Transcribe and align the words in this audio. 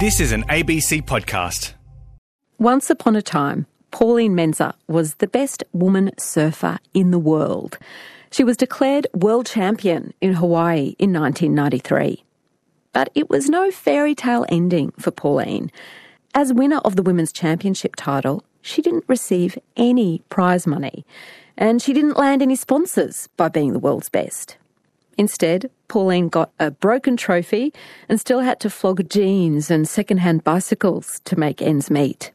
This 0.00 0.18
is 0.18 0.32
an 0.32 0.44
ABC 0.44 1.02
podcast. 1.02 1.74
Once 2.58 2.88
upon 2.88 3.16
a 3.16 3.20
time, 3.20 3.66
Pauline 3.90 4.34
Menczer 4.34 4.72
was 4.88 5.16
the 5.16 5.26
best 5.26 5.62
woman 5.74 6.10
surfer 6.16 6.78
in 6.94 7.10
the 7.10 7.18
world. 7.18 7.76
She 8.30 8.42
was 8.42 8.56
declared 8.56 9.06
world 9.12 9.44
champion 9.44 10.14
in 10.22 10.32
Hawaii 10.32 10.94
in 10.98 11.12
1993. 11.12 12.24
But 12.94 13.10
it 13.14 13.28
was 13.28 13.50
no 13.50 13.70
fairy 13.70 14.14
tale 14.14 14.46
ending 14.48 14.92
for 14.92 15.10
Pauline. 15.10 15.70
As 16.34 16.50
winner 16.50 16.78
of 16.78 16.96
the 16.96 17.02
Women's 17.02 17.30
Championship 17.30 17.94
title, 17.94 18.42
she 18.62 18.80
didn't 18.80 19.04
receive 19.06 19.58
any 19.76 20.22
prize 20.30 20.66
money, 20.66 21.04
and 21.58 21.82
she 21.82 21.92
didn't 21.92 22.16
land 22.16 22.40
any 22.40 22.56
sponsors 22.56 23.28
by 23.36 23.50
being 23.50 23.74
the 23.74 23.78
world's 23.78 24.08
best. 24.08 24.56
Instead, 25.20 25.70
Pauline 25.86 26.30
got 26.30 26.50
a 26.58 26.70
broken 26.70 27.14
trophy 27.14 27.74
and 28.08 28.18
still 28.18 28.40
had 28.40 28.58
to 28.60 28.70
flog 28.70 29.06
jeans 29.10 29.70
and 29.70 29.86
second-hand 29.86 30.42
bicycles 30.44 31.20
to 31.26 31.38
make 31.38 31.60
ends 31.60 31.90
meet. 31.90 32.32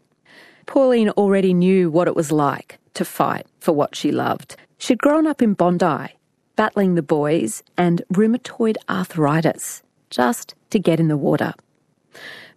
Pauline 0.67 1.09
already 1.09 1.51
knew 1.51 1.89
what 1.89 2.07
it 2.07 2.15
was 2.15 2.31
like 2.31 2.77
to 2.93 3.03
fight 3.03 3.47
for 3.59 3.71
what 3.71 3.95
she 3.95 4.11
loved. 4.11 4.55
She'd 4.77 4.99
grown 4.99 5.25
up 5.25 5.41
in 5.41 5.55
Bondi, 5.55 6.09
battling 6.55 6.93
the 6.93 7.01
boys 7.01 7.63
and 7.75 8.03
rheumatoid 8.13 8.77
arthritis 8.87 9.81
just 10.11 10.53
to 10.69 10.77
get 10.77 10.99
in 10.99 11.07
the 11.07 11.17
water. 11.17 11.55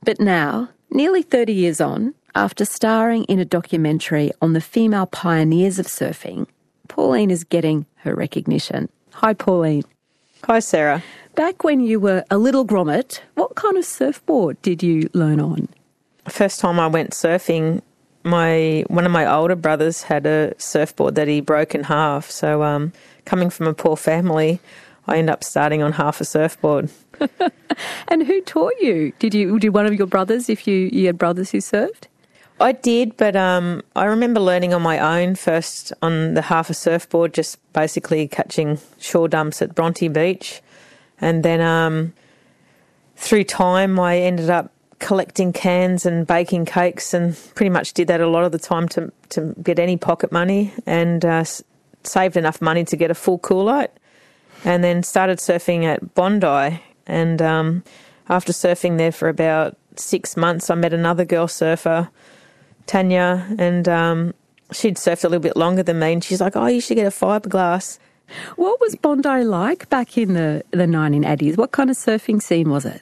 But 0.05 0.21
now, 0.21 0.69
nearly 0.91 1.23
30 1.23 1.55
years 1.55 1.81
on, 1.81 2.15
after 2.35 2.67
starring 2.67 3.25
in 3.25 3.39
a 3.39 3.47
documentary 3.47 4.33
on 4.43 4.53
the 4.53 4.61
female 4.61 5.07
pioneers 5.07 5.79
of 5.79 5.87
surfing, 5.87 6.47
Pauline 6.87 7.31
is 7.31 7.45
getting 7.45 7.87
her 8.05 8.15
recognition. 8.15 8.91
Hi, 9.15 9.33
Pauline. 9.33 9.85
Hi, 10.45 10.61
Sarah. 10.61 11.03
Back 11.35 11.65
when 11.65 11.81
you 11.81 12.01
were 12.01 12.25
a 12.31 12.39
little 12.39 12.65
grommet, 12.67 13.21
what 13.35 13.55
kind 13.55 13.77
of 13.77 13.85
surfboard 13.85 14.61
did 14.63 14.83
you 14.83 15.09
learn 15.13 15.41
on? 15.41 15.69
First 16.29 16.61
time 16.61 16.81
I 16.81 16.87
went 16.87 17.11
surfing, 17.11 17.83
my 18.25 18.85
one 18.89 19.07
of 19.07 19.13
my 19.13 19.27
older 19.27 19.57
brothers 19.57 20.03
had 20.03 20.27
a 20.27 20.55
surfboard 20.59 21.15
that 21.15 21.29
he 21.29 21.41
broke 21.41 21.75
in 21.75 21.85
half. 21.85 22.31
So, 22.31 22.63
um, 22.63 22.93
coming 23.25 23.51
from 23.51 23.67
a 23.67 23.75
poor 23.75 23.97
family, 23.97 24.61
I 25.07 25.19
end 25.19 25.31
up 25.31 25.45
starting 25.45 25.83
on 25.83 25.93
half 25.93 26.21
a 26.21 26.25
surfboard. 26.25 26.91
And 28.09 28.27
who 28.27 28.41
taught 28.41 28.73
you? 28.81 29.13
Did 29.19 29.35
you 29.35 29.59
did 29.59 29.71
one 29.71 29.87
of 29.87 29.95
your 29.95 30.07
brothers, 30.07 30.49
if 30.49 30.67
you, 30.67 30.89
you 30.93 31.07
had 31.07 31.19
brothers 31.19 31.51
who 31.51 31.59
surfed? 31.59 32.09
I 32.61 32.73
did, 32.73 33.17
but 33.17 33.37
um, 33.37 33.83
I 33.95 34.07
remember 34.07 34.41
learning 34.41 34.75
on 34.75 34.83
my 34.83 34.99
own 34.99 35.37
first 35.37 35.93
on 36.03 36.35
the 36.35 36.43
half 36.43 36.71
a 36.71 36.75
surfboard, 36.75 37.33
just 37.33 37.59
basically 37.73 38.27
catching 38.27 38.79
shore 38.99 39.29
dumps 39.29 39.63
at 39.63 39.75
Bronte 39.75 40.09
Beach. 40.09 40.61
And 41.21 41.45
then 41.45 41.61
um, 41.61 42.15
through 43.17 43.45
time, 43.45 43.99
I 44.01 44.19
ended 44.19 44.51
up 44.51 44.73
collecting 44.99 45.53
cans 45.53 46.05
and 46.05 46.27
baking 46.27 46.65
cakes 46.65 47.15
and 47.15 47.37
pretty 47.55 47.71
much 47.71 47.93
did 47.93 48.09
that 48.09 48.21
a 48.21 48.27
lot 48.27 48.43
of 48.43 48.51
the 48.51 48.59
time 48.59 48.89
to, 48.89 49.13
to 49.29 49.55
get 49.63 49.79
any 49.79 49.97
pocket 49.97 50.33
money 50.33 50.73
and 50.87 51.25
uh, 51.25 51.45
saved 52.03 52.37
enough 52.37 52.61
money 52.61 52.85
to 52.85 52.97
get 52.97 53.11
a 53.11 53.15
full 53.15 53.41
light. 53.51 53.93
And 54.65 54.83
then 54.83 55.05
started 55.05 55.39
surfing 55.39 55.85
at 55.85 56.15
Bondi. 56.15 56.83
And 57.07 57.41
um, 57.41 57.85
after 58.29 58.53
surfing 58.53 58.99
there 58.99 59.13
for 59.13 59.29
about 59.29 59.77
six 59.95 60.37
months, 60.37 60.69
I 60.69 60.75
met 60.75 60.93
another 60.93 61.25
girl 61.25 61.47
surfer 61.47 62.09
Tanya, 62.89 63.47
and 63.59 63.89
um, 63.89 64.35
she'd 64.73 64.97
surfed 64.97 65.25
a 65.25 65.29
little 65.29 65.43
bit 65.43 65.57
longer 65.57 65.85
than 65.85 66.01
me, 66.01 66.15
and 66.15 66.25
she's 66.25 66.41
like, 66.41 66.57
"Oh, 66.57 66.67
you 66.67 66.81
should 66.81 66.97
get 66.97 67.07
a 67.07 67.11
fiberglass." 67.11 67.99
What 68.57 68.81
was 68.81 68.97
Bondi 68.97 69.45
like 69.45 69.89
back 69.89 70.19
in 70.19 70.35
the, 70.35 70.63
the 70.71 70.85
1980s? 70.85 71.57
What 71.57 71.73
kind 71.73 71.89
of 71.89 71.97
surfing 71.97 72.43
scene 72.43 72.69
was 72.69 72.85
it? 72.85 73.01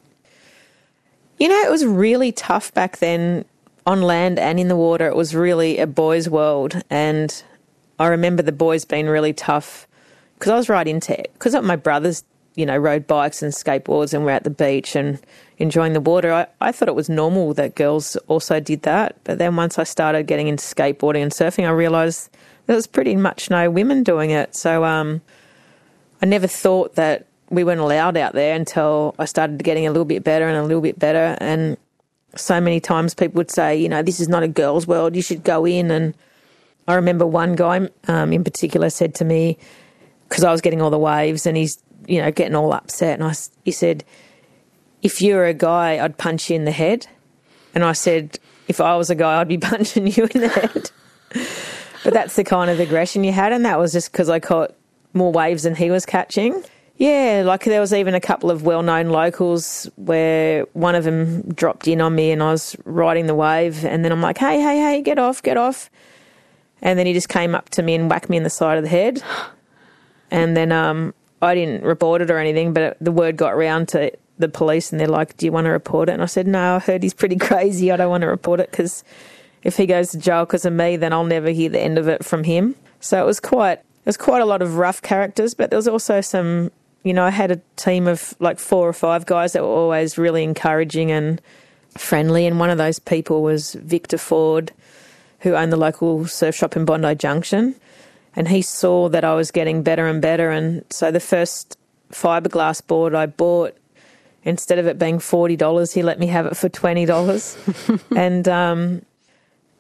You 1.39 1.48
know, 1.48 1.61
it 1.62 1.70
was 1.70 1.84
really 1.84 2.31
tough 2.31 2.73
back 2.75 2.98
then 2.98 3.45
on 3.87 4.03
land 4.03 4.39
and 4.39 4.61
in 4.61 4.69
the 4.69 4.77
water. 4.77 5.06
It 5.09 5.17
was 5.17 5.34
really 5.34 5.78
a 5.78 5.87
boys' 5.87 6.28
world, 6.28 6.81
and 6.91 7.43
I 7.99 8.09
remember 8.09 8.43
the 8.43 8.53
boys 8.53 8.84
being 8.84 9.06
really 9.06 9.33
tough 9.33 9.89
because 10.39 10.53
I 10.53 10.56
was 10.56 10.69
right 10.69 10.87
into 10.87 11.19
it. 11.19 11.31
Because 11.33 11.55
my 11.62 11.77
brothers, 11.77 12.25
you 12.56 12.67
know, 12.67 12.77
rode 12.77 13.06
bikes 13.06 13.43
and 13.43 13.53
skateboards, 13.53 14.12
and 14.12 14.25
were 14.25 14.33
at 14.33 14.44
the 14.44 14.50
beach 14.50 14.97
and 14.97 15.21
enjoying 15.59 15.93
the 15.93 16.00
water. 16.00 16.33
I, 16.33 16.47
I 16.61 16.72
thought 16.72 16.89
it 16.89 16.94
was 16.94 17.09
normal 17.09 17.55
that 17.55 17.77
girls 17.77 18.17
also 18.27 18.59
did 18.59 18.83
that, 18.83 19.17
but 19.25 19.39
then 19.39 19.55
once 19.56 19.78
I 19.78 19.84
started 19.84 20.27
getting 20.27 20.49
into 20.49 20.65
skateboarding 20.65 21.22
and 21.22 21.31
surfing, 21.31 21.66
I 21.66 21.71
realised 21.71 22.31
there 22.66 22.75
was 22.75 22.87
pretty 22.87 23.15
much 23.15 23.50
no 23.50 23.71
women 23.71 24.03
doing 24.03 24.31
it. 24.31 24.56
So 24.56 24.84
um, 24.84 25.21
I 26.21 26.27
never 26.27 26.47
thought 26.47 26.97
that 26.97 27.27
we 27.50 27.62
weren't 27.62 27.81
allowed 27.81 28.16
out 28.16 28.33
there 28.33 28.56
until 28.56 29.15
I 29.19 29.25
started 29.25 29.62
getting 29.62 29.87
a 29.87 29.91
little 29.91 30.05
bit 30.05 30.25
better 30.25 30.49
and 30.49 30.56
a 30.56 30.65
little 30.65 30.83
bit 30.83 30.99
better. 30.99 31.37
And 31.41 31.77
so 32.34 32.61
many 32.61 32.81
times 32.81 33.15
people 33.15 33.39
would 33.39 33.50
say, 33.50 33.77
you 33.77 33.89
know, 33.89 34.03
this 34.03 34.19
is 34.19 34.28
not 34.28 34.43
a 34.43 34.49
girl's 34.49 34.87
world, 34.87 35.15
you 35.15 35.22
should 35.22 35.45
go 35.45 35.65
in. 35.65 35.91
And 35.91 36.15
I 36.89 36.95
remember 36.95 37.27
one 37.27 37.55
guy 37.55 37.89
um, 38.09 38.33
in 38.33 38.45
particular 38.45 38.91
said 38.91 39.15
to 39.16 39.25
me, 39.25 39.59
because 40.28 40.44
I 40.44 40.53
was 40.53 40.60
getting 40.60 40.82
all 40.82 40.91
the 40.91 40.98
waves 40.98 41.47
and 41.47 41.56
he's, 41.56 41.82
you 42.06 42.20
know, 42.20 42.31
getting 42.31 42.54
all 42.54 42.72
upset. 42.72 43.19
And 43.19 43.25
I, 43.25 43.34
he 43.64 43.70
said, 43.70 44.04
if 45.03 45.20
you 45.22 45.34
were 45.34 45.47
a 45.47 45.54
guy, 45.54 46.03
I'd 46.03 46.19
punch 46.19 46.50
you 46.50 46.56
in 46.56 46.64
the 46.64 46.72
head. 46.72 47.06
And 47.75 47.84
I 47.84 47.92
said, 47.92 48.38
if 48.69 48.81
I 48.81 48.97
was 48.97 49.10
a 49.10 49.15
guy, 49.15 49.41
I'd 49.41 49.48
be 49.48 49.59
punching 49.72 50.06
you 50.06 50.25
in 50.25 50.41
the 50.41 50.48
head. 50.48 50.91
but 52.04 52.12
that's 52.12 52.36
the 52.36 52.44
kind 52.44 52.70
of 52.70 52.81
aggression 52.81 53.25
you 53.25 53.32
had. 53.32 53.53
And 53.53 53.65
that 53.65 53.78
was 53.78 53.92
just 53.92 54.12
because 54.12 54.28
I 54.28 54.41
caught 54.41 54.75
more 55.12 55.32
waves 55.32 55.62
than 55.62 55.75
he 55.75 55.91
was 55.91 56.06
catching. 56.06 56.62
Yeah, 56.98 57.42
like 57.44 57.65
there 57.65 57.81
was 57.81 57.92
even 57.92 58.15
a 58.15 58.20
couple 58.20 58.50
of 58.50 58.62
well 58.62 58.82
known 58.82 59.10
locals 59.10 59.88
where 59.97 60.62
one 60.72 60.94
of 60.94 61.04
them 61.04 61.42
dropped 61.53 61.86
in 61.86 62.00
on 62.00 62.15
me 62.15 62.31
and 62.31 62.42
I 62.42 62.53
was 62.53 62.75
riding 62.84 63.26
the 63.26 63.34
wave. 63.34 63.84
And 63.84 64.04
then 64.04 64.12
I'm 64.12 64.22
like, 64.22 64.38
hey, 64.38 64.60
hey, 64.60 64.78
hey, 64.78 65.03
get 65.03 65.19
off, 65.19 65.42
get 65.42 65.59
off. 65.59 65.91
And 66.81 66.98
then 66.98 67.06
he 67.06 67.12
just 67.12 67.28
came 67.28 67.54
up 67.54 67.69
to 67.70 67.82
me 67.82 67.94
and 67.94 68.09
whacked 68.09 68.31
me 68.31 68.36
in 68.36 68.44
the 68.44 68.50
side 68.50 68.78
of 68.78 68.84
the 68.84 68.91
head. 68.91 69.22
And 70.31 70.56
then 70.56 70.72
um, 70.72 71.14
I 71.42 71.54
didn't 71.54 71.84
report 71.84 72.22
it 72.22 72.31
or 72.31 72.38
anything, 72.38 72.72
but 72.72 72.97
the 73.00 73.12
word 73.12 73.37
got 73.37 73.56
round 73.56 73.88
to 73.88 74.12
the 74.38 74.48
police 74.48 74.91
and 74.91 75.00
they're 75.00 75.09
like, 75.09 75.37
Do 75.37 75.47
you 75.47 75.53
want 75.53 75.66
to 75.66 75.70
report 75.70 76.09
it? 76.09 76.12
And 76.12 76.22
I 76.22 76.26
said, 76.26 76.47
No, 76.47 76.76
I 76.76 76.78
heard 76.78 77.03
he's 77.03 77.14
pretty 77.14 77.37
crazy. 77.41 77.91
I 77.91 77.97
don't 77.97 78.10
want 78.10 78.22
to 78.22 78.28
report 78.28 78.60
it 78.60 78.70
because 78.70 79.04
if 79.62 79.76
he 79.76 79.86
goes 79.86 80.10
to 80.10 80.19
jail 80.19 80.44
because 80.44 80.65
of 80.65 80.72
me, 80.72 80.97
then 80.97 81.12
I'll 81.12 81.25
never 81.25 81.50
hear 81.50 81.69
the 81.69 81.81
end 81.81 81.98
of 81.98 82.09
it 82.09 82.25
from 82.25 82.44
him. 82.44 82.75
So 83.00 83.20
it 83.20 83.26
was 83.26 83.41
quite, 83.41 83.78
it 83.78 84.06
was 84.06 84.16
quite 84.16 84.42
a 84.42 84.47
lot 84.47 84.62
of 84.62 84.76
rough 84.76 85.03
characters, 85.03 85.54
but 85.54 85.70
there 85.70 85.76
was 85.76 85.88
also 85.88 86.20
some, 86.20 86.70
you 87.03 87.12
know, 87.12 87.25
I 87.25 87.31
had 87.31 87.50
a 87.50 87.60
team 87.76 88.06
of 88.06 88.34
like 88.38 88.59
four 88.59 88.88
or 88.88 88.92
five 88.92 89.26
guys 89.26 89.53
that 89.53 89.62
were 89.62 89.69
always 89.69 90.19
really 90.19 90.44
encouraging 90.44 91.10
and 91.10 91.41
friendly. 91.97 92.47
And 92.47 92.59
one 92.59 92.70
of 92.70 92.78
those 92.78 92.98
people 92.98 93.42
was 93.42 93.75
Victor 93.75 94.19
Ford, 94.19 94.72
who 95.41 95.54
owned 95.54 95.72
the 95.72 95.76
local 95.76 96.26
surf 96.26 96.54
shop 96.54 96.76
in 96.76 96.84
Bondi 96.84 97.15
Junction. 97.15 97.75
And 98.36 98.48
he 98.48 98.60
saw 98.60 99.08
that 99.08 99.24
I 99.24 99.34
was 99.34 99.50
getting 99.50 99.82
better 99.82 100.06
and 100.06 100.20
better. 100.20 100.50
And 100.50 100.84
so 100.91 101.10
the 101.10 101.20
first 101.20 101.78
fiberglass 102.12 102.86
board 102.86 103.14
I 103.14 103.26
bought, 103.26 103.76
instead 104.44 104.78
of 104.78 104.86
it 104.86 104.98
being 104.98 105.19
$40, 105.19 105.94
he 105.94 106.02
let 106.02 106.19
me 106.19 106.26
have 106.26 106.44
it 106.47 106.56
for 106.56 106.69
$20. 106.69 108.02
and 108.16 108.47
um, 108.47 109.02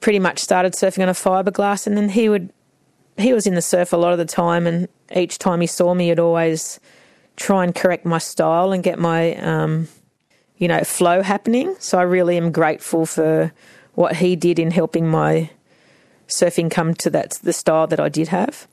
pretty 0.00 0.18
much 0.18 0.38
started 0.38 0.72
surfing 0.72 1.02
on 1.02 1.10
a 1.10 1.12
fiberglass. 1.12 1.86
And 1.86 1.96
then 1.96 2.08
he 2.08 2.30
would, 2.30 2.50
he 3.18 3.34
was 3.34 3.46
in 3.46 3.54
the 3.54 3.62
surf 3.62 3.92
a 3.92 3.96
lot 3.96 4.12
of 4.12 4.18
the 4.18 4.24
time. 4.24 4.66
And 4.66 4.88
each 5.14 5.38
time 5.38 5.60
he 5.60 5.66
saw 5.66 5.92
me, 5.92 6.08
he'd 6.08 6.18
always 6.18 6.80
try 7.36 7.62
and 7.62 7.74
correct 7.74 8.06
my 8.06 8.18
style 8.18 8.72
and 8.72 8.82
get 8.82 8.98
my, 8.98 9.36
um, 9.36 9.88
you 10.56 10.66
know, 10.66 10.82
flow 10.82 11.20
happening. 11.20 11.76
So 11.78 11.98
I 11.98 12.02
really 12.02 12.38
am 12.38 12.50
grateful 12.50 13.04
for 13.04 13.52
what 13.94 14.16
he 14.16 14.34
did 14.34 14.58
in 14.58 14.70
helping 14.70 15.06
my 15.06 15.50
surfing 16.28 16.70
come 16.70 16.94
to 16.94 17.10
that 17.10 17.38
the 17.42 17.52
style 17.52 17.86
that 17.86 18.00
I 18.00 18.08
did 18.08 18.28
have. 18.28 18.66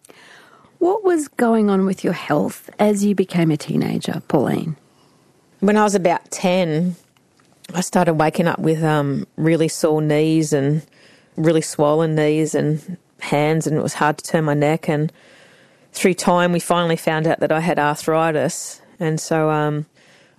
What 0.80 1.04
was 1.04 1.28
going 1.30 1.70
on 1.70 1.86
with 1.86 2.04
your 2.04 2.14
health 2.14 2.70
as 2.78 3.06
you 3.06 3.16
became 3.16 3.52
a 3.52 3.58
teenager, 3.58 4.22
Pauline? 4.28 4.76
When 5.62 5.78
I 5.78 5.84
was 5.84 5.96
about 5.96 6.30
10, 6.32 6.96
I 7.74 7.82
started 7.82 8.16
waking 8.16 8.48
up 8.48 8.60
with 8.60 8.84
um, 8.84 9.26
really 9.38 9.70
sore 9.70 10.02
knees 10.02 10.52
and 10.52 10.86
really 11.38 11.62
swollen 11.62 12.16
knees 12.16 12.54
and 12.54 12.98
hands, 13.20 13.66
and 13.66 13.78
it 13.78 13.82
was 13.82 13.94
hard 13.94 14.18
to 14.18 14.26
turn 14.26 14.44
my 14.44 14.54
neck. 14.54 14.90
And 14.90 15.12
through 15.94 16.16
time, 16.16 16.52
we 16.52 16.60
finally 16.60 16.98
found 16.98 17.28
out 17.28 17.40
that 17.40 17.52
I 17.52 17.62
had 17.62 17.80
arthritis. 17.80 18.82
And 19.00 19.20
so 19.20 19.50
um, 19.50 19.86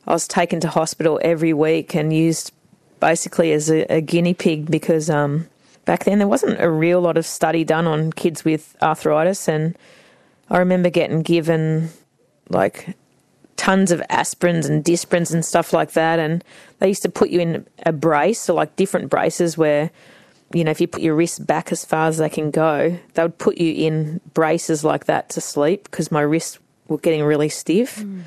I 0.06 0.12
was 0.12 0.28
taken 0.28 0.60
to 0.60 0.68
hospital 0.68 1.18
every 1.22 1.52
week 1.52 1.94
and 1.94 2.12
used 2.12 2.52
basically 3.00 3.52
as 3.52 3.70
a, 3.70 3.84
a 3.90 4.00
guinea 4.00 4.34
pig 4.34 4.70
because 4.70 5.08
um, 5.08 5.48
back 5.84 6.04
then 6.04 6.18
there 6.18 6.28
wasn't 6.28 6.60
a 6.60 6.70
real 6.70 7.00
lot 7.00 7.16
of 7.16 7.26
study 7.26 7.64
done 7.64 7.86
on 7.86 8.12
kids 8.12 8.44
with 8.44 8.76
arthritis. 8.82 9.48
And 9.48 9.76
I 10.50 10.58
remember 10.58 10.90
getting 10.90 11.22
given 11.22 11.90
like 12.48 12.96
tons 13.56 13.90
of 13.90 14.00
aspirins 14.10 14.68
and 14.68 14.84
disprins 14.84 15.32
and 15.32 15.44
stuff 15.44 15.72
like 15.72 15.92
that. 15.92 16.18
And 16.18 16.44
they 16.78 16.88
used 16.88 17.02
to 17.02 17.08
put 17.08 17.30
you 17.30 17.40
in 17.40 17.66
a 17.84 17.92
brace, 17.92 18.40
so 18.40 18.54
like 18.54 18.76
different 18.76 19.10
braces 19.10 19.56
where, 19.56 19.90
you 20.52 20.64
know, 20.64 20.70
if 20.70 20.80
you 20.80 20.86
put 20.86 21.02
your 21.02 21.14
wrists 21.14 21.38
back 21.38 21.72
as 21.72 21.84
far 21.84 22.08
as 22.08 22.18
they 22.18 22.28
can 22.28 22.50
go, 22.50 22.98
they 23.14 23.22
would 23.22 23.38
put 23.38 23.58
you 23.58 23.72
in 23.86 24.20
braces 24.34 24.84
like 24.84 25.06
that 25.06 25.28
to 25.30 25.40
sleep 25.40 25.84
because 25.84 26.10
my 26.12 26.20
wrists 26.20 26.58
were 26.88 26.98
getting 26.98 27.22
really 27.22 27.48
stiff. 27.48 27.98
Mm. 27.98 28.22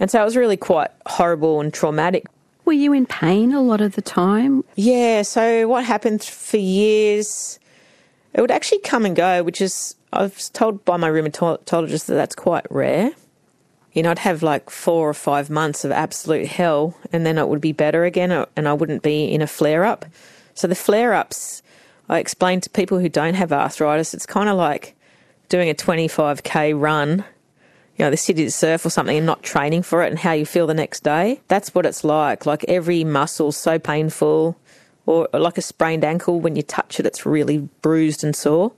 And 0.00 0.10
so 0.10 0.20
it 0.20 0.24
was 0.24 0.36
really 0.36 0.56
quite 0.56 0.90
horrible 1.06 1.60
and 1.60 1.72
traumatic. 1.72 2.26
Were 2.64 2.72
you 2.72 2.92
in 2.92 3.04
pain 3.06 3.52
a 3.52 3.60
lot 3.60 3.80
of 3.80 3.94
the 3.94 4.02
time? 4.02 4.64
Yeah, 4.74 5.22
so 5.22 5.68
what 5.68 5.84
happened 5.84 6.24
for 6.24 6.56
years, 6.56 7.58
it 8.32 8.40
would 8.40 8.50
actually 8.50 8.80
come 8.80 9.04
and 9.04 9.14
go, 9.14 9.42
which 9.42 9.60
is, 9.60 9.96
I 10.12 10.22
was 10.22 10.48
told 10.48 10.84
by 10.84 10.96
my 10.96 11.10
rheumatologist 11.10 12.06
that 12.06 12.14
that's 12.14 12.34
quite 12.34 12.66
rare. 12.70 13.12
You 13.92 14.02
know, 14.02 14.10
I'd 14.10 14.18
have 14.20 14.42
like 14.42 14.70
four 14.70 15.08
or 15.08 15.14
five 15.14 15.50
months 15.50 15.84
of 15.84 15.92
absolute 15.92 16.46
hell, 16.46 16.96
and 17.12 17.26
then 17.26 17.36
it 17.36 17.48
would 17.48 17.60
be 17.60 17.72
better 17.72 18.04
again, 18.04 18.32
uh, 18.32 18.46
and 18.56 18.66
I 18.66 18.72
wouldn't 18.72 19.02
be 19.02 19.26
in 19.26 19.42
a 19.42 19.46
flare 19.46 19.84
up. 19.84 20.06
So 20.54 20.66
the 20.66 20.74
flare 20.74 21.12
ups, 21.12 21.62
I 22.08 22.18
explain 22.18 22.60
to 22.62 22.70
people 22.70 22.98
who 22.98 23.08
don't 23.08 23.34
have 23.34 23.52
arthritis, 23.52 24.14
it's 24.14 24.26
kind 24.26 24.48
of 24.48 24.56
like 24.56 24.96
doing 25.48 25.68
a 25.68 25.74
25k 25.74 26.80
run 26.80 27.24
you 27.96 28.04
know, 28.04 28.10
the 28.10 28.16
city 28.16 28.44
to 28.44 28.50
surf 28.50 28.84
or 28.84 28.90
something 28.90 29.16
and 29.16 29.26
not 29.26 29.42
training 29.42 29.82
for 29.82 30.02
it 30.02 30.10
and 30.10 30.18
how 30.18 30.32
you 30.32 30.44
feel 30.44 30.66
the 30.66 30.74
next 30.74 31.04
day. 31.04 31.40
That's 31.48 31.74
what 31.74 31.86
it's 31.86 32.02
like. 32.02 32.44
Like 32.44 32.64
every 32.66 33.04
muscle's 33.04 33.56
so 33.56 33.78
painful, 33.78 34.58
or 35.06 35.28
like 35.32 35.58
a 35.58 35.62
sprained 35.62 36.04
ankle, 36.04 36.40
when 36.40 36.56
you 36.56 36.62
touch 36.62 36.98
it, 36.98 37.06
it's 37.06 37.24
really 37.24 37.58
bruised 37.82 38.24
and 38.24 38.34
sore. 38.34 38.72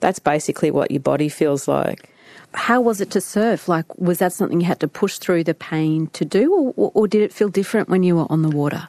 That's 0.00 0.18
basically 0.18 0.70
what 0.70 0.90
your 0.90 1.00
body 1.00 1.28
feels 1.28 1.68
like. 1.68 2.08
How 2.54 2.80
was 2.80 3.00
it 3.00 3.10
to 3.12 3.20
surf? 3.20 3.68
Like, 3.68 3.86
was 3.98 4.18
that 4.18 4.32
something 4.32 4.60
you 4.60 4.66
had 4.66 4.80
to 4.80 4.88
push 4.88 5.18
through 5.18 5.44
the 5.44 5.54
pain 5.54 6.08
to 6.08 6.24
do, 6.24 6.72
or, 6.76 6.92
or 6.94 7.08
did 7.08 7.22
it 7.22 7.32
feel 7.32 7.48
different 7.48 7.88
when 7.88 8.02
you 8.02 8.16
were 8.16 8.26
on 8.30 8.42
the 8.42 8.50
water? 8.50 8.88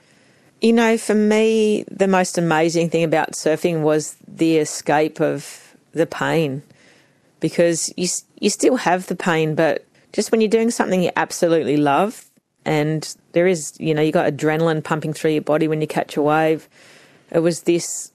You 0.62 0.74
know, 0.74 0.97
for 0.97 1.15
me, 1.15 1.83
the 1.89 2.07
most 2.07 2.38
amazing 2.38 2.89
thing 2.89 3.03
about 3.03 3.33
surfing 3.33 3.81
was 3.81 4.15
the 4.27 4.57
escape 4.57 5.19
of 5.19 5.75
the 5.91 6.06
pain 6.06 6.63
because 7.44 7.94
you 7.98 8.07
you 8.40 8.50
still 8.50 8.78
have 8.78 9.07
the 9.07 9.18
pain, 9.18 9.54
but 9.54 9.86
just 10.13 10.31
when 10.31 10.40
you're 10.40 10.50
doing 10.50 10.72
something 10.72 11.04
you 11.04 11.12
absolutely 11.18 11.75
love, 11.75 12.24
and 12.63 13.16
there 13.34 13.45
is 13.45 13.74
you 13.81 13.94
know 13.94 14.01
you 14.01 14.13
got 14.13 14.31
adrenaline 14.31 14.81
pumping 14.81 15.12
through 15.12 15.31
your 15.31 15.42
body 15.42 15.68
when 15.68 15.81
you 15.81 15.88
catch 15.88 16.16
a 16.16 16.22
wave. 16.22 16.69
It 17.31 17.40
was 17.40 17.63
this 17.63 18.13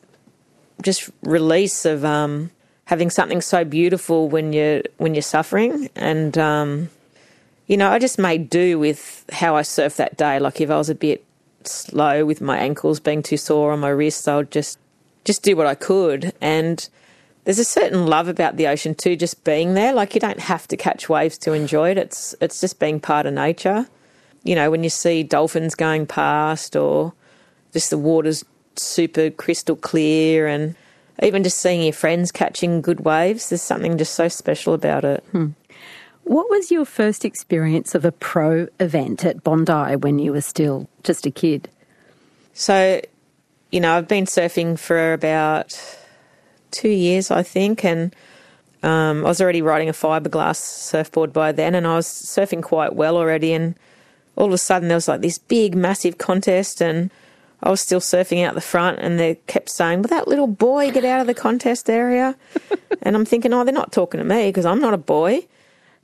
just 0.80 1.10
release 1.22 1.84
of 1.84 2.06
um, 2.06 2.50
having 2.86 3.10
something 3.10 3.42
so 3.42 3.64
beautiful 3.64 4.30
when 4.30 4.54
you're 4.54 4.82
when 4.96 5.14
you're 5.14 5.20
suffering, 5.20 5.90
and 5.94 6.38
um, 6.38 6.88
you 7.66 7.76
know 7.76 7.90
I 7.90 7.98
just 7.98 8.18
made 8.18 8.48
do 8.48 8.78
with 8.78 9.26
how 9.30 9.56
I 9.56 9.60
surfed 9.60 9.96
that 9.96 10.16
day. 10.16 10.38
Like 10.38 10.58
if 10.62 10.70
I 10.70 10.78
was 10.78 10.88
a 10.88 10.94
bit 10.94 11.22
slow 11.64 12.24
with 12.24 12.40
my 12.40 12.56
ankles 12.56 12.98
being 12.98 13.22
too 13.22 13.36
sore 13.36 13.72
on 13.72 13.80
my 13.80 13.90
wrists, 13.90 14.26
I 14.26 14.36
would 14.36 14.50
just 14.50 14.78
just 15.26 15.42
do 15.42 15.54
what 15.54 15.66
I 15.66 15.74
could 15.74 16.32
and 16.40 16.88
there's 17.48 17.58
a 17.58 17.64
certain 17.64 18.06
love 18.06 18.28
about 18.28 18.58
the 18.58 18.66
ocean 18.66 18.94
too, 18.94 19.16
just 19.16 19.42
being 19.42 19.72
there. 19.72 19.94
Like 19.94 20.14
you 20.14 20.20
don't 20.20 20.38
have 20.38 20.68
to 20.68 20.76
catch 20.76 21.08
waves 21.08 21.38
to 21.38 21.54
enjoy 21.54 21.92
it. 21.92 21.96
It's 21.96 22.34
it's 22.42 22.60
just 22.60 22.78
being 22.78 23.00
part 23.00 23.24
of 23.24 23.32
nature. 23.32 23.88
You 24.44 24.54
know, 24.54 24.70
when 24.70 24.84
you 24.84 24.90
see 24.90 25.22
dolphins 25.22 25.74
going 25.74 26.06
past 26.06 26.76
or 26.76 27.14
just 27.72 27.88
the 27.88 27.96
water's 27.96 28.44
super 28.76 29.30
crystal 29.30 29.76
clear 29.76 30.46
and 30.46 30.76
even 31.22 31.42
just 31.42 31.56
seeing 31.56 31.80
your 31.80 31.94
friends 31.94 32.30
catching 32.30 32.82
good 32.82 33.00
waves, 33.06 33.48
there's 33.48 33.62
something 33.62 33.96
just 33.96 34.14
so 34.14 34.28
special 34.28 34.74
about 34.74 35.06
it. 35.06 35.24
Hmm. 35.32 35.52
What 36.24 36.50
was 36.50 36.70
your 36.70 36.84
first 36.84 37.24
experience 37.24 37.94
of 37.94 38.04
a 38.04 38.12
pro 38.12 38.68
event 38.78 39.24
at 39.24 39.42
Bondi 39.42 39.96
when 39.96 40.18
you 40.18 40.32
were 40.32 40.42
still 40.42 40.86
just 41.02 41.24
a 41.24 41.30
kid? 41.30 41.70
So, 42.52 43.00
you 43.72 43.80
know, 43.80 43.96
I've 43.96 44.06
been 44.06 44.26
surfing 44.26 44.78
for 44.78 45.14
about 45.14 45.80
two 46.70 46.88
years, 46.88 47.30
I 47.30 47.42
think, 47.42 47.84
and 47.84 48.14
um, 48.82 49.24
I 49.24 49.28
was 49.28 49.40
already 49.40 49.62
riding 49.62 49.88
a 49.88 49.92
fiberglass 49.92 50.56
surfboard 50.56 51.32
by 51.32 51.52
then, 51.52 51.74
and 51.74 51.86
I 51.86 51.96
was 51.96 52.06
surfing 52.06 52.62
quite 52.62 52.94
well 52.94 53.16
already. 53.16 53.52
And 53.52 53.74
all 54.36 54.46
of 54.46 54.52
a 54.52 54.58
sudden, 54.58 54.88
there 54.88 54.96
was 54.96 55.08
like 55.08 55.20
this 55.20 55.38
big, 55.38 55.74
massive 55.74 56.18
contest, 56.18 56.80
and 56.80 57.10
I 57.62 57.70
was 57.70 57.80
still 57.80 58.00
surfing 58.00 58.44
out 58.44 58.54
the 58.54 58.60
front, 58.60 59.00
and 59.00 59.18
they 59.18 59.36
kept 59.46 59.68
saying, 59.68 60.02
"Will 60.02 60.08
that 60.08 60.28
little 60.28 60.46
boy 60.46 60.90
get 60.90 61.04
out 61.04 61.20
of 61.20 61.26
the 61.26 61.34
contest 61.34 61.90
area?" 61.90 62.36
and 63.02 63.16
I'm 63.16 63.24
thinking, 63.24 63.52
"Oh, 63.52 63.64
they're 63.64 63.74
not 63.74 63.92
talking 63.92 64.18
to 64.18 64.24
me 64.24 64.48
because 64.48 64.66
I'm 64.66 64.80
not 64.80 64.94
a 64.94 64.98
boy." 64.98 65.46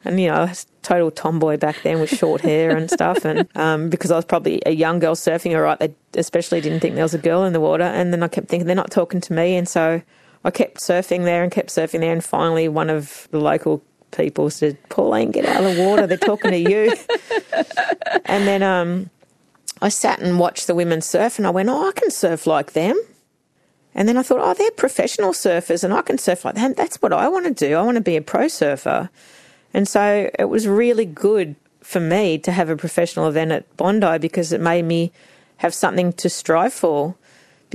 And 0.04 0.20
you 0.20 0.28
know, 0.28 0.34
I 0.34 0.44
was 0.44 0.66
total 0.82 1.10
tomboy 1.10 1.56
back 1.56 1.76
then 1.82 1.98
with 1.98 2.10
short 2.10 2.42
hair 2.42 2.76
and 2.76 2.90
stuff, 2.90 3.24
and 3.24 3.48
um, 3.54 3.88
because 3.88 4.10
I 4.10 4.16
was 4.16 4.24
probably 4.24 4.60
a 4.66 4.72
young 4.72 4.98
girl 4.98 5.14
surfing, 5.14 5.54
all 5.54 5.62
right, 5.62 5.78
they 5.78 5.94
especially 6.16 6.60
didn't 6.60 6.80
think 6.80 6.96
there 6.96 7.04
was 7.04 7.14
a 7.14 7.18
girl 7.18 7.44
in 7.44 7.52
the 7.52 7.60
water. 7.60 7.84
And 7.84 8.12
then 8.12 8.22
I 8.22 8.28
kept 8.28 8.48
thinking 8.48 8.66
they're 8.66 8.76
not 8.76 8.90
talking 8.90 9.20
to 9.20 9.32
me, 9.32 9.56
and 9.56 9.68
so 9.68 10.02
I 10.44 10.50
kept 10.50 10.80
surfing 10.80 11.24
there 11.24 11.42
and 11.42 11.50
kept 11.50 11.70
surfing 11.70 12.00
there, 12.00 12.12
and 12.12 12.22
finally 12.22 12.68
one 12.68 12.90
of 12.90 13.28
the 13.30 13.40
local 13.40 13.82
people 14.10 14.50
said, 14.50 14.76
"Pauline, 14.88 15.30
get 15.30 15.46
out 15.46 15.64
of 15.64 15.74
the 15.74 15.82
water. 15.82 16.06
They're 16.06 16.18
talking 16.18 16.50
to 16.50 16.58
you." 16.58 16.94
and 18.26 18.46
then 18.46 18.62
um, 18.62 19.10
I 19.80 19.88
sat 19.88 20.20
and 20.20 20.38
watched 20.38 20.66
the 20.66 20.74
women 20.74 21.00
surf, 21.00 21.38
and 21.38 21.46
I 21.46 21.50
went, 21.50 21.68
"Oh, 21.68 21.88
I 21.88 21.92
can 21.92 22.10
surf 22.10 22.46
like 22.46 22.72
them." 22.72 23.00
And 23.94 24.08
then 24.08 24.16
I 24.16 24.22
thought, 24.22 24.40
"Oh, 24.42 24.54
they're 24.54 24.70
professional 24.72 25.32
surfers, 25.32 25.82
and 25.82 25.94
I 25.94 26.02
can 26.02 26.18
surf 26.18 26.44
like 26.44 26.56
them. 26.56 26.74
That's 26.74 27.00
what 27.00 27.12
I 27.12 27.28
want 27.28 27.46
to 27.46 27.52
do. 27.52 27.76
I 27.76 27.82
want 27.82 27.96
to 27.96 28.02
be 28.02 28.16
a 28.16 28.22
pro 28.22 28.48
surfer." 28.48 29.08
And 29.72 29.88
so 29.88 30.30
it 30.38 30.44
was 30.44 30.68
really 30.68 31.06
good 31.06 31.56
for 31.80 32.00
me 32.00 32.38
to 32.38 32.52
have 32.52 32.70
a 32.70 32.76
professional 32.76 33.28
event 33.28 33.52
at 33.52 33.76
Bondi 33.76 34.18
because 34.18 34.52
it 34.52 34.60
made 34.60 34.84
me 34.84 35.12
have 35.58 35.74
something 35.74 36.12
to 36.14 36.28
strive 36.28 36.72
for 36.72 37.14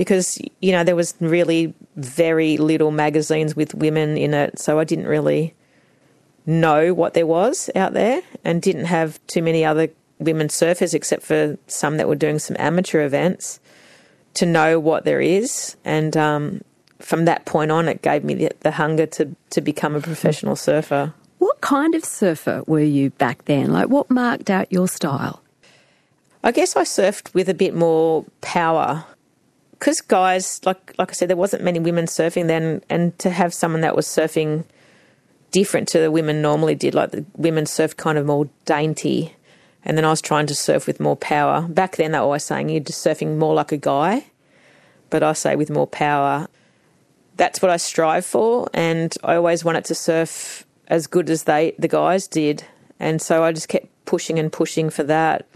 because 0.00 0.38
you 0.62 0.72
know 0.72 0.82
there 0.82 0.96
was 0.96 1.12
really 1.20 1.74
very 1.96 2.56
little 2.56 2.90
magazines 2.90 3.54
with 3.54 3.74
women 3.74 4.16
in 4.16 4.32
it, 4.32 4.58
so 4.58 4.78
I 4.78 4.84
didn't 4.84 5.06
really 5.06 5.52
know 6.46 6.94
what 6.94 7.12
there 7.12 7.26
was 7.26 7.68
out 7.76 7.92
there, 7.92 8.22
and 8.42 8.62
didn't 8.62 8.86
have 8.86 9.20
too 9.26 9.42
many 9.42 9.62
other 9.62 9.88
women 10.18 10.48
surfers 10.48 10.94
except 10.94 11.22
for 11.22 11.58
some 11.66 11.98
that 11.98 12.08
were 12.08 12.16
doing 12.16 12.38
some 12.38 12.56
amateur 12.58 13.04
events 13.04 13.60
to 14.32 14.46
know 14.46 14.80
what 14.80 15.04
there 15.04 15.20
is, 15.20 15.76
and 15.84 16.16
um, 16.16 16.62
from 16.98 17.26
that 17.26 17.44
point 17.44 17.70
on, 17.70 17.86
it 17.86 18.00
gave 18.00 18.24
me 18.24 18.32
the, 18.32 18.50
the 18.60 18.70
hunger 18.70 19.04
to 19.04 19.36
to 19.50 19.60
become 19.60 19.94
a 19.94 20.00
professional 20.00 20.56
surfer. 20.56 21.12
What 21.40 21.60
kind 21.60 21.94
of 21.94 22.06
surfer 22.06 22.64
were 22.66 22.80
you 22.80 23.10
back 23.10 23.44
then? 23.44 23.70
Like, 23.70 23.90
what 23.90 24.08
marked 24.08 24.48
out 24.48 24.72
your 24.72 24.88
style? 24.88 25.42
I 26.42 26.52
guess 26.52 26.74
I 26.74 26.84
surfed 26.84 27.34
with 27.34 27.50
a 27.50 27.54
bit 27.54 27.74
more 27.74 28.24
power 28.40 29.04
because 29.80 30.02
guys, 30.02 30.60
like 30.64 30.94
like 30.98 31.10
I 31.10 31.14
said, 31.14 31.30
there 31.30 31.36
wasn't 31.36 31.64
many 31.64 31.80
women 31.80 32.04
surfing 32.04 32.46
then, 32.46 32.82
and 32.90 33.18
to 33.18 33.30
have 33.30 33.52
someone 33.54 33.80
that 33.80 33.96
was 33.96 34.06
surfing 34.06 34.64
different 35.50 35.88
to 35.88 35.98
the 35.98 36.10
women 36.10 36.42
normally 36.42 36.74
did, 36.74 36.94
like 36.94 37.10
the 37.10 37.24
women 37.34 37.64
surfed 37.64 37.96
kind 37.96 38.18
of 38.18 38.26
more 38.26 38.48
dainty, 38.66 39.34
and 39.84 39.96
then 39.96 40.04
I 40.04 40.10
was 40.10 40.20
trying 40.20 40.46
to 40.46 40.54
surf 40.54 40.86
with 40.86 41.00
more 41.00 41.16
power. 41.16 41.62
Back 41.62 41.96
then, 41.96 42.12
they 42.12 42.18
were 42.18 42.24
always 42.24 42.44
saying 42.44 42.68
you're 42.68 42.80
just 42.80 43.04
surfing 43.04 43.38
more 43.38 43.54
like 43.54 43.72
a 43.72 43.78
guy, 43.78 44.26
but 45.08 45.22
I 45.22 45.32
say 45.32 45.56
with 45.56 45.70
more 45.70 45.86
power. 45.86 46.46
That's 47.36 47.62
what 47.62 47.70
I 47.70 47.78
strive 47.78 48.26
for, 48.26 48.68
and 48.74 49.16
I 49.24 49.36
always 49.36 49.64
wanted 49.64 49.86
to 49.86 49.94
surf 49.94 50.66
as 50.88 51.06
good 51.06 51.30
as 51.30 51.44
they 51.44 51.74
the 51.78 51.88
guys 51.88 52.28
did, 52.28 52.64
and 53.00 53.22
so 53.22 53.42
I 53.42 53.52
just 53.52 53.68
kept 53.68 53.86
pushing 54.04 54.38
and 54.38 54.52
pushing 54.52 54.90
for 54.90 55.04
that. 55.04 55.46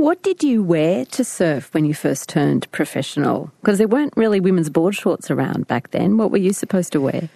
What 0.00 0.22
did 0.22 0.42
you 0.42 0.62
wear 0.62 1.04
to 1.04 1.22
surf 1.22 1.74
when 1.74 1.84
you 1.84 1.92
first 1.92 2.30
turned 2.30 2.72
professional? 2.72 3.52
Because 3.60 3.76
there 3.76 3.86
weren't 3.86 4.14
really 4.16 4.40
women's 4.40 4.70
board 4.70 4.94
shorts 4.94 5.30
around 5.30 5.66
back 5.66 5.90
then. 5.90 6.16
What 6.16 6.30
were 6.30 6.38
you 6.38 6.54
supposed 6.54 6.92
to 6.92 7.02
wear? 7.02 7.28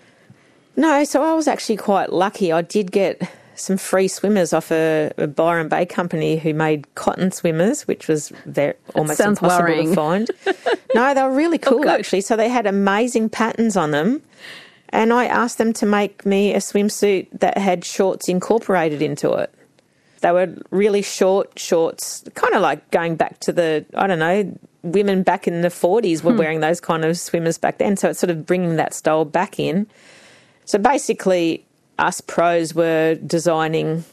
No, 0.74 1.04
so 1.04 1.22
I 1.22 1.34
was 1.34 1.46
actually 1.46 1.76
quite 1.76 2.10
lucky. 2.10 2.52
I 2.52 2.62
did 2.62 2.90
get 2.90 3.20
some 3.54 3.76
free 3.76 4.08
swimmers 4.08 4.54
off 4.54 4.72
a, 4.72 5.12
a 5.18 5.26
Byron 5.26 5.68
Bay 5.68 5.84
company 5.84 6.38
who 6.38 6.54
made 6.54 6.86
cotton 6.94 7.32
swimmers, 7.32 7.86
which 7.86 8.08
was 8.08 8.30
very, 8.46 8.72
almost 8.94 9.20
impossible 9.20 9.66
worrying. 9.66 9.90
to 9.90 9.94
find. 9.94 10.30
no, 10.94 11.12
they 11.12 11.22
were 11.22 11.34
really 11.34 11.60
oh, 11.66 11.68
cool 11.70 11.86
oh, 11.86 11.92
actually. 11.92 12.22
So 12.22 12.34
they 12.34 12.48
had 12.48 12.64
amazing 12.64 13.28
patterns 13.28 13.76
on 13.76 13.90
them. 13.90 14.22
And 14.88 15.12
I 15.12 15.26
asked 15.26 15.58
them 15.58 15.74
to 15.74 15.84
make 15.84 16.24
me 16.24 16.54
a 16.54 16.60
swimsuit 16.60 17.28
that 17.40 17.58
had 17.58 17.84
shorts 17.84 18.26
incorporated 18.26 19.02
into 19.02 19.34
it. 19.34 19.52
They 20.24 20.32
were 20.32 20.56
really 20.70 21.02
short 21.02 21.58
shorts, 21.58 22.24
kind 22.34 22.54
of 22.54 22.62
like 22.62 22.90
going 22.90 23.14
back 23.14 23.40
to 23.40 23.52
the, 23.52 23.84
I 23.94 24.06
don't 24.06 24.18
know, 24.18 24.58
women 24.82 25.22
back 25.22 25.46
in 25.46 25.60
the 25.60 25.68
40s 25.68 26.24
were 26.24 26.32
hmm. 26.32 26.38
wearing 26.38 26.60
those 26.60 26.80
kind 26.80 27.04
of 27.04 27.18
swimmers 27.18 27.58
back 27.58 27.76
then. 27.76 27.98
So 27.98 28.08
it's 28.08 28.20
sort 28.20 28.30
of 28.30 28.46
bringing 28.46 28.76
that 28.76 28.94
style 28.94 29.26
back 29.26 29.60
in. 29.60 29.86
So 30.64 30.78
basically, 30.78 31.66
us 31.98 32.22
pros 32.22 32.74
were 32.74 33.16
designing, 33.16 34.04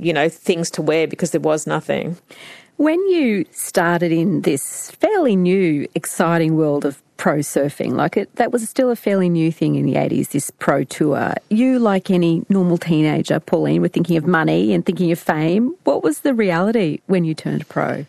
you 0.00 0.12
know, 0.12 0.28
things 0.28 0.68
to 0.72 0.82
wear 0.82 1.06
because 1.06 1.30
there 1.30 1.40
was 1.40 1.64
nothing. 1.64 2.16
When 2.80 2.98
you 3.08 3.44
started 3.50 4.10
in 4.10 4.40
this 4.40 4.90
fairly 4.92 5.36
new, 5.36 5.86
exciting 5.94 6.56
world 6.56 6.86
of 6.86 7.02
pro 7.18 7.40
surfing. 7.40 7.92
Like 7.92 8.16
it, 8.16 8.34
that 8.36 8.52
was 8.52 8.66
still 8.66 8.88
a 8.88 8.96
fairly 8.96 9.28
new 9.28 9.52
thing 9.52 9.74
in 9.74 9.84
the 9.84 9.96
80s, 9.96 10.30
this 10.30 10.50
pro 10.50 10.84
tour. 10.84 11.34
You, 11.50 11.78
like 11.78 12.10
any 12.10 12.46
normal 12.48 12.78
teenager, 12.78 13.38
Pauline, 13.38 13.82
were 13.82 13.88
thinking 13.88 14.16
of 14.16 14.26
money 14.26 14.72
and 14.72 14.86
thinking 14.86 15.12
of 15.12 15.18
fame. 15.18 15.76
What 15.84 16.02
was 16.02 16.20
the 16.20 16.32
reality 16.32 17.00
when 17.06 17.26
you 17.26 17.34
turned 17.34 17.68
pro? 17.68 18.06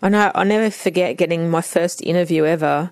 I 0.00 0.08
know, 0.08 0.32
I'll 0.34 0.46
never 0.46 0.70
forget 0.70 1.18
getting 1.18 1.50
my 1.50 1.60
first 1.60 2.00
interview 2.00 2.46
ever. 2.46 2.90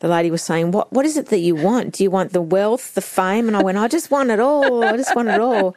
The 0.00 0.08
lady 0.08 0.30
was 0.30 0.42
saying, 0.42 0.72
What 0.72 0.92
what 0.92 1.06
is 1.06 1.16
it 1.16 1.28
that 1.28 1.38
you 1.38 1.54
want? 1.54 1.94
Do 1.94 2.04
you 2.04 2.10
want 2.10 2.34
the 2.34 2.42
wealth, 2.42 2.92
the 2.92 3.00
fame? 3.00 3.48
And 3.48 3.56
I 3.56 3.62
went, 3.62 3.78
I 3.78 3.88
just 3.88 4.10
want 4.10 4.28
it 4.28 4.38
all. 4.38 4.84
I 4.84 4.98
just 4.98 5.16
want 5.16 5.28
it 5.28 5.40
all. 5.40 5.74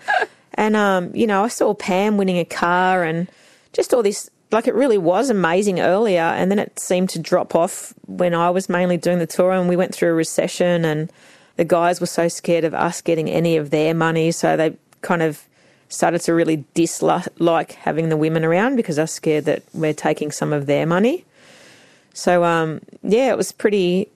And 0.55 0.75
um, 0.75 1.15
you 1.15 1.27
know, 1.27 1.45
I 1.45 1.47
saw 1.47 1.73
Pam 1.73 2.17
winning 2.17 2.39
a 2.39 2.43
car 2.43 3.05
and 3.05 3.29
just 3.71 3.93
all 3.93 4.03
this 4.03 4.29
like 4.51 4.67
it 4.67 4.75
really 4.75 4.97
was 4.97 5.29
amazing 5.29 5.79
earlier, 5.79 6.21
and 6.21 6.51
then 6.51 6.59
it 6.59 6.79
seemed 6.79 7.09
to 7.11 7.19
drop 7.19 7.55
off 7.55 7.93
when 8.07 8.33
I 8.33 8.49
was 8.49 8.69
mainly 8.69 8.97
doing 8.97 9.19
the 9.19 9.27
tour, 9.27 9.51
and 9.51 9.69
we 9.69 9.75
went 9.75 9.95
through 9.95 10.09
a 10.09 10.13
recession, 10.13 10.85
and 10.85 11.11
the 11.55 11.65
guys 11.65 11.99
were 11.99 12.07
so 12.07 12.27
scared 12.27 12.63
of 12.63 12.73
us 12.73 13.01
getting 13.01 13.29
any 13.29 13.57
of 13.57 13.69
their 13.69 13.93
money, 13.93 14.31
so 14.31 14.57
they 14.57 14.75
kind 15.01 15.21
of 15.21 15.47
started 15.89 16.19
to 16.21 16.33
really 16.33 16.63
dislike 16.73 17.71
having 17.73 18.09
the 18.09 18.17
women 18.17 18.45
around 18.45 18.75
because 18.75 18.95
they're 18.95 19.07
scared 19.07 19.45
that 19.45 19.63
we're 19.73 19.93
taking 19.93 20.31
some 20.31 20.53
of 20.53 20.65
their 20.65 20.85
money. 20.85 21.25
So 22.13 22.43
um, 22.43 22.81
yeah, 23.03 23.29
it 23.31 23.37
was 23.37 23.51
pretty 23.51 24.09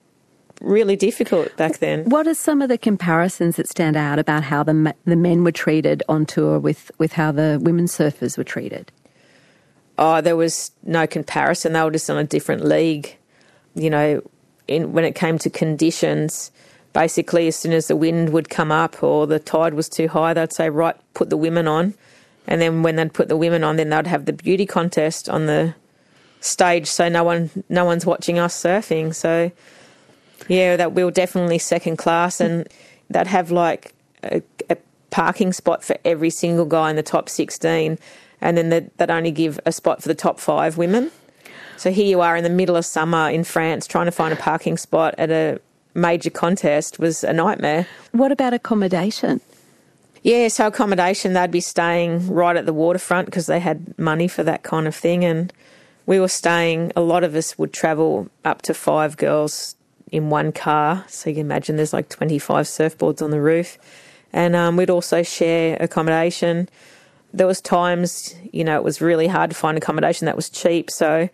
really 0.60 0.96
difficult 0.96 1.54
back 1.56 1.78
then. 1.78 2.08
What 2.08 2.26
are 2.26 2.34
some 2.34 2.62
of 2.62 2.68
the 2.68 2.78
comparisons 2.78 3.56
that 3.56 3.68
stand 3.68 3.96
out 3.96 4.18
about 4.18 4.42
how 4.42 4.62
the 4.62 4.94
the 5.04 5.16
men 5.16 5.44
were 5.44 5.52
treated 5.52 6.02
on 6.08 6.26
tour 6.26 6.58
with 6.58 6.90
with 6.98 7.12
how 7.12 7.32
the 7.32 7.58
women 7.62 7.86
surfers 7.86 8.38
were 8.38 8.44
treated? 8.44 8.90
Oh, 9.98 10.20
there 10.20 10.36
was 10.36 10.72
no 10.82 11.06
comparison. 11.06 11.72
They 11.72 11.82
were 11.82 11.90
just 11.90 12.10
on 12.10 12.18
a 12.18 12.24
different 12.24 12.64
league. 12.64 13.16
You 13.74 13.90
know, 13.90 14.22
in, 14.68 14.92
when 14.92 15.04
it 15.04 15.14
came 15.14 15.38
to 15.38 15.50
conditions, 15.50 16.50
basically 16.92 17.46
as 17.48 17.56
soon 17.56 17.72
as 17.72 17.88
the 17.88 17.96
wind 17.96 18.30
would 18.30 18.48
come 18.48 18.72
up 18.72 19.02
or 19.02 19.26
the 19.26 19.38
tide 19.38 19.74
was 19.74 19.88
too 19.88 20.08
high, 20.08 20.34
they'd 20.34 20.52
say, 20.52 20.70
"Right, 20.70 20.96
put 21.14 21.30
the 21.30 21.36
women 21.36 21.68
on." 21.68 21.94
And 22.46 22.60
then 22.60 22.82
when 22.82 22.96
they'd 22.96 23.12
put 23.12 23.28
the 23.28 23.36
women 23.36 23.64
on, 23.64 23.76
then 23.76 23.90
they'd 23.90 24.06
have 24.06 24.24
the 24.24 24.32
beauty 24.32 24.66
contest 24.66 25.28
on 25.28 25.46
the 25.46 25.74
stage, 26.40 26.86
so 26.86 27.08
no 27.08 27.24
one 27.24 27.50
no 27.68 27.84
one's 27.84 28.06
watching 28.06 28.38
us 28.38 28.54
surfing. 28.54 29.14
So 29.14 29.50
yeah, 30.48 30.76
that 30.76 30.92
we 30.92 31.04
were 31.04 31.10
definitely 31.10 31.58
second 31.58 31.96
class, 31.96 32.40
and 32.40 32.68
they'd 33.10 33.26
have 33.26 33.50
like 33.50 33.94
a, 34.22 34.42
a 34.70 34.76
parking 35.10 35.52
spot 35.52 35.82
for 35.84 35.96
every 36.04 36.30
single 36.30 36.66
guy 36.66 36.90
in 36.90 36.96
the 36.96 37.02
top 37.02 37.28
sixteen, 37.28 37.98
and 38.46 38.56
then 38.56 38.68
they'd, 38.68 38.96
they'd 38.96 39.10
only 39.10 39.32
give 39.32 39.58
a 39.66 39.72
spot 39.72 40.00
for 40.00 40.06
the 40.08 40.14
top 40.14 40.38
five 40.38 40.78
women. 40.78 41.10
So 41.76 41.90
here 41.90 42.06
you 42.06 42.20
are 42.20 42.36
in 42.36 42.44
the 42.44 42.50
middle 42.50 42.76
of 42.76 42.86
summer 42.86 43.28
in 43.28 43.42
France 43.42 43.88
trying 43.88 44.06
to 44.06 44.12
find 44.12 44.32
a 44.32 44.36
parking 44.36 44.78
spot 44.78 45.16
at 45.18 45.32
a 45.32 45.60
major 45.94 46.30
contest 46.30 47.00
was 47.00 47.24
a 47.24 47.32
nightmare. 47.32 47.88
What 48.12 48.30
about 48.30 48.54
accommodation? 48.54 49.40
Yeah, 50.22 50.46
so 50.46 50.68
accommodation, 50.68 51.32
they'd 51.32 51.50
be 51.50 51.60
staying 51.60 52.32
right 52.32 52.56
at 52.56 52.66
the 52.66 52.72
waterfront 52.72 53.26
because 53.26 53.46
they 53.46 53.58
had 53.58 53.98
money 53.98 54.28
for 54.28 54.44
that 54.44 54.62
kind 54.62 54.86
of 54.86 54.94
thing. 54.94 55.24
And 55.24 55.52
we 56.06 56.20
were 56.20 56.28
staying, 56.28 56.92
a 56.94 57.00
lot 57.00 57.24
of 57.24 57.34
us 57.34 57.58
would 57.58 57.72
travel 57.72 58.28
up 58.44 58.62
to 58.62 58.74
five 58.74 59.16
girls 59.16 59.74
in 60.12 60.30
one 60.30 60.52
car. 60.52 61.04
So 61.08 61.30
you 61.30 61.36
can 61.36 61.46
imagine 61.46 61.76
there's 61.76 61.92
like 61.92 62.08
25 62.08 62.66
surfboards 62.66 63.22
on 63.22 63.32
the 63.32 63.40
roof. 63.40 63.76
And 64.32 64.54
um, 64.54 64.76
we'd 64.76 64.90
also 64.90 65.24
share 65.24 65.76
accommodation. 65.80 66.68
There 67.32 67.46
was 67.46 67.60
times, 67.60 68.34
you 68.52 68.64
know, 68.64 68.76
it 68.76 68.84
was 68.84 69.00
really 69.00 69.26
hard 69.26 69.50
to 69.50 69.56
find 69.56 69.76
accommodation 69.76 70.26
that 70.26 70.36
was 70.36 70.48
cheap. 70.48 70.90
So 70.90 71.28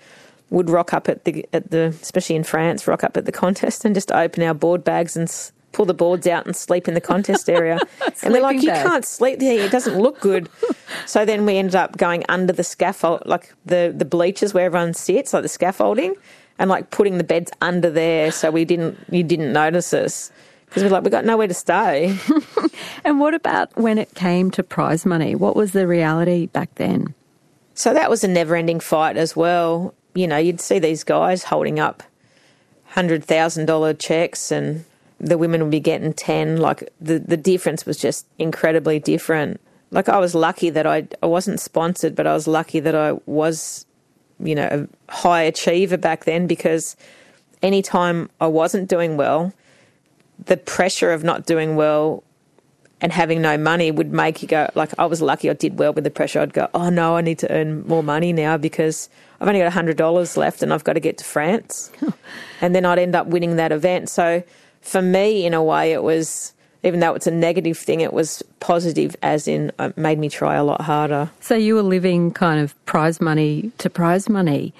would 0.51 0.69
rock 0.69 0.93
up 0.93 1.09
at 1.09 1.25
the 1.25 1.47
at 1.53 1.71
the 1.71 1.95
especially 2.03 2.37
in 2.37 2.45
France, 2.45 2.87
rock 2.87 3.05
up 3.05 3.17
at 3.17 3.25
the 3.25 3.33
contest 3.43 3.85
and 3.85 3.95
just 3.95 4.13
open 4.13 4.43
our 4.43 4.55
board 4.55 4.85
bags 4.85 5.17
and 5.17 5.29
pull 5.73 5.87
the 5.87 5.95
boards 5.95 6.27
out 6.27 6.47
and 6.47 6.55
sleep 6.55 6.87
in 6.87 6.95
the 6.95 7.01
contest 7.01 7.49
area. 7.51 7.79
and 8.23 8.35
they're 8.35 8.43
like, 8.43 8.63
you 8.63 8.69
bag. 8.69 8.87
can't 8.87 9.05
sleep 9.05 9.39
there. 9.39 9.65
It 9.65 9.73
doesn't 9.73 9.99
look 9.99 10.21
good. 10.21 10.49
so 11.07 11.25
then 11.25 11.45
we 11.45 11.57
ended 11.57 11.75
up 11.75 11.97
going 11.97 12.25
under 12.29 12.53
the 12.53 12.65
scaffold, 12.65 13.23
like 13.27 13.53
the, 13.65 13.93
the 13.97 14.05
bleachers 14.05 14.55
where 14.55 14.67
everyone 14.67 14.95
sits, 14.95 15.33
like 15.33 15.43
the 15.43 15.49
scaffolding, 15.49 16.15
and 16.59 16.71
like 16.71 16.91
putting 16.91 17.19
the 17.19 17.25
beds 17.25 17.51
under 17.61 17.91
there 17.91 18.31
so 18.31 18.51
we 18.51 18.65
didn't, 18.65 18.99
you 19.11 19.23
didn't 19.23 19.53
notice 19.53 19.93
us. 19.93 20.31
Because 20.73 20.85
we're 20.85 20.89
like, 20.89 21.05
we 21.05 21.11
got 21.11 21.27
nowhere 21.27 21.49
to 21.49 21.55
stay. 21.55 22.17
and 23.05 23.21
what 23.21 23.35
about 23.35 23.77
when 23.77 23.99
it 23.99 24.15
came 24.15 24.51
to 24.53 24.63
prize 24.63 25.05
money? 25.05 25.35
What 25.35 25.55
was 25.55 25.73
the 25.73 25.87
reality 25.87 26.47
back 26.47 26.75
then? 26.77 27.15
So 27.75 27.93
that 27.93 28.09
was 28.09 28.25
a 28.25 28.29
never 28.29 28.57
ending 28.57 28.81
fight 28.81 29.19
as 29.19 29.37
well. 29.37 29.93
You 30.15 30.27
know, 30.27 30.39
you'd 30.39 30.63
see 30.63 30.79
these 30.79 31.05
guys 31.05 31.45
holding 31.45 31.79
up 31.79 32.03
$100,000 32.95 33.99
checks 33.99 34.51
and 34.51 34.87
the 35.21 35.37
women 35.37 35.61
would 35.61 35.71
be 35.71 35.79
getting 35.79 36.13
10 36.13 36.57
like 36.57 36.91
the 37.01 37.21
the 37.21 37.37
difference 37.37 37.87
was 37.87 37.97
just 37.97 38.27
incredibly 38.41 38.99
different 38.99 39.61
like 39.93 40.09
I 40.09 40.19
was 40.19 40.35
lucky 40.35 40.69
that 40.71 40.85
I 40.85 41.07
I 41.23 41.27
wasn't 41.27 41.61
sponsored 41.61 42.17
but 42.17 42.27
I 42.27 42.35
was 42.35 42.49
lucky 42.49 42.81
that 42.81 42.97
I 42.97 43.13
was 43.27 43.87
you 44.41 44.57
know 44.57 44.89
a 45.09 45.13
high 45.13 45.43
achiever 45.43 45.97
back 45.97 46.25
then 46.25 46.49
because 46.49 46.97
anytime 47.63 48.31
I 48.41 48.49
wasn't 48.49 48.89
doing 48.89 49.17
well 49.17 49.53
the 50.47 50.57
pressure 50.57 51.13
of 51.13 51.25
not 51.25 51.47
doing 51.47 51.77
well 51.77 52.23
and 53.01 53.13
having 53.13 53.43
no 53.43 53.59
money 53.59 53.91
would 53.91 54.13
make 54.13 54.43
you 54.43 54.49
go 54.49 54.71
like 54.75 54.91
I 54.99 55.07
was 55.07 55.21
lucky 55.21 55.51
I 55.51 55.55
did 55.55 55.79
well 55.79 55.93
with 55.93 56.05
the 56.05 56.11
pressure 56.11 56.41
I'd 56.41 56.53
go 56.53 56.69
oh 56.75 56.89
no 56.91 57.17
I 57.17 57.21
need 57.21 57.39
to 57.41 57.51
earn 57.53 57.87
more 57.87 58.03
money 58.03 58.33
now 58.33 58.57
because 58.57 59.09
I've 59.41 59.49
only 59.49 59.61
got 59.61 59.73
$100 59.73 60.37
left 60.37 60.63
and 60.63 60.73
I've 60.73 60.85
got 60.85 60.93
to 60.93 61.01
get 61.01 61.19
to 61.19 61.25
France 61.25 61.91
and 62.61 62.75
then 62.75 62.85
I'd 62.85 62.99
end 62.99 63.17
up 63.17 63.27
winning 63.27 63.57
that 63.57 63.73
event 63.73 64.09
so 64.09 64.43
for 64.83 65.01
me, 65.01 65.47
in 65.47 65.55
a 65.55 65.63
way, 65.63 65.93
it 65.93 66.03
was 66.03 66.53
even 66.85 66.99
though 66.99 67.15
it's 67.15 67.29
a 67.29 67.33
negative 67.33 67.79
thing, 67.79 68.01
it 68.01 68.13
was 68.13 68.43
positive, 68.59 69.15
as 69.23 69.47
in 69.47 69.71
it 69.79 69.97
made 69.97 70.19
me 70.19 70.29
try 70.29 70.57
a 70.57 70.65
lot 70.65 70.81
harder. 70.81 71.31
So 71.39 71.55
you 71.55 71.77
were 71.77 71.83
living 71.83 72.33
kind 72.33 72.61
of 72.61 72.75
prize 72.87 73.21
money 73.21 73.71
to 73.79 73.89
prize 73.89 74.29
money. 74.29 74.75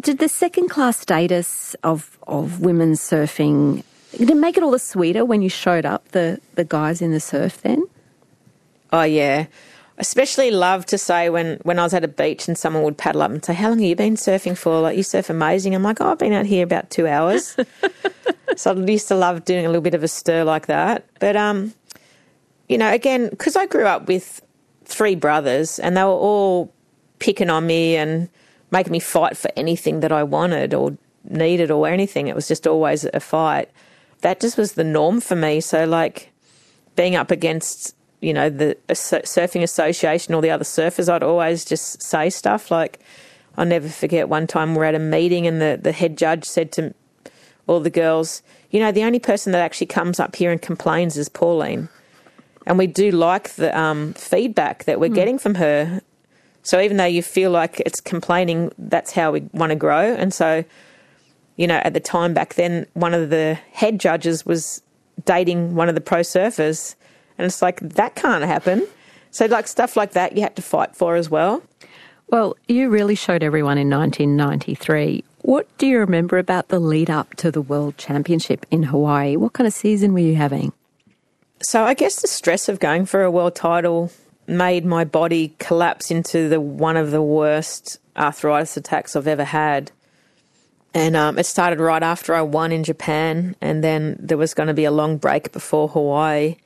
Did 0.00 0.20
the 0.20 0.28
second 0.28 0.68
class 0.68 1.00
status 1.00 1.74
of, 1.82 2.16
of 2.28 2.60
women's 2.60 3.00
surfing 3.00 3.82
did 4.16 4.30
it 4.30 4.36
make 4.36 4.56
it 4.56 4.62
all 4.62 4.70
the 4.70 4.78
sweeter 4.78 5.24
when 5.24 5.42
you 5.42 5.48
showed 5.48 5.84
up 5.84 6.08
the, 6.08 6.40
the 6.54 6.64
guys 6.64 7.02
in 7.02 7.12
the 7.12 7.20
surf 7.20 7.60
then? 7.62 7.84
Oh 8.92 9.02
yeah 9.02 9.46
especially 9.98 10.50
love 10.50 10.86
to 10.86 10.98
say 10.98 11.30
when, 11.30 11.58
when 11.62 11.78
I 11.78 11.84
was 11.84 11.94
at 11.94 12.04
a 12.04 12.08
beach 12.08 12.48
and 12.48 12.56
someone 12.56 12.82
would 12.82 12.98
paddle 12.98 13.22
up 13.22 13.30
and 13.30 13.44
say, 13.44 13.54
How 13.54 13.68
long 13.68 13.78
have 13.78 13.88
you 13.88 13.96
been 13.96 14.16
surfing 14.16 14.56
for? 14.56 14.80
Like, 14.80 14.96
you 14.96 15.02
surf 15.02 15.30
amazing. 15.30 15.74
I'm 15.74 15.82
like, 15.82 16.00
Oh, 16.00 16.10
I've 16.10 16.18
been 16.18 16.32
out 16.32 16.46
here 16.46 16.64
about 16.64 16.90
two 16.90 17.06
hours. 17.06 17.56
so 18.56 18.72
I 18.72 18.74
used 18.74 19.08
to 19.08 19.14
love 19.14 19.44
doing 19.44 19.64
a 19.64 19.68
little 19.68 19.82
bit 19.82 19.94
of 19.94 20.02
a 20.02 20.08
stir 20.08 20.44
like 20.44 20.66
that. 20.66 21.06
But, 21.20 21.36
um, 21.36 21.74
you 22.68 22.78
know, 22.78 22.92
again, 22.92 23.28
because 23.28 23.54
I 23.54 23.66
grew 23.66 23.86
up 23.86 24.08
with 24.08 24.42
three 24.84 25.14
brothers 25.14 25.78
and 25.78 25.96
they 25.96 26.02
were 26.02 26.10
all 26.10 26.72
picking 27.18 27.50
on 27.50 27.66
me 27.66 27.96
and 27.96 28.28
making 28.70 28.92
me 28.92 29.00
fight 29.00 29.36
for 29.36 29.50
anything 29.56 30.00
that 30.00 30.10
I 30.10 30.22
wanted 30.22 30.74
or 30.74 30.96
needed 31.28 31.70
or 31.70 31.86
anything. 31.86 32.26
It 32.26 32.34
was 32.34 32.48
just 32.48 32.66
always 32.66 33.04
a 33.04 33.20
fight. 33.20 33.70
That 34.22 34.40
just 34.40 34.56
was 34.56 34.72
the 34.72 34.84
norm 34.84 35.20
for 35.20 35.36
me. 35.36 35.60
So, 35.60 35.84
like, 35.84 36.30
being 36.96 37.14
up 37.14 37.30
against 37.30 37.94
you 38.22 38.32
know, 38.32 38.48
the 38.48 38.78
surfing 38.88 39.62
association 39.62 40.32
or 40.32 40.40
the 40.40 40.50
other 40.50 40.64
surfers, 40.64 41.12
I'd 41.12 41.24
always 41.24 41.64
just 41.64 42.00
say 42.00 42.30
stuff 42.30 42.70
like, 42.70 43.00
I'll 43.58 43.66
never 43.66 43.88
forget 43.88 44.28
one 44.28 44.46
time 44.46 44.74
we're 44.74 44.84
at 44.84 44.94
a 44.94 45.00
meeting 45.00 45.46
and 45.46 45.60
the, 45.60 45.78
the 45.82 45.92
head 45.92 46.16
judge 46.16 46.44
said 46.44 46.72
to 46.72 46.94
all 47.66 47.80
the 47.80 47.90
girls, 47.90 48.42
you 48.70 48.78
know, 48.80 48.92
the 48.92 49.02
only 49.02 49.18
person 49.18 49.52
that 49.52 49.60
actually 49.60 49.88
comes 49.88 50.20
up 50.20 50.36
here 50.36 50.52
and 50.52 50.62
complains 50.62 51.18
is 51.18 51.28
Pauline. 51.28 51.88
And 52.64 52.78
we 52.78 52.86
do 52.86 53.10
like 53.10 53.50
the 53.50 53.76
um, 53.78 54.14
feedback 54.14 54.84
that 54.84 55.00
we're 55.00 55.10
mm. 55.10 55.16
getting 55.16 55.38
from 55.38 55.56
her. 55.56 56.00
So 56.62 56.80
even 56.80 56.98
though 56.98 57.04
you 57.04 57.24
feel 57.24 57.50
like 57.50 57.80
it's 57.80 58.00
complaining, 58.00 58.70
that's 58.78 59.10
how 59.10 59.32
we 59.32 59.40
want 59.52 59.70
to 59.70 59.76
grow. 59.76 60.14
And 60.14 60.32
so, 60.32 60.64
you 61.56 61.66
know, 61.66 61.80
at 61.84 61.94
the 61.94 62.00
time 62.00 62.34
back 62.34 62.54
then, 62.54 62.86
one 62.94 63.14
of 63.14 63.30
the 63.30 63.58
head 63.72 64.00
judges 64.00 64.44
was 64.46 64.82
dating 65.24 65.74
one 65.74 65.88
of 65.88 65.94
the 65.94 66.00
pro 66.00 66.20
surfers 66.20 66.94
and 67.38 67.46
it's 67.46 67.62
like, 67.62 67.80
that 67.80 68.14
can't 68.14 68.44
happen. 68.44 68.86
So, 69.30 69.46
like, 69.46 69.66
stuff 69.66 69.96
like 69.96 70.12
that 70.12 70.36
you 70.36 70.42
had 70.42 70.56
to 70.56 70.62
fight 70.62 70.94
for 70.94 71.16
as 71.16 71.30
well. 71.30 71.62
Well, 72.28 72.56
you 72.68 72.88
really 72.88 73.14
showed 73.14 73.42
everyone 73.42 73.78
in 73.78 73.90
1993. 73.90 75.24
What 75.40 75.66
do 75.78 75.86
you 75.86 75.98
remember 75.98 76.38
about 76.38 76.68
the 76.68 76.78
lead 76.78 77.10
up 77.10 77.34
to 77.36 77.50
the 77.50 77.62
World 77.62 77.96
Championship 77.98 78.66
in 78.70 78.84
Hawaii? 78.84 79.36
What 79.36 79.54
kind 79.54 79.66
of 79.66 79.72
season 79.72 80.12
were 80.12 80.20
you 80.20 80.36
having? 80.36 80.72
So, 81.62 81.84
I 81.84 81.94
guess 81.94 82.20
the 82.20 82.28
stress 82.28 82.68
of 82.68 82.78
going 82.78 83.06
for 83.06 83.22
a 83.22 83.30
world 83.30 83.54
title 83.54 84.12
made 84.46 84.84
my 84.84 85.04
body 85.04 85.54
collapse 85.58 86.10
into 86.10 86.48
the 86.48 86.60
one 86.60 86.96
of 86.96 87.10
the 87.10 87.22
worst 87.22 87.98
arthritis 88.16 88.76
attacks 88.76 89.16
I've 89.16 89.26
ever 89.26 89.44
had. 89.44 89.90
And 90.94 91.16
um, 91.16 91.38
it 91.38 91.44
started 91.44 91.80
right 91.80 92.02
after 92.02 92.34
I 92.34 92.42
won 92.42 92.70
in 92.70 92.84
Japan, 92.84 93.56
and 93.60 93.82
then 93.82 94.16
there 94.18 94.36
was 94.36 94.52
going 94.52 94.66
to 94.66 94.74
be 94.74 94.84
a 94.84 94.90
long 94.90 95.16
break 95.16 95.52
before 95.52 95.88
Hawaii. 95.88 96.56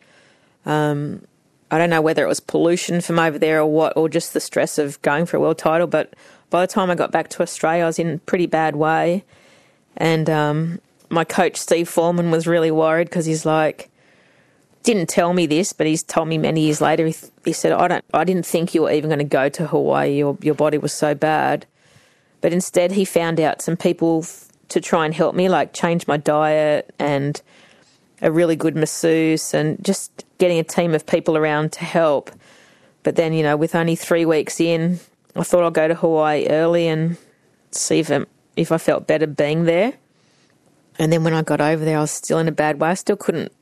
Um, 0.65 1.23
I 1.71 1.79
don't 1.79 1.91
know 1.91 2.01
whether 2.01 2.25
it 2.25 2.29
was 2.29 2.41
pollution 2.41 3.01
from 3.01 3.19
over 3.19 3.39
there 3.39 3.61
or 3.61 3.67
what, 3.67 3.97
or 3.97 4.09
just 4.09 4.35
the 4.35 4.41
stress 4.41 4.79
of 4.79 5.01
going 5.03 5.27
for 5.27 5.37
a 5.37 5.41
world 5.41 5.59
title. 5.59 5.87
But 5.87 6.15
by 6.51 6.61
the 6.61 6.73
time 6.73 6.91
I 6.91 6.97
got 6.97 7.13
back 7.13 7.29
to 7.31 7.43
Australia, 7.43 7.85
I 7.85 7.87
was 7.87 7.99
in 7.99 8.09
a 8.09 8.19
pretty 8.19 8.47
bad 8.47 8.77
way. 8.77 9.25
And 9.97 10.29
um, 10.29 10.81
my 11.09 11.25
coach, 11.25 11.57
Steve 11.57 11.89
Foreman, 11.89 12.31
was 12.31 12.47
really 12.47 12.71
worried 12.71 13.09
because 13.09 13.27
he's 13.27 13.47
like, 13.47 13.91
didn't 14.83 15.09
tell 15.09 15.33
me 15.33 15.47
this, 15.47 15.73
but 15.73 15.87
he's 15.87 16.03
told 16.03 16.29
me 16.29 16.39
many 16.39 16.63
years 16.63 16.81
later. 16.81 17.07
He, 17.07 17.15
he 17.45 17.53
said, 17.53 17.73
"I 17.73 17.89
don't, 17.89 18.05
I 18.15 18.23
didn't 18.25 18.47
think 18.47 18.75
you 18.75 18.83
were 18.83 18.93
even 18.93 19.11
going 19.11 19.19
to 19.19 19.25
go 19.25 19.49
to 19.49 19.67
Hawaii. 19.67 20.17
Your 20.17 20.39
your 20.41 20.55
body 20.55 20.79
was 20.79 20.93
so 20.93 21.15
bad." 21.15 21.67
But 22.41 22.53
instead, 22.53 22.93
he 22.93 23.05
found 23.05 23.41
out 23.41 23.63
some 23.63 23.77
people 23.77 24.21
f- 24.23 24.49
to 24.69 24.81
try 24.81 25.05
and 25.05 25.15
help 25.15 25.35
me, 25.35 25.49
like 25.49 25.73
change 25.73 26.07
my 26.07 26.17
diet 26.17 26.93
and 26.99 27.41
a 28.23 28.31
really 28.31 28.57
good 28.57 28.77
masseuse 28.77 29.55
and 29.55 29.83
just 29.85 30.25
getting 30.39 30.59
a 30.59 30.65
team 30.65 30.95
of 30.95 31.07
people 31.07 31.37
around 31.37 31.73
to 31.73 31.85
help. 31.85 32.31
But 33.03 33.17
then, 33.17 33.33
you 33.33 33.43
know, 33.43 33.57
with 33.57 33.75
only 33.75 33.97
three 33.97 34.25
weeks 34.25 34.61
in, 34.61 35.01
I 35.35 35.43
thought 35.43 35.63
I'll 35.63 35.71
go 35.71 35.87
to 35.87 35.95
Hawaii 35.95 36.47
early 36.49 36.89
and 36.89 37.17
see 37.71 38.01
if, 38.01 38.11
it, 38.11 38.29
if 38.57 38.73
I 38.73 38.79
felt 38.79 39.07
better 39.07 39.27
being 39.27 39.65
there. 39.65 39.95
And 40.99 41.13
then 41.13 41.25
when 41.25 41.35
I 41.35 41.43
got 41.43 41.61
over 41.61 41.85
there, 41.85 41.99
I 41.99 42.01
was 42.01 42.11
still 42.11 42.39
in 42.39 42.49
a 42.49 42.53
bad 42.53 42.81
way. 42.81 42.91
I 42.91 42.95
still 42.95 43.17
couldn't, 43.17 43.53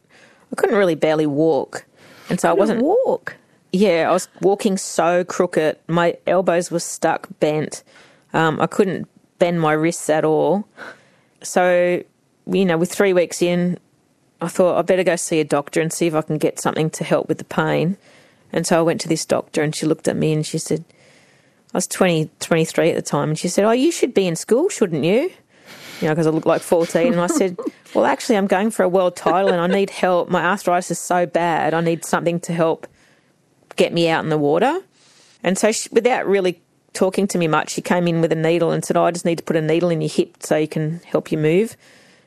I 0.52 0.54
couldn't 0.56 0.76
really 0.76 0.94
barely 0.94 1.26
walk. 1.26 1.84
And 2.30 2.40
so 2.40 2.48
I 2.48 2.52
wasn't 2.52 2.80
walk. 2.80 3.36
Yeah, 3.72 4.08
I 4.08 4.12
was 4.12 4.28
walking 4.40 4.78
so 4.78 5.24
crooked. 5.24 5.78
My 5.88 6.16
elbows 6.28 6.70
were 6.70 6.78
stuck, 6.78 7.28
bent. 7.40 7.82
Um, 8.34 8.60
I 8.60 8.66
couldn't 8.66 9.08
bend 9.38 9.60
my 9.60 9.72
wrists 9.72 10.10
at 10.10 10.24
all. 10.24 10.68
So, 11.42 12.02
you 12.46 12.64
know, 12.64 12.76
with 12.76 12.92
three 12.92 13.12
weeks 13.12 13.40
in, 13.40 13.78
I 14.40 14.48
thought 14.48 14.76
I 14.76 14.82
better 14.82 15.04
go 15.04 15.16
see 15.16 15.40
a 15.40 15.44
doctor 15.44 15.80
and 15.80 15.92
see 15.92 16.06
if 16.06 16.14
I 16.14 16.20
can 16.20 16.36
get 16.36 16.60
something 16.60 16.90
to 16.90 17.04
help 17.04 17.28
with 17.28 17.38
the 17.38 17.44
pain. 17.44 17.96
And 18.52 18.66
so 18.66 18.78
I 18.78 18.82
went 18.82 19.00
to 19.02 19.08
this 19.08 19.24
doctor 19.24 19.62
and 19.62 19.74
she 19.74 19.86
looked 19.86 20.08
at 20.08 20.16
me 20.16 20.32
and 20.32 20.44
she 20.44 20.58
said, 20.58 20.84
I 21.72 21.78
was 21.78 21.86
20, 21.86 22.30
23 22.38 22.90
at 22.90 22.94
the 22.94 23.02
time, 23.02 23.30
and 23.30 23.38
she 23.38 23.48
said, 23.48 23.64
Oh, 23.64 23.72
you 23.72 23.90
should 23.90 24.14
be 24.14 24.28
in 24.28 24.36
school, 24.36 24.68
shouldn't 24.68 25.04
you? 25.04 25.32
You 26.00 26.08
know, 26.08 26.10
because 26.10 26.28
I 26.28 26.30
looked 26.30 26.46
like 26.46 26.62
14. 26.62 27.12
And 27.12 27.20
I 27.20 27.26
said, 27.26 27.58
Well, 27.94 28.04
actually, 28.04 28.36
I'm 28.36 28.46
going 28.46 28.70
for 28.70 28.84
a 28.84 28.88
world 28.88 29.16
title 29.16 29.50
and 29.50 29.60
I 29.60 29.66
need 29.66 29.90
help. 29.90 30.28
My 30.28 30.44
arthritis 30.44 30.92
is 30.92 30.98
so 31.00 31.26
bad. 31.26 31.74
I 31.74 31.80
need 31.80 32.04
something 32.04 32.38
to 32.40 32.52
help 32.52 32.86
get 33.76 33.92
me 33.92 34.08
out 34.08 34.22
in 34.22 34.30
the 34.30 34.38
water. 34.38 34.80
And 35.42 35.58
so, 35.58 35.72
she, 35.72 35.88
without 35.90 36.26
really 36.26 36.60
talking 36.94 37.26
to 37.28 37.38
me 37.38 37.46
much, 37.48 37.70
she 37.70 37.82
came 37.82 38.08
in 38.08 38.20
with 38.20 38.32
a 38.32 38.36
needle 38.36 38.70
and 38.70 38.84
said, 38.84 38.96
oh, 38.96 39.04
I 39.04 39.10
just 39.10 39.24
need 39.24 39.38
to 39.38 39.44
put 39.44 39.56
a 39.56 39.60
needle 39.60 39.90
in 39.90 40.00
your 40.00 40.10
hip 40.10 40.36
so 40.40 40.56
you 40.56 40.68
can 40.68 41.00
help 41.00 41.30
you 41.30 41.38
move. 41.38 41.76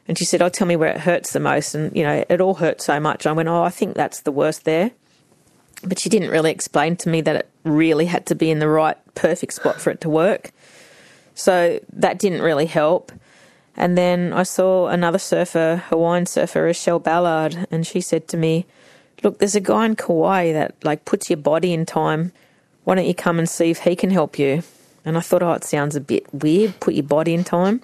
And 0.08 0.18
she 0.18 0.26
said, 0.26 0.42
Oh, 0.42 0.50
tell 0.50 0.68
me 0.68 0.76
where 0.76 0.90
it 0.90 1.02
hurts 1.02 1.34
the 1.34 1.40
most. 1.40 1.76
And, 1.76 1.96
you 1.96 2.04
know, 2.04 2.24
it 2.30 2.40
all 2.40 2.56
hurt 2.56 2.82
so 2.82 3.00
much. 3.00 3.26
I 3.26 3.32
went, 3.32 3.50
Oh, 3.50 3.64
I 3.64 3.70
think 3.70 3.96
that's 3.96 4.22
the 4.22 4.32
worst 4.32 4.64
there. 4.64 4.92
But 5.84 6.00
she 6.00 6.10
didn't 6.10 6.30
really 6.30 6.52
explain 6.52 6.96
to 6.98 7.10
me 7.10 7.22
that 7.22 7.36
it 7.36 7.50
really 7.64 8.06
had 8.06 8.26
to 8.28 8.36
be 8.36 8.50
in 8.50 8.60
the 8.60 8.70
right, 8.70 8.98
perfect 9.16 9.54
spot 9.54 9.80
for 9.80 9.92
it 9.92 10.02
to 10.02 10.10
work. 10.10 10.52
So 11.36 11.80
that 11.94 12.18
didn't 12.18 12.42
really 12.42 12.66
help. 12.66 13.12
And 13.76 13.96
then 13.96 14.34
I 14.34 14.42
saw 14.42 14.88
another 14.88 15.20
surfer, 15.20 15.84
Hawaiian 15.90 16.26
surfer, 16.26 16.64
Rochelle 16.64 17.00
Ballard, 17.00 17.68
and 17.70 17.86
she 17.86 18.02
said 18.02 18.28
to 18.30 18.38
me, 18.38 18.66
Look, 19.24 19.40
there's 19.40 19.56
a 19.56 19.62
guy 19.62 19.86
in 19.86 19.96
Kauai 19.96 20.52
that 20.54 20.76
like 20.84 21.06
puts 21.06 21.30
your 21.30 21.38
body 21.38 21.74
in 21.74 21.86
time. 21.86 22.32
Why 22.88 22.96
don't 22.96 23.06
you 23.06 23.13
come 23.13 23.38
and 23.38 23.50
see 23.50 23.70
if 23.70 23.79
he 23.79 23.98
can 23.98 24.12
help 24.12 24.39
you? 24.39 24.63
And 25.03 25.17
I 25.17 25.20
thought, 25.20 25.44
oh, 25.44 25.51
it 25.51 25.65
sounds 25.65 25.98
a 25.98 26.00
bit 26.00 26.34
weird, 26.34 26.79
put 26.79 26.94
your 26.94 27.03
body 27.03 27.34
in 27.34 27.44
time. 27.44 27.82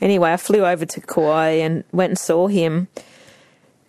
Anyway, 0.00 0.32
I 0.32 0.36
flew 0.36 0.64
over 0.64 0.86
to 0.86 1.00
Kauai 1.00 1.48
and 1.54 1.82
went 1.90 2.10
and 2.10 2.18
saw 2.18 2.46
him. 2.46 2.86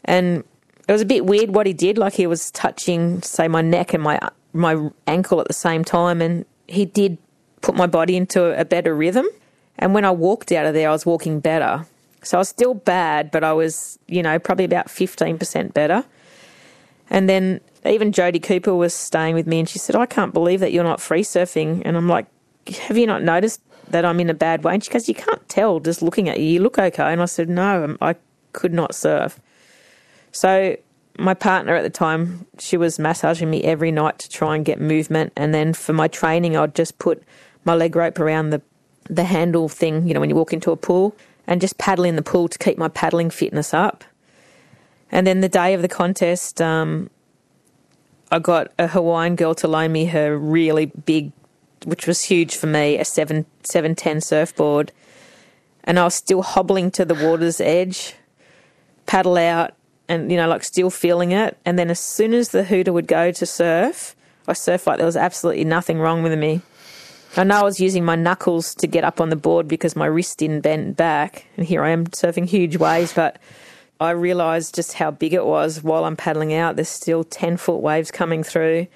And 0.05 0.43
it 0.87 0.91
was 0.91 1.03
a 1.03 1.05
bit 1.05 1.27
weird 1.27 1.53
what 1.53 1.67
he 1.67 1.73
did. 1.73 1.99
Like 1.99 2.13
he 2.13 2.25
was 2.25 2.49
touching, 2.49 3.21
say, 3.21 3.47
my 3.47 3.61
neck 3.61 3.93
and 3.93 4.01
my 4.01 4.19
my 4.53 4.89
ankle 5.05 5.39
at 5.39 5.47
the 5.47 5.53
same 5.53 5.83
time, 5.83 6.19
and 6.19 6.45
he 6.65 6.83
did 6.85 7.19
put 7.61 7.75
my 7.75 7.85
body 7.85 8.17
into 8.17 8.59
a 8.59 8.65
better 8.65 8.95
rhythm. 8.95 9.27
And 9.77 9.93
when 9.93 10.03
I 10.03 10.09
walked 10.09 10.51
out 10.51 10.65
of 10.65 10.73
there, 10.73 10.89
I 10.89 10.91
was 10.91 11.05
walking 11.05 11.41
better. 11.41 11.85
So 12.23 12.37
I 12.37 12.39
was 12.39 12.49
still 12.49 12.73
bad, 12.73 13.29
but 13.29 13.43
I 13.43 13.53
was, 13.53 13.99
you 14.07 14.23
know, 14.23 14.39
probably 14.39 14.65
about 14.65 14.89
fifteen 14.89 15.37
percent 15.37 15.75
better. 15.75 16.03
And 17.11 17.29
then 17.29 17.61
even 17.85 18.11
Jodie 18.11 18.41
Cooper 18.41 18.73
was 18.73 18.93
staying 18.93 19.35
with 19.35 19.47
me, 19.47 19.59
and 19.59 19.69
she 19.69 19.79
said, 19.79 19.95
"I 19.95 20.05
can't 20.05 20.33
believe 20.33 20.59
that 20.59 20.71
you're 20.71 20.83
not 20.83 21.01
free 21.01 21.23
surfing." 21.23 21.81
And 21.85 21.95
I'm 21.95 22.07
like, 22.07 22.25
"Have 22.87 22.97
you 22.97 23.07
not 23.07 23.23
noticed 23.23 23.61
that 23.89 24.05
I'm 24.05 24.19
in 24.19 24.29
a 24.29 24.33
bad 24.33 24.63
way?" 24.63 24.73
And 24.73 24.83
she 24.83 24.91
goes, 24.91 25.07
"You 25.07 25.15
can't 25.15 25.47
tell 25.49 25.79
just 25.79 26.01
looking 26.01 26.29
at 26.29 26.39
you. 26.39 26.45
You 26.45 26.59
look 26.61 26.77
okay." 26.79 27.11
And 27.11 27.21
I 27.21 27.25
said, 27.25 27.49
"No, 27.49 27.97
I 28.01 28.15
could 28.53 28.73
not 28.73 28.95
surf." 28.95 29.39
So 30.31 30.75
my 31.17 31.33
partner 31.33 31.75
at 31.75 31.83
the 31.83 31.89
time, 31.89 32.45
she 32.59 32.77
was 32.77 32.99
massaging 32.99 33.49
me 33.49 33.63
every 33.63 33.91
night 33.91 34.19
to 34.19 34.29
try 34.29 34.55
and 34.55 34.65
get 34.65 34.81
movement. 34.81 35.31
And 35.35 35.53
then 35.53 35.73
for 35.73 35.93
my 35.93 36.07
training, 36.07 36.57
I'd 36.57 36.75
just 36.75 36.99
put 36.99 37.23
my 37.63 37.73
leg 37.73 37.95
rope 37.95 38.19
around 38.19 38.49
the, 38.49 38.61
the 39.09 39.23
handle 39.23 39.69
thing, 39.69 40.07
you 40.07 40.13
know, 40.13 40.19
when 40.19 40.29
you 40.29 40.35
walk 40.35 40.53
into 40.53 40.71
a 40.71 40.77
pool, 40.77 41.15
and 41.47 41.61
just 41.61 41.77
paddle 41.77 42.05
in 42.05 42.15
the 42.15 42.21
pool 42.21 42.47
to 42.47 42.57
keep 42.57 42.77
my 42.77 42.89
paddling 42.89 43.29
fitness 43.29 43.73
up. 43.73 44.03
And 45.11 45.25
then 45.25 45.39
the 45.39 45.49
day 45.49 45.73
of 45.73 45.81
the 45.81 45.87
contest, 45.87 46.61
um, 46.61 47.09
I 48.31 48.39
got 48.39 48.71
a 48.79 48.87
Hawaiian 48.87 49.35
girl 49.35 49.53
to 49.55 49.67
loan 49.67 49.91
me 49.91 50.05
her 50.05 50.37
really 50.37 50.87
big, 50.87 51.31
which 51.85 52.07
was 52.07 52.23
huge 52.23 52.55
for 52.55 52.67
me, 52.67 52.97
a 52.97 53.05
seven 53.05 53.45
seven 53.63 53.95
ten 53.95 54.21
surfboard. 54.21 54.91
And 55.83 55.99
I 55.99 56.03
was 56.03 56.15
still 56.15 56.41
hobbling 56.41 56.89
to 56.91 57.05
the 57.05 57.13
water's 57.13 57.61
edge, 57.61 58.15
paddle 59.05 59.37
out, 59.37 59.75
and 60.07 60.31
you 60.31 60.37
know, 60.37 60.47
like 60.47 60.63
still 60.63 60.89
feeling 60.89 61.31
it. 61.31 61.57
And 61.65 61.77
then 61.77 61.89
as 61.89 61.99
soon 61.99 62.33
as 62.33 62.49
the 62.49 62.63
hooter 62.63 62.91
would 62.91 63.07
go 63.07 63.31
to 63.31 63.45
surf, 63.45 64.15
I 64.47 64.53
surfed 64.53 64.87
like 64.87 64.97
there 64.97 65.05
was 65.05 65.17
absolutely 65.17 65.63
nothing 65.63 65.99
wrong 65.99 66.23
with 66.23 66.37
me. 66.37 66.61
I 67.37 67.43
know 67.43 67.59
I 67.59 67.63
was 67.63 67.81
using 67.81 68.05
my 68.05 68.15
knuckles 68.15 68.73
to 68.75 68.87
get 68.87 69.03
up 69.03 69.19
on 69.19 69.29
the 69.29 69.35
board 69.35 69.67
because 69.67 69.95
my 69.95 70.05
wrist 70.05 70.37
didn't 70.37 70.61
bend 70.61 70.95
back, 70.95 71.45
and 71.57 71.65
here 71.65 71.83
I 71.83 71.89
am 71.89 72.07
surfing 72.07 72.47
huge 72.47 72.77
waves. 72.77 73.13
But 73.13 73.37
I 73.99 74.11
realised 74.11 74.75
just 74.75 74.93
how 74.93 75.11
big 75.11 75.33
it 75.33 75.45
was 75.45 75.83
while 75.83 76.05
I'm 76.05 76.15
paddling 76.15 76.53
out. 76.53 76.75
There's 76.75 76.89
still 76.89 77.23
ten 77.23 77.57
foot 77.57 77.77
waves 77.77 78.11
coming 78.11 78.43
through, 78.43 78.87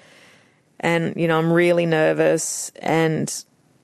and 0.78 1.14
you 1.16 1.26
know 1.26 1.38
I'm 1.38 1.52
really 1.52 1.86
nervous 1.86 2.70
and 2.80 3.32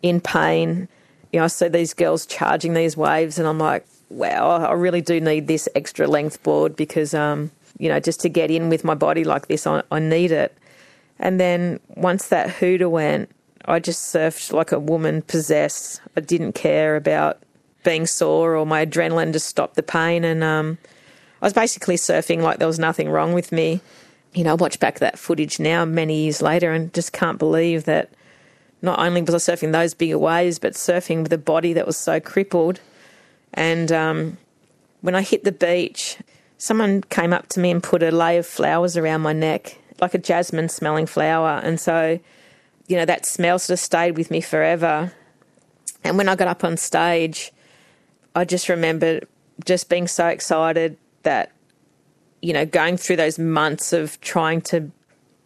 in 0.02 0.20
pain. 0.20 0.88
You 1.32 1.40
know, 1.40 1.44
I 1.44 1.48
see 1.48 1.68
these 1.68 1.94
girls 1.94 2.26
charging 2.26 2.74
these 2.74 2.96
waves, 2.96 3.38
and 3.38 3.48
I'm 3.48 3.58
like, 3.58 3.86
wow, 4.08 4.64
I 4.64 4.72
really 4.72 5.00
do 5.00 5.20
need 5.20 5.46
this 5.46 5.68
extra 5.74 6.06
length 6.06 6.42
board 6.42 6.76
because, 6.76 7.14
um, 7.14 7.50
you 7.78 7.88
know, 7.88 8.00
just 8.00 8.20
to 8.20 8.28
get 8.28 8.50
in 8.50 8.68
with 8.68 8.84
my 8.84 8.94
body 8.94 9.24
like 9.24 9.48
this, 9.48 9.66
I, 9.66 9.82
I 9.90 9.98
need 9.98 10.32
it. 10.32 10.56
And 11.18 11.40
then 11.40 11.80
once 11.88 12.28
that 12.28 12.50
hooter 12.50 12.88
went, 12.88 13.30
I 13.64 13.80
just 13.80 14.14
surfed 14.14 14.52
like 14.52 14.72
a 14.72 14.78
woman 14.78 15.22
possessed. 15.22 16.00
I 16.16 16.20
didn't 16.20 16.52
care 16.52 16.96
about 16.96 17.38
being 17.84 18.06
sore 18.06 18.56
or 18.56 18.66
my 18.66 18.84
adrenaline 18.84 19.32
just 19.32 19.46
stopped 19.46 19.74
the 19.74 19.82
pain. 19.82 20.24
And 20.24 20.44
um, 20.44 20.78
was 21.46 21.52
basically 21.52 21.96
surfing 21.96 22.40
like 22.42 22.58
there 22.58 22.66
was 22.66 22.78
nothing 22.78 23.08
wrong 23.08 23.32
with 23.32 23.52
me. 23.52 23.80
You 24.34 24.44
know, 24.44 24.52
I 24.52 24.54
watch 24.54 24.78
back 24.80 24.98
that 24.98 25.18
footage 25.18 25.58
now 25.58 25.84
many 25.84 26.24
years 26.24 26.42
later 26.42 26.72
and 26.72 26.92
just 26.92 27.12
can't 27.12 27.38
believe 27.38 27.84
that 27.84 28.10
not 28.82 28.98
only 28.98 29.22
was 29.22 29.48
I 29.48 29.52
surfing 29.52 29.72
those 29.72 29.94
bigger 29.94 30.18
waves, 30.18 30.58
but 30.58 30.74
surfing 30.74 31.22
with 31.22 31.32
a 31.32 31.38
body 31.38 31.72
that 31.72 31.86
was 31.86 31.96
so 31.96 32.20
crippled 32.20 32.80
and 33.56 33.90
um, 33.90 34.36
when 35.00 35.14
I 35.14 35.22
hit 35.22 35.44
the 35.44 35.52
beach, 35.52 36.18
someone 36.58 37.02
came 37.02 37.32
up 37.32 37.48
to 37.48 37.60
me 37.60 37.70
and 37.70 37.82
put 37.82 38.02
a 38.02 38.10
lei 38.10 38.36
of 38.36 38.46
flowers 38.46 38.96
around 38.96 39.22
my 39.22 39.32
neck, 39.32 39.78
like 40.00 40.14
a 40.14 40.18
jasmine 40.18 40.68
smelling 40.68 41.06
flower. 41.06 41.60
And 41.62 41.80
so, 41.80 42.20
you 42.86 42.96
know, 42.96 43.06
that 43.06 43.24
smell 43.24 43.58
sort 43.58 43.74
of 43.74 43.80
stayed 43.80 44.16
with 44.16 44.30
me 44.30 44.40
forever. 44.40 45.12
And 46.04 46.18
when 46.18 46.28
I 46.28 46.36
got 46.36 46.48
up 46.48 46.64
on 46.64 46.76
stage, 46.76 47.50
I 48.34 48.44
just 48.44 48.68
remember 48.68 49.20
just 49.64 49.88
being 49.88 50.06
so 50.06 50.26
excited 50.26 50.98
that, 51.26 51.50
you 52.40 52.52
know, 52.52 52.64
going 52.64 52.96
through 52.96 53.16
those 53.16 53.38
months 53.38 53.92
of 53.92 54.20
trying 54.20 54.62
to 54.62 54.90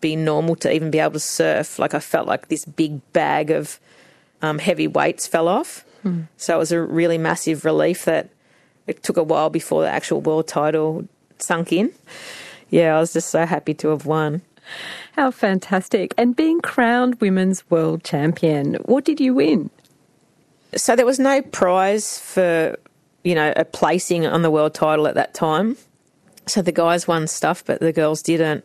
be 0.01 0.15
normal 0.15 0.55
to 0.57 0.73
even 0.73 0.91
be 0.91 0.99
able 0.99 1.13
to 1.13 1.21
surf, 1.21 1.79
like 1.79 1.95
I 1.95 2.01
felt 2.01 2.29
like 2.29 2.49
this 2.49 2.65
big 2.65 3.01
bag 3.13 3.51
of 3.51 3.81
um, 4.43 4.59
heavy 4.59 4.87
weights 4.87 5.27
fell 5.27 5.49
off. 5.49 5.85
Mm. 6.05 6.29
So 6.37 6.55
it 6.55 6.59
was 6.59 6.73
a 6.73 6.81
really 6.81 7.19
massive 7.19 7.65
relief 7.65 8.05
that 8.05 8.29
it 8.87 9.03
took 9.03 9.17
a 9.17 9.23
while 9.23 9.51
before 9.51 9.83
the 9.83 9.91
actual 9.91 10.21
world 10.21 10.49
title 10.49 11.09
sunk 11.39 11.73
in. 11.73 11.93
Yeah, 12.71 12.97
I 12.97 13.01
was 13.01 13.13
just 13.13 13.31
so 13.31 13.47
happy 13.47 13.75
to 13.75 13.89
have 13.89 14.07
won. 14.07 14.43
How 15.13 15.31
fantastic. 15.31 16.15
And 16.17 16.37
being 16.37 16.61
crowned 16.61 17.21
women's 17.21 17.69
world 17.71 18.05
champion, 18.05 18.75
what 18.85 19.05
did 19.05 19.21
you 19.21 19.35
win? 19.35 19.71
So 20.77 20.95
there 20.95 21.07
was 21.07 21.19
no 21.19 21.43
prize 21.43 22.19
for, 22.19 22.77
you 23.25 23.35
know, 23.35 23.53
a 23.57 23.65
placing 23.65 24.27
on 24.27 24.43
the 24.43 24.51
world 24.51 24.75
title 24.75 25.07
at 25.07 25.15
that 25.15 25.35
time. 25.35 25.77
So 26.47 26.63
the 26.63 26.73
guys 26.73 27.07
won 27.07 27.27
stuff, 27.27 27.65
but 27.65 27.81
the 27.81 27.93
girls 27.93 28.23
didn't. 28.23 28.65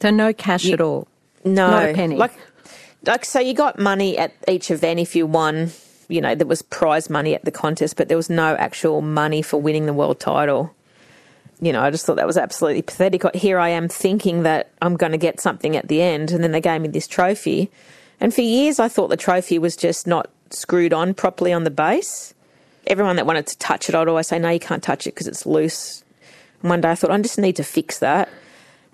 So 0.00 0.10
no 0.10 0.32
cash 0.32 0.64
you, 0.64 0.74
at 0.74 0.80
all? 0.80 1.08
No. 1.44 1.70
Not 1.70 1.90
a 1.90 1.94
penny? 1.94 2.16
Like, 2.16 2.32
like, 3.04 3.24
so 3.24 3.38
you 3.38 3.54
got 3.54 3.78
money 3.78 4.18
at 4.18 4.32
each 4.48 4.70
event 4.70 5.00
if 5.00 5.14
you 5.14 5.26
won 5.26 5.70
you 6.08 6.20
know, 6.20 6.34
there 6.34 6.46
was 6.46 6.62
prize 6.62 7.10
money 7.10 7.34
at 7.34 7.44
the 7.44 7.50
contest, 7.50 7.96
but 7.96 8.08
there 8.08 8.16
was 8.16 8.30
no 8.30 8.54
actual 8.56 9.00
money 9.00 9.42
for 9.42 9.60
winning 9.60 9.86
the 9.86 9.92
world 9.92 10.20
title. 10.20 10.74
You 11.60 11.72
know, 11.72 11.82
I 11.82 11.90
just 11.90 12.04
thought 12.04 12.16
that 12.16 12.26
was 12.26 12.36
absolutely 12.36 12.82
pathetic. 12.82 13.22
Here 13.34 13.58
I 13.58 13.70
am 13.70 13.88
thinking 13.88 14.42
that 14.42 14.70
I'm 14.82 14.96
going 14.96 15.12
to 15.12 15.18
get 15.18 15.40
something 15.40 15.76
at 15.76 15.88
the 15.88 16.02
end, 16.02 16.30
and 16.30 16.44
then 16.44 16.52
they 16.52 16.60
gave 16.60 16.80
me 16.80 16.88
this 16.88 17.08
trophy. 17.08 17.70
And 18.20 18.34
for 18.34 18.42
years, 18.42 18.78
I 18.78 18.88
thought 18.88 19.08
the 19.08 19.16
trophy 19.16 19.58
was 19.58 19.76
just 19.76 20.06
not 20.06 20.30
screwed 20.50 20.92
on 20.92 21.14
properly 21.14 21.52
on 21.52 21.64
the 21.64 21.70
base. 21.70 22.34
Everyone 22.86 23.16
that 23.16 23.26
wanted 23.26 23.46
to 23.48 23.58
touch 23.58 23.88
it, 23.88 23.94
I'd 23.94 24.08
always 24.08 24.28
say, 24.28 24.38
no, 24.38 24.48
you 24.50 24.60
can't 24.60 24.82
touch 24.82 25.06
it 25.06 25.14
because 25.14 25.26
it's 25.26 25.46
loose. 25.46 26.04
And 26.62 26.70
one 26.70 26.80
day 26.80 26.90
I 26.90 26.94
thought, 26.94 27.10
I 27.10 27.20
just 27.20 27.38
need 27.38 27.56
to 27.56 27.64
fix 27.64 27.98
that. 27.98 28.28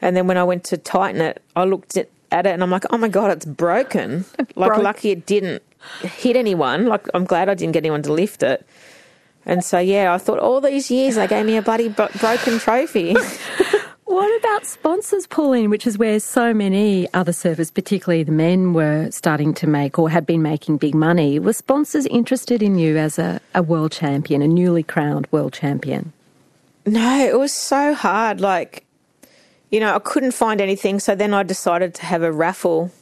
And 0.01 0.17
then 0.17 0.27
when 0.27 0.37
I 0.37 0.45
went 0.45 0.65
to 0.65 0.77
tighten 0.77 1.21
it, 1.21 1.43
I 1.55 1.65
looked 1.65 1.97
at, 1.97 2.09
at 2.31 2.47
it 2.47 2.51
and 2.51 2.63
I'm 2.63 2.71
like, 2.71 2.85
oh 2.91 2.99
my 2.99 3.09
God, 3.09 3.31
it's 3.31 3.45
broken. 3.45 4.25
like, 4.57 4.73
Broke. 4.73 4.83
lucky 4.83 5.11
it 5.11 5.27
didn't 5.27 5.63
hit 6.01 6.37
anyone. 6.37 6.87
Like, 6.87 7.07
I'm 7.15 7.25
glad 7.25 7.49
I 7.49 7.55
didn't 7.55 7.73
get 7.73 7.81
anyone 7.81 8.03
to 8.03 8.13
lift 8.13 8.43
it. 8.43 8.67
And 9.45 9.65
so, 9.65 9.79
yeah, 9.79 10.15
I 10.15 10.19
thought 10.19 10.39
all 10.39 10.61
these 10.61 10.91
years 10.91 11.17
they 11.17 11.27
gave 11.27 11.45
me 11.45 11.57
a 11.57 11.63
bloody 11.63 11.89
bro- 11.89 12.09
broken 12.21 12.59
trophy. 12.59 13.17
What 14.13 14.39
about 14.41 14.67
sponsors, 14.67 15.27
Pauline, 15.27 15.71
which 15.71 15.87
is 15.87 15.97
where 15.97 16.21
so 16.21 16.53
many 16.53 17.09
other 17.15 17.33
surfers, 17.33 17.73
particularly 17.73 18.23
the 18.25 18.31
men, 18.31 18.75
were 18.75 19.11
starting 19.11 19.55
to 19.55 19.67
make 19.67 19.99
or 19.99 20.11
had 20.11 20.27
been 20.27 20.43
making 20.43 20.77
big 20.77 20.95
money? 20.95 21.39
Were 21.39 21.55
sponsors 21.55 22.05
interested 22.05 22.63
in 22.63 22.79
you 22.79 22.99
as 22.99 23.19
a, 23.19 23.41
a 23.55 23.63
world 23.63 23.91
champion, 23.91 24.43
a 24.43 24.47
newly 24.47 24.83
crowned 24.83 25.29
world 25.31 25.55
champion? 25.55 26.13
No, 26.85 27.25
it 27.25 27.39
was 27.39 27.55
so 27.55 27.95
hard. 27.95 28.39
Like, 28.39 28.85
you 29.71 29.81
know, 29.81 29.95
I 29.95 29.99
couldn't 29.99 30.33
find 30.33 30.61
anything. 30.61 31.01
So 31.01 31.15
then 31.15 31.33
I 31.33 31.43
decided 31.43 31.95
to 31.95 32.05
have 32.05 32.23
a 32.23 32.31
raffle. 32.31 32.93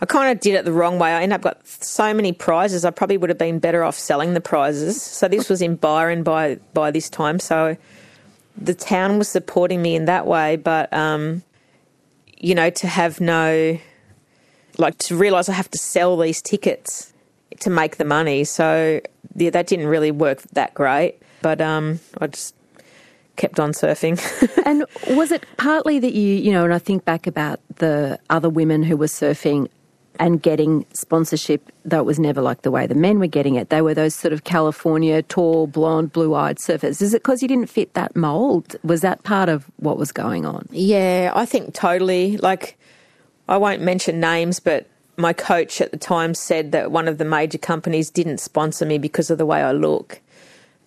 I 0.00 0.06
kind 0.06 0.32
of 0.32 0.40
did 0.40 0.56
it 0.56 0.64
the 0.64 0.72
wrong 0.72 0.98
way. 0.98 1.12
I 1.12 1.22
ended 1.22 1.36
up 1.36 1.42
got 1.42 1.68
so 1.68 2.12
many 2.12 2.32
prizes. 2.32 2.84
I 2.84 2.90
probably 2.90 3.16
would 3.16 3.30
have 3.30 3.38
been 3.38 3.60
better 3.60 3.84
off 3.84 3.96
selling 3.96 4.34
the 4.34 4.40
prizes. 4.40 5.00
So 5.00 5.28
this 5.28 5.48
was 5.48 5.62
in 5.62 5.76
Byron 5.76 6.24
by 6.24 6.56
by 6.74 6.90
this 6.90 7.08
time. 7.08 7.38
So 7.38 7.76
the 8.60 8.74
town 8.74 9.18
was 9.18 9.28
supporting 9.28 9.80
me 9.82 9.94
in 9.94 10.06
that 10.06 10.26
way, 10.26 10.56
but 10.56 10.92
um, 10.92 11.42
you 12.36 12.54
know, 12.54 12.70
to 12.70 12.86
have 12.86 13.20
no 13.20 13.78
like 14.78 14.96
to 14.98 15.16
realise 15.16 15.48
I 15.48 15.52
have 15.54 15.70
to 15.72 15.78
sell 15.78 16.16
these 16.16 16.40
tickets 16.40 17.12
to 17.60 17.70
make 17.70 17.96
the 17.96 18.04
money. 18.04 18.44
So 18.44 19.00
yeah, 19.34 19.50
that 19.50 19.66
didn't 19.66 19.86
really 19.86 20.10
work 20.10 20.42
that 20.52 20.74
great. 20.74 21.20
But 21.42 21.60
um, 21.60 22.00
I 22.20 22.28
just 22.28 22.54
kept 23.36 23.60
on 23.60 23.72
surfing. 23.72 24.20
and 24.66 24.84
was 25.16 25.30
it 25.30 25.44
partly 25.56 25.98
that 25.98 26.12
you, 26.12 26.34
you 26.34 26.52
know, 26.52 26.64
and 26.64 26.74
I 26.74 26.78
think 26.78 27.04
back 27.04 27.26
about 27.26 27.60
the 27.76 28.18
other 28.30 28.48
women 28.48 28.82
who 28.82 28.96
were 28.96 29.06
surfing 29.06 29.68
and 30.18 30.42
getting 30.42 30.84
sponsorship, 30.92 31.70
though 31.84 32.00
it 32.00 32.06
was 32.06 32.18
never 32.18 32.40
like 32.40 32.62
the 32.62 32.70
way 32.70 32.86
the 32.86 32.94
men 32.94 33.18
were 33.18 33.26
getting 33.26 33.54
it. 33.54 33.70
They 33.70 33.82
were 33.82 33.94
those 33.94 34.14
sort 34.14 34.32
of 34.32 34.44
California, 34.44 35.22
tall, 35.22 35.66
blonde, 35.66 36.12
blue 36.12 36.34
eyed 36.34 36.58
surfers. 36.58 37.00
Is 37.00 37.14
it 37.14 37.22
because 37.22 37.42
you 37.42 37.48
didn't 37.48 37.68
fit 37.68 37.94
that 37.94 38.16
mould? 38.16 38.76
Was 38.82 39.00
that 39.02 39.22
part 39.22 39.48
of 39.48 39.66
what 39.76 39.96
was 39.96 40.12
going 40.12 40.44
on? 40.44 40.66
Yeah, 40.70 41.32
I 41.34 41.46
think 41.46 41.74
totally. 41.74 42.36
Like, 42.36 42.76
I 43.48 43.56
won't 43.56 43.80
mention 43.80 44.20
names, 44.20 44.60
but 44.60 44.86
my 45.16 45.32
coach 45.32 45.80
at 45.80 45.90
the 45.90 45.98
time 45.98 46.34
said 46.34 46.72
that 46.72 46.90
one 46.90 47.08
of 47.08 47.18
the 47.18 47.24
major 47.24 47.58
companies 47.58 48.10
didn't 48.10 48.38
sponsor 48.38 48.86
me 48.86 48.98
because 48.98 49.30
of 49.30 49.38
the 49.38 49.46
way 49.46 49.62
I 49.62 49.72
look. 49.72 50.20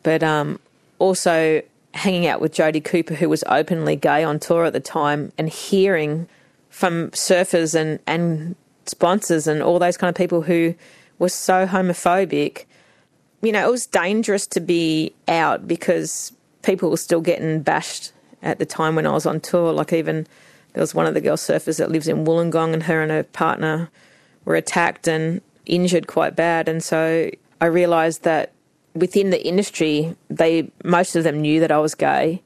But 0.03 0.23
um, 0.23 0.59
also, 0.99 1.61
hanging 1.93 2.27
out 2.27 2.41
with 2.41 2.53
Jodie 2.53 2.83
Cooper, 2.83 3.13
who 3.13 3.29
was 3.29 3.43
openly 3.47 3.95
gay 3.95 4.23
on 4.23 4.39
tour 4.39 4.65
at 4.65 4.73
the 4.73 4.79
time, 4.79 5.31
and 5.37 5.49
hearing 5.49 6.27
from 6.69 7.11
surfers 7.11 7.75
and, 7.75 7.99
and 8.07 8.55
sponsors 8.85 9.47
and 9.47 9.61
all 9.61 9.79
those 9.79 9.97
kind 9.97 10.09
of 10.09 10.15
people 10.15 10.41
who 10.41 10.75
were 11.19 11.29
so 11.29 11.65
homophobic. 11.65 12.65
You 13.41 13.51
know, 13.51 13.67
it 13.67 13.71
was 13.71 13.85
dangerous 13.85 14.47
to 14.47 14.59
be 14.59 15.13
out 15.27 15.67
because 15.67 16.31
people 16.61 16.89
were 16.89 16.97
still 16.97 17.21
getting 17.21 17.61
bashed 17.61 18.11
at 18.41 18.59
the 18.59 18.65
time 18.65 18.95
when 18.95 19.07
I 19.07 19.11
was 19.11 19.25
on 19.25 19.39
tour. 19.39 19.73
Like, 19.73 19.93
even 19.93 20.27
there 20.73 20.81
was 20.81 20.95
one 20.95 21.05
of 21.05 21.13
the 21.13 21.21
girl 21.21 21.37
surfers 21.37 21.77
that 21.77 21.91
lives 21.91 22.07
in 22.07 22.25
Wollongong, 22.25 22.73
and 22.73 22.83
her 22.83 23.01
and 23.01 23.11
her 23.11 23.23
partner 23.23 23.89
were 24.45 24.55
attacked 24.55 25.07
and 25.07 25.41
injured 25.65 26.07
quite 26.07 26.35
bad. 26.35 26.67
And 26.67 26.83
so 26.83 27.29
I 27.59 27.65
realised 27.65 28.23
that 28.23 28.51
within 28.93 29.29
the 29.29 29.45
industry, 29.45 30.15
they 30.29 30.69
most 30.83 31.15
of 31.15 31.23
them 31.23 31.41
knew 31.41 31.59
that 31.59 31.71
I 31.71 31.79
was 31.79 31.95
gay. 31.95 32.41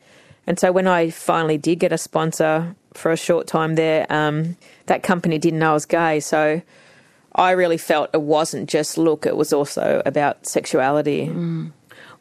And 0.47 0.59
so 0.59 0.71
when 0.71 0.87
I 0.87 1.09
finally 1.09 1.57
did 1.57 1.79
get 1.79 1.91
a 1.91 1.97
sponsor 1.97 2.75
for 2.97 3.11
a 3.11 3.17
short 3.17 3.47
time 3.47 3.75
there, 3.75 4.05
um, 4.09 4.57
that 4.87 5.03
company 5.03 5.37
didn't 5.37 5.59
know 5.59 5.71
I 5.71 5.73
was 5.73 5.85
gay. 5.85 6.19
So 6.19 6.61
I 7.35 7.51
really 7.51 7.77
felt 7.77 8.09
it 8.13 8.21
wasn't 8.21 8.69
just 8.69 8.97
look, 8.97 9.25
it 9.25 9.35
was 9.35 9.51
also 9.53 10.01
about 10.05 10.47
sexuality. 10.47 11.27
Mm. 11.27 11.71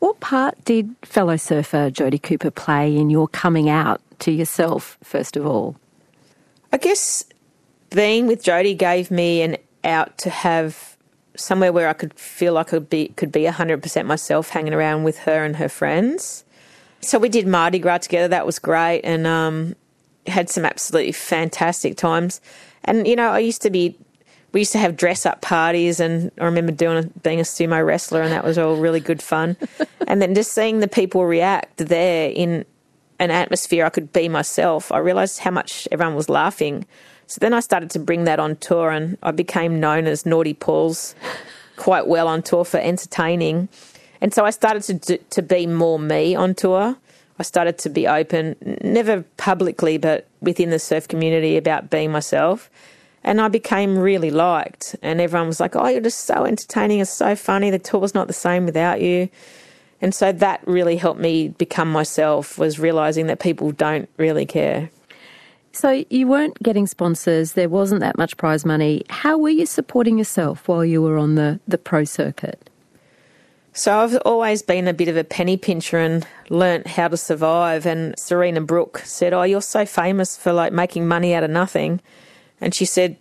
What 0.01 0.21
part 0.21 0.63
did 0.65 0.95
fellow 1.03 1.37
surfer 1.37 1.91
Jodie 1.91 2.23
Cooper 2.23 2.51
play 2.51 2.95
in 2.95 3.11
your 3.11 3.29
coming 3.29 3.71
out 3.71 4.03
to 4.21 4.33
yourself, 4.33 4.99
first 5.03 5.37
of 5.37 5.47
all? 5.47 5.77
I 6.73 6.77
guess 6.77 7.25
being 7.91 8.27
with 8.27 8.43
Jodie 8.43 8.77
gave 8.77 9.11
me 9.11 9.43
an 9.43 9.57
out 9.85 10.19
to 10.19 10.31
have 10.31 10.97
somewhere 11.37 11.73
where 11.73 11.89
I 11.89 11.93
could 11.93 12.15
feel 12.15 12.53
like 12.55 12.69
I 12.69 12.71
could 12.71 12.91
be 12.91 13.09
could 13.09 13.33
be 13.33 13.45
hundred 13.47 13.83
percent 13.83 14.09
myself, 14.09 14.51
hanging 14.51 14.75
around 14.75 15.05
with 15.05 15.19
her 15.19 15.45
and 15.45 15.57
her 15.57 15.69
friends. 15.69 16.45
So 17.01 17.19
we 17.19 17.29
did 17.29 17.47
Mardi 17.47 17.79
Gras 17.79 17.99
together. 17.99 18.29
That 18.29 18.47
was 18.47 18.59
great, 18.59 19.03
and 19.03 19.27
um, 19.27 19.77
had 20.27 20.51
some 20.51 20.65
absolutely 20.65 21.13
fantastic 21.13 21.97
times. 21.97 22.41
And 22.85 23.07
you 23.07 23.17
know, 23.17 23.31
I 23.31 23.39
used 23.41 23.63
to 23.63 23.71
be. 23.71 23.97
We 24.53 24.61
used 24.61 24.73
to 24.73 24.79
have 24.79 24.97
dress 24.97 25.27
up 25.27 25.41
parties, 25.41 25.99
and 25.99 26.31
I 26.41 26.45
remember 26.45 26.71
doing 26.71 27.05
a, 27.05 27.19
being 27.21 27.41
a 27.41 27.43
sumo 27.43 27.85
wrestler, 27.85 28.23
and 28.23 28.33
that 28.33 28.45
was 28.45 28.57
all 28.57 28.77
really 28.77 29.01
good 29.01 29.21
fun. 29.21 29.57
and 30.07 30.23
then 30.23 30.33
just 30.33 30.53
seeing 30.53 30.79
the 30.79 30.87
people 30.87 31.25
react 31.25 31.79
there 31.79 32.31
in 32.31 32.65
an 33.19 33.33
atmosphere 33.33 33.85
I 33.85 33.89
could 33.89 34.13
be 34.13 34.29
myself, 34.29 34.93
I 34.93 34.99
realised 34.99 35.41
how 35.41 35.51
much 35.51 35.89
everyone 35.91 36.15
was 36.15 36.29
laughing. 36.29 36.87
So 37.27 37.39
then 37.41 37.53
I 37.53 37.61
started 37.61 37.91
to 37.91 37.99
bring 37.99 38.25
that 38.25 38.39
on 38.39 38.55
tour, 38.57 38.91
and 38.91 39.19
I 39.25 39.33
became 39.33 39.81
known 39.81 40.07
as 40.07 40.25
Naughty 40.25 40.55
Pauls 40.55 41.17
quite 41.77 42.07
well 42.07 42.29
on 42.29 42.43
tour 42.43 42.65
for 42.65 42.79
entertaining. 42.79 43.69
And 44.21 44.33
so 44.33 44.45
I 44.45 44.51
started 44.51 45.03
to 45.03 45.19
to 45.19 45.43
be 45.43 45.67
more 45.67 45.99
me 45.99 46.35
on 46.35 46.55
tour. 46.55 46.97
I 47.39 47.43
started 47.43 47.79
to 47.79 47.91
be 47.91 48.07
open, 48.07 48.57
never 48.83 49.23
publicly, 49.37 49.99
but 49.99 50.29
within 50.41 50.71
the 50.71 50.79
surf 50.79 51.09
community 51.09 51.57
about 51.57 51.91
being 51.91 52.13
myself. 52.13 52.71
And 53.25 53.41
I 53.41 53.49
became 53.49 53.99
really 53.99 54.31
liked. 54.31 54.95
And 55.03 55.21
everyone 55.21 55.49
was 55.49 55.59
like, 55.59 55.75
oh, 55.75 55.89
you're 55.89 56.01
just 56.01 56.27
so 56.27 56.45
entertaining. 56.45 57.01
It's 57.01 57.11
so 57.11 57.35
funny. 57.35 57.71
The 57.71 57.79
tour's 57.79 58.15
not 58.15 58.27
the 58.27 58.35
same 58.35 58.67
without 58.67 59.01
you. 59.01 59.31
And 60.01 60.15
so 60.15 60.33
that 60.33 60.61
really 60.67 60.97
helped 60.97 61.21
me 61.21 61.49
become 61.49 61.91
myself, 61.91 62.59
was 62.59 62.79
realizing 62.79 63.27
that 63.29 63.41
people 63.41 63.73
don't 63.73 64.09
really 64.19 64.45
care. 64.45 64.91
So 65.73 66.05
you 66.09 66.29
weren't 66.29 66.63
getting 66.63 66.87
sponsors, 66.87 67.55
there 67.55 67.69
wasn't 67.69 68.01
that 68.01 68.17
much 68.17 68.37
prize 68.37 68.65
money. 68.65 69.03
How 69.11 69.39
were 69.39 69.49
you 69.49 69.67
supporting 69.67 70.19
yourself 70.19 70.69
while 70.69 70.85
you 70.85 71.03
were 71.03 71.19
on 71.19 71.35
the, 71.35 71.59
the 71.67 71.79
pro 71.79 72.05
circuit? 72.05 72.71
So 73.77 73.99
I've 73.99 74.17
always 74.25 74.63
been 74.63 74.87
a 74.87 74.95
bit 74.95 75.09
of 75.09 75.17
a 75.17 75.25
penny 75.25 75.57
pincher 75.57 75.99
and 75.99 76.25
learnt 76.49 76.87
how 76.87 77.09
to 77.09 77.17
survive. 77.17 77.87
And 77.87 78.17
Serena 78.17 78.61
Brooke 78.61 79.03
said, 79.05 79.33
"Oh, 79.33 79.43
you're 79.43 79.61
so 79.61 79.85
famous 79.85 80.37
for 80.37 80.53
like 80.53 80.73
making 80.73 81.09
money 81.09 81.35
out 81.35 81.43
of 81.43 81.51
nothing," 81.51 82.01
and 82.61 82.73
she 82.73 82.85
said, 82.85 83.17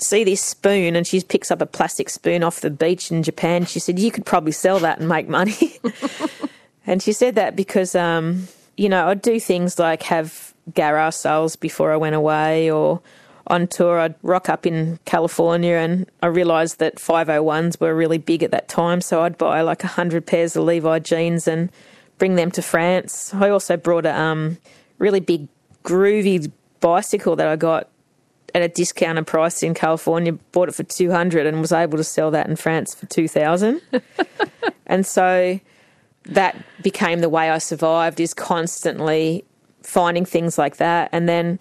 "See 0.00 0.24
this 0.24 0.42
spoon?" 0.42 0.96
And 0.96 1.06
she 1.06 1.20
picks 1.20 1.52
up 1.52 1.62
a 1.62 1.66
plastic 1.66 2.10
spoon 2.10 2.42
off 2.42 2.60
the 2.60 2.70
beach 2.70 3.12
in 3.12 3.22
Japan. 3.22 3.64
She 3.64 3.78
said, 3.78 4.00
"You 4.00 4.10
could 4.10 4.26
probably 4.26 4.50
sell 4.50 4.80
that 4.80 4.98
and 4.98 5.08
make 5.08 5.28
money." 5.28 5.78
and 6.86 7.00
she 7.00 7.12
said 7.12 7.36
that 7.36 7.54
because, 7.54 7.94
um, 7.94 8.48
you 8.76 8.88
know, 8.88 9.06
I'd 9.06 9.22
do 9.22 9.38
things 9.38 9.78
like 9.78 10.02
have 10.02 10.52
garage 10.74 11.14
sales 11.14 11.54
before 11.54 11.92
I 11.92 11.96
went 11.96 12.16
away, 12.16 12.72
or 12.72 13.00
on 13.46 13.66
tour, 13.66 13.98
I'd 13.98 14.14
rock 14.22 14.48
up 14.48 14.66
in 14.66 14.98
California 15.04 15.74
and 15.74 16.10
I 16.22 16.26
realised 16.26 16.78
that 16.78 16.96
501s 16.96 17.80
were 17.80 17.94
really 17.94 18.18
big 18.18 18.42
at 18.42 18.50
that 18.52 18.68
time. 18.68 19.00
So 19.00 19.22
I'd 19.22 19.38
buy 19.38 19.60
like 19.62 19.82
100 19.82 20.26
pairs 20.26 20.56
of 20.56 20.64
Levi 20.64 21.00
jeans 21.00 21.48
and 21.48 21.70
bring 22.18 22.36
them 22.36 22.50
to 22.52 22.62
France. 22.62 23.34
I 23.34 23.50
also 23.50 23.76
brought 23.76 24.06
a 24.06 24.18
um, 24.18 24.58
really 24.98 25.20
big, 25.20 25.48
groovy 25.82 26.50
bicycle 26.80 27.36
that 27.36 27.48
I 27.48 27.56
got 27.56 27.88
at 28.54 28.62
a 28.62 28.68
discounted 28.68 29.26
price 29.26 29.62
in 29.62 29.74
California, 29.74 30.32
bought 30.52 30.68
it 30.68 30.74
for 30.74 30.82
200 30.82 31.46
and 31.46 31.60
was 31.60 31.72
able 31.72 31.96
to 31.98 32.04
sell 32.04 32.30
that 32.30 32.46
in 32.48 32.56
France 32.56 32.94
for 32.94 33.06
2000. 33.06 33.80
and 34.86 35.06
so 35.06 35.58
that 36.24 36.56
became 36.82 37.20
the 37.20 37.28
way 37.28 37.50
I 37.50 37.58
survived 37.58 38.20
is 38.20 38.34
constantly 38.34 39.44
finding 39.82 40.24
things 40.24 40.58
like 40.58 40.76
that 40.76 41.08
and 41.12 41.28
then 41.28 41.58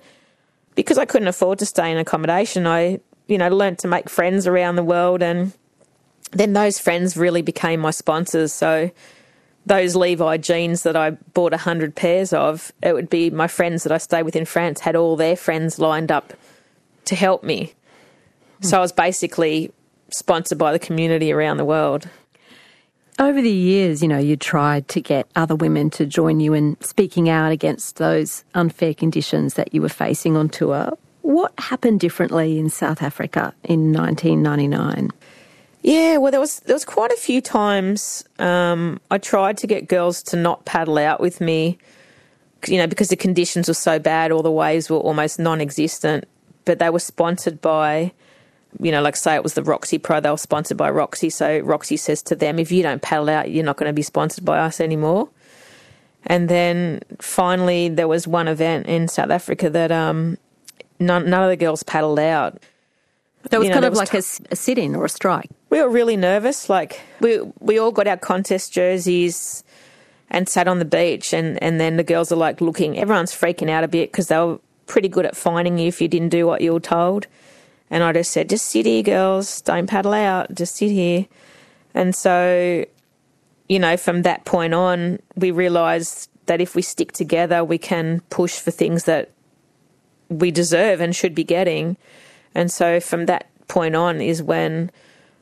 because 0.76 0.98
I 0.98 1.06
couldn't 1.06 1.28
afford 1.28 1.60
to 1.60 1.66
stay 1.66 1.92
in 1.92 1.98
accommodation, 1.98 2.68
I, 2.68 3.00
you 3.28 3.38
know, 3.38 3.50
learned 3.50 3.80
to 3.80 3.88
make 3.88 4.10
friends 4.10 4.48
around 4.48 4.76
the 4.76 4.84
world. 4.84 5.22
And 5.22 5.54
then 6.32 6.54
those 6.54 6.80
friends 6.80 7.18
really 7.18 7.42
became 7.42 7.80
my 7.80 7.92
sponsors. 7.92 8.54
So 8.54 8.92
those 9.66 9.96
Levi 9.96 10.38
jeans 10.38 10.84
that 10.84 10.96
I 10.96 11.12
bought 11.12 11.52
100 11.52 11.96
pairs 11.96 12.34
of, 12.34 12.72
it 12.82 12.94
would 12.94 13.10
be 13.10 13.30
my 13.30 13.48
friends 13.48 13.84
that 13.84 13.92
I 13.92 13.98
stayed 13.98 14.24
with 14.24 14.36
in 14.36 14.46
France 14.46 14.80
had 14.82 14.96
all 14.96 15.16
their 15.16 15.36
friends 15.36 15.78
lined 15.78 16.12
up 16.12 16.34
to 17.06 17.16
help 17.16 17.44
me. 17.44 17.74
So 18.62 18.78
I 18.78 18.82
was 18.82 18.92
basically 18.92 19.72
sponsored 20.12 20.58
by 20.58 20.72
the 20.72 20.80
community 20.80 21.32
around 21.32 21.58
the 21.58 21.66
world. 21.66 22.08
Over 23.22 23.40
the 23.40 23.52
years, 23.52 24.02
you 24.02 24.08
know, 24.08 24.18
you 24.18 24.36
tried 24.36 24.88
to 24.88 25.00
get 25.00 25.28
other 25.36 25.56
women 25.56 25.92
to 25.92 26.08
join 26.08 26.40
you 26.40 26.56
in 26.56 26.76
speaking 26.82 27.30
out 27.30 27.52
against 27.52 27.98
those 27.98 28.44
unfair 28.56 28.96
conditions 28.96 29.54
that 29.54 29.76
you 29.76 29.82
were 29.84 29.90
facing 29.90 30.36
on 30.36 30.50
tour. 30.50 30.98
What 31.22 31.54
happened 31.60 32.00
differently 32.00 32.58
in 32.58 32.72
South 32.72 33.04
Africa 33.04 33.54
in 33.64 33.94
1999? 33.94 35.12
Yeah, 35.84 36.18
well, 36.18 36.32
there 36.32 36.40
was 36.40 36.62
there 36.62 36.74
was 36.74 36.84
quite 36.84 37.12
a 37.12 37.16
few 37.16 37.42
times 37.42 38.24
um, 38.40 39.00
I 39.12 39.20
tried 39.20 39.58
to 39.60 39.68
get 39.68 39.88
girls 39.88 40.24
to 40.24 40.36
not 40.36 40.66
paddle 40.66 40.98
out 40.98 41.20
with 41.20 41.40
me, 41.40 41.78
you 42.66 42.80
know, 42.80 42.88
because 42.88 43.10
the 43.10 43.16
conditions 43.16 43.68
were 43.68 43.76
so 43.76 44.00
bad, 44.00 44.32
all 44.32 44.42
the 44.42 44.50
waves 44.50 44.90
were 44.90 44.98
almost 44.98 45.38
non-existent. 45.38 46.26
But 46.66 46.80
they 46.80 46.90
were 46.90 46.98
sponsored 46.98 47.62
by 47.62 48.14
you 48.80 48.92
know, 48.92 49.02
like 49.02 49.16
say 49.16 49.36
it 49.36 49.44
was 49.44 49.54
the 49.54 49.64
Roxy 49.64 49.98
Pro, 49.98 50.20
they 50.20 50.30
were 50.30 50.38
sponsored 50.38 50.78
by 50.78 50.90
Roxy. 50.90 51.30
So 51.30 51.60
Roxy 51.60 51.98
says 51.98 52.22
to 52.24 52.36
them, 52.36 52.60
if 52.60 52.72
you 52.72 52.84
don't 52.84 53.02
paddle 53.02 53.30
out, 53.30 53.52
you're 53.52 53.66
not 53.66 53.78
going 53.78 53.90
to 53.90 53.94
be 53.94 54.02
sponsored 54.02 54.46
by 54.46 54.60
us 54.60 54.80
anymore. 54.80 55.30
And 56.26 56.50
then 56.50 57.02
finally, 57.20 57.90
there 57.90 58.08
was 58.08 58.28
one 58.28 58.48
event 58.48 58.88
in 58.88 59.08
South 59.08 59.32
Africa 59.32 59.70
that 59.70 59.92
um, 59.92 60.38
none, 61.00 61.30
none 61.30 61.44
of 61.44 61.50
the 61.50 61.58
girls 61.58 61.84
paddled 61.84 62.20
out. 62.20 62.62
That 63.50 63.58
was 63.58 63.66
You 63.66 63.70
know, 63.70 63.76
kind 63.76 63.86
of 63.86 63.92
was 63.92 64.00
like 64.00 64.14
a 64.14 64.18
s 64.18 64.40
a 64.52 64.54
a 64.54 64.56
sit-in 64.56 64.96
or 64.96 65.06
a 65.06 65.10
strike. 65.10 65.50
We 65.72 65.82
were 65.82 65.90
really 65.90 66.16
nervous. 66.16 66.70
Like 66.70 67.02
we 67.20 67.42
we 67.60 67.80
all 67.80 67.92
got 67.92 68.08
our 68.08 68.18
contest 68.18 68.72
jerseys 68.72 69.64
and 70.30 70.48
sat 70.48 70.68
on 70.68 70.78
the 70.78 70.86
beach, 70.86 71.34
and 71.34 71.62
and 71.64 71.80
then 71.80 71.98
the 71.98 72.04
girls 72.04 72.32
are 72.32 72.36
like 72.36 72.62
looking. 72.62 73.00
Everyone's 73.00 73.34
freaking 73.34 73.70
out 73.70 73.84
a 73.84 73.88
bit 73.88 74.12
because 74.12 74.28
they 74.28 74.38
were 74.38 74.60
pretty 74.86 75.08
good 75.08 75.26
at 75.26 75.36
finding 75.36 75.80
you 75.80 75.88
if 75.88 76.02
you 76.02 76.08
didn't 76.08 76.30
do 76.30 76.46
what 76.46 76.62
you 76.62 76.74
were 76.74 76.80
told. 76.80 77.26
And 77.92 78.04
I 78.04 78.14
just 78.14 78.32
said, 78.32 78.50
just 78.50 78.66
sit 78.66 78.86
here, 78.86 79.04
girls. 79.04 79.62
Don't 79.62 79.86
paddle 79.86 80.14
out. 80.14 80.56
Just 80.56 80.78
sit 80.78 80.90
here. 80.90 81.28
And 81.94 82.16
so, 82.16 82.86
you 83.68 83.80
know, 83.80 83.98
from 83.98 84.22
that 84.22 84.46
point 84.46 84.74
on, 84.74 85.20
we 85.36 85.52
realised 85.52 86.30
that 86.46 86.62
if 86.62 86.74
we 86.74 86.82
stick 86.82 87.12
together, 87.12 87.64
we 87.64 87.78
can 87.78 88.22
push 88.30 88.58
for 88.60 88.72
things 88.72 89.04
that 89.04 89.30
we 90.30 90.52
deserve 90.52 91.02
and 91.02 91.14
should 91.14 91.36
be 91.36 91.44
getting. 91.44 91.98
And 92.56 92.72
so 92.72 93.02
from 93.02 93.26
that 93.26 93.50
point 93.68 93.96
on 93.96 94.22
is 94.22 94.42
when 94.42 94.90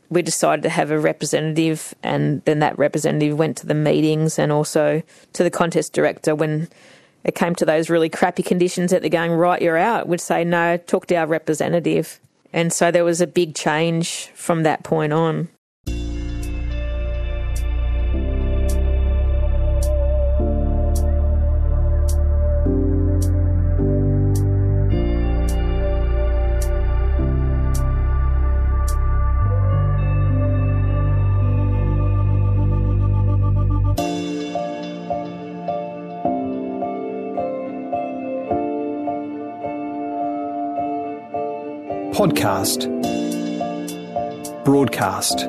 we 0.10 0.24
decided 0.24 0.64
to 0.64 0.70
have 0.70 0.90
a 0.90 1.00
representative, 1.00 1.94
and 2.02 2.44
then 2.46 2.60
that 2.60 2.78
representative 2.80 3.38
went 3.38 3.58
to 3.58 3.68
the 3.68 3.76
meetings 3.76 4.40
and 4.40 4.52
also 4.52 5.04
to 5.34 5.44
the 5.44 5.52
contest 5.52 5.94
director 5.94 6.34
when 6.34 6.68
it 7.24 7.36
came 7.36 7.54
to 7.54 7.66
those 7.66 7.92
really 7.92 8.10
crappy 8.10 8.42
conditions 8.42 8.90
that 8.90 9.02
they're 9.02 9.10
going, 9.10 9.32
right, 9.32 9.62
you're 9.62 9.78
out, 9.78 10.08
We'd 10.08 10.20
say, 10.20 10.44
no, 10.44 10.78
talk 10.78 11.06
to 11.08 11.16
our 11.16 11.28
representative. 11.28 12.20
And 12.52 12.74
so 12.74 12.92
there 12.92 13.04
was 13.04 13.22
a 13.22 13.28
big 13.28 13.56
change 13.56 14.32
from 14.34 14.64
that 14.64 14.84
point 14.84 15.14
on. 15.14 15.50
Podcast, 42.20 42.84
broadcast, 44.66 45.44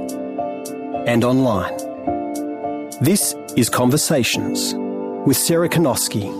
and 1.09 1.25
online. 1.25 1.77
This 3.01 3.35
is 3.57 3.69
Conversations 3.69 4.73
with 5.27 5.37
Sarah 5.37 5.69
Kanowski. 5.69 6.31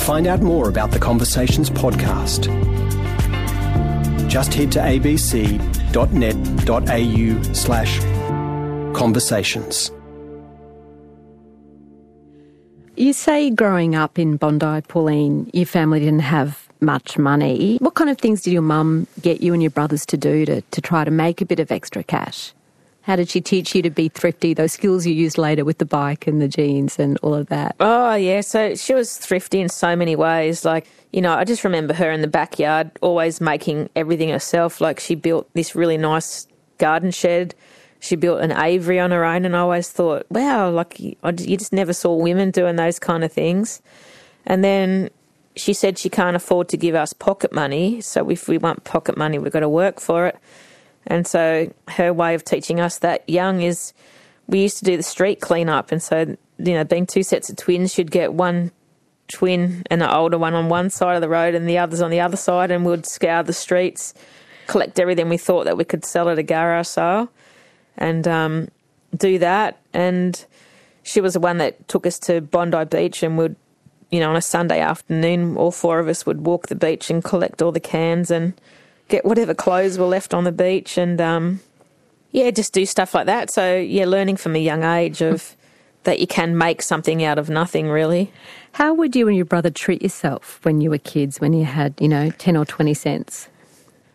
Find 0.00 0.26
out 0.26 0.40
more 0.40 0.70
about 0.70 0.92
the 0.92 0.98
Conversations 0.98 1.68
podcast. 1.68 2.48
Just 4.30 4.54
head 4.54 4.72
to 4.72 4.78
abc.net.au 4.78 5.12
slash 7.52 7.98
conversations. 8.96 9.90
You 13.10 13.14
say 13.14 13.50
growing 13.50 13.96
up 13.96 14.20
in 14.20 14.36
Bondi, 14.36 14.82
Pauline, 14.82 15.50
your 15.52 15.66
family 15.66 15.98
didn't 15.98 16.20
have 16.20 16.68
much 16.80 17.18
money. 17.18 17.76
What 17.78 17.94
kind 17.94 18.08
of 18.08 18.18
things 18.18 18.42
did 18.42 18.52
your 18.52 18.62
mum 18.62 19.08
get 19.20 19.40
you 19.40 19.52
and 19.52 19.60
your 19.60 19.72
brothers 19.72 20.06
to 20.06 20.16
do 20.16 20.46
to, 20.46 20.60
to 20.60 20.80
try 20.80 21.02
to 21.02 21.10
make 21.10 21.40
a 21.40 21.44
bit 21.44 21.58
of 21.58 21.72
extra 21.72 22.04
cash? 22.04 22.52
How 23.02 23.16
did 23.16 23.28
she 23.28 23.40
teach 23.40 23.74
you 23.74 23.82
to 23.82 23.90
be 23.90 24.10
thrifty, 24.10 24.54
those 24.54 24.74
skills 24.74 25.06
you 25.06 25.12
used 25.12 25.38
later 25.38 25.64
with 25.64 25.78
the 25.78 25.84
bike 25.84 26.28
and 26.28 26.40
the 26.40 26.46
jeans 26.46 27.00
and 27.00 27.18
all 27.20 27.34
of 27.34 27.48
that? 27.48 27.74
Oh, 27.80 28.14
yeah. 28.14 28.42
So 28.42 28.76
she 28.76 28.94
was 28.94 29.18
thrifty 29.18 29.60
in 29.60 29.70
so 29.70 29.96
many 29.96 30.14
ways. 30.14 30.64
Like, 30.64 30.86
you 31.12 31.20
know, 31.20 31.32
I 31.32 31.42
just 31.42 31.64
remember 31.64 31.94
her 31.94 32.12
in 32.12 32.20
the 32.20 32.28
backyard 32.28 32.92
always 33.00 33.40
making 33.40 33.90
everything 33.96 34.28
herself. 34.28 34.80
Like, 34.80 35.00
she 35.00 35.16
built 35.16 35.52
this 35.54 35.74
really 35.74 35.98
nice 35.98 36.46
garden 36.78 37.10
shed. 37.10 37.56
She 38.00 38.16
built 38.16 38.40
an 38.40 38.50
aviary 38.50 38.98
on 38.98 39.10
her 39.10 39.24
own. 39.24 39.44
And 39.44 39.54
I 39.54 39.60
always 39.60 39.90
thought, 39.90 40.26
wow, 40.30 40.70
like, 40.70 40.98
you 40.98 41.16
just 41.56 41.72
never 41.72 41.92
saw 41.92 42.14
women 42.14 42.50
doing 42.50 42.76
those 42.76 42.98
kind 42.98 43.22
of 43.22 43.32
things. 43.32 43.82
And 44.46 44.64
then 44.64 45.10
she 45.54 45.74
said 45.74 45.98
she 45.98 46.08
can't 46.08 46.36
afford 46.36 46.68
to 46.70 46.76
give 46.76 46.94
us 46.94 47.12
pocket 47.12 47.52
money. 47.52 48.00
So 48.00 48.28
if 48.30 48.48
we 48.48 48.58
want 48.58 48.84
pocket 48.84 49.16
money, 49.16 49.38
we've 49.38 49.52
got 49.52 49.60
to 49.60 49.68
work 49.68 50.00
for 50.00 50.26
it. 50.26 50.38
And 51.06 51.26
so 51.26 51.72
her 51.88 52.12
way 52.12 52.34
of 52.34 52.44
teaching 52.44 52.80
us 52.80 52.98
that 52.98 53.28
young 53.28 53.62
is 53.62 53.92
we 54.46 54.60
used 54.60 54.78
to 54.78 54.84
do 54.84 54.96
the 54.96 55.02
street 55.02 55.40
cleanup. 55.40 55.92
And 55.92 56.02
so, 56.02 56.36
you 56.58 56.74
know, 56.74 56.84
being 56.84 57.06
two 57.06 57.22
sets 57.22 57.50
of 57.50 57.56
twins, 57.56 57.92
she'd 57.92 58.10
get 58.10 58.32
one 58.32 58.72
twin 59.28 59.82
and 59.90 60.02
an 60.02 60.10
older 60.10 60.38
one 60.38 60.54
on 60.54 60.68
one 60.68 60.90
side 60.90 61.14
of 61.14 61.20
the 61.20 61.28
road 61.28 61.54
and 61.54 61.68
the 61.68 61.78
others 61.78 62.00
on 62.00 62.10
the 62.10 62.20
other 62.20 62.36
side. 62.36 62.70
And 62.70 62.84
we'd 62.86 63.06
scour 63.06 63.42
the 63.42 63.52
streets, 63.52 64.14
collect 64.66 64.98
everything 64.98 65.28
we 65.28 65.36
thought 65.36 65.64
that 65.64 65.76
we 65.76 65.84
could 65.84 66.04
sell 66.04 66.30
at 66.30 66.38
a 66.38 66.42
garage 66.42 66.86
sale 66.86 67.30
and 68.00 68.26
um, 68.26 68.68
do 69.16 69.38
that. 69.38 69.78
And 69.92 70.44
she 71.02 71.20
was 71.20 71.34
the 71.34 71.40
one 71.40 71.58
that 71.58 71.86
took 71.88 72.06
us 72.06 72.18
to 72.20 72.40
Bondi 72.40 72.84
Beach 72.84 73.22
and 73.22 73.38
would, 73.38 73.56
you 74.10 74.20
know, 74.20 74.30
on 74.30 74.36
a 74.36 74.42
Sunday 74.42 74.80
afternoon, 74.80 75.56
all 75.56 75.70
four 75.70 75.98
of 75.98 76.08
us 76.08 76.26
would 76.26 76.44
walk 76.44 76.68
the 76.68 76.74
beach 76.74 77.10
and 77.10 77.22
collect 77.22 77.62
all 77.62 77.72
the 77.72 77.80
cans 77.80 78.30
and 78.30 78.54
get 79.08 79.24
whatever 79.24 79.54
clothes 79.54 79.98
were 79.98 80.06
left 80.06 80.34
on 80.34 80.44
the 80.44 80.52
beach 80.52 80.98
and, 80.98 81.20
um, 81.20 81.60
yeah, 82.32 82.50
just 82.50 82.72
do 82.72 82.86
stuff 82.86 83.14
like 83.14 83.26
that. 83.26 83.50
So, 83.50 83.76
yeah, 83.76 84.04
learning 84.06 84.36
from 84.36 84.54
a 84.54 84.60
young 84.60 84.84
age 84.84 85.20
of 85.20 85.56
that 86.04 86.18
you 86.20 86.26
can 86.26 86.56
make 86.56 86.80
something 86.80 87.22
out 87.22 87.38
of 87.38 87.50
nothing, 87.50 87.88
really. 87.88 88.32
How 88.72 88.94
would 88.94 89.14
you 89.14 89.28
and 89.28 89.36
your 89.36 89.44
brother 89.44 89.70
treat 89.70 90.02
yourself 90.02 90.60
when 90.62 90.80
you 90.80 90.90
were 90.90 90.98
kids, 90.98 91.40
when 91.40 91.52
you 91.52 91.64
had, 91.64 91.94
you 92.00 92.08
know, 92.08 92.30
10 92.30 92.56
or 92.56 92.64
20 92.64 92.94
cents? 92.94 93.48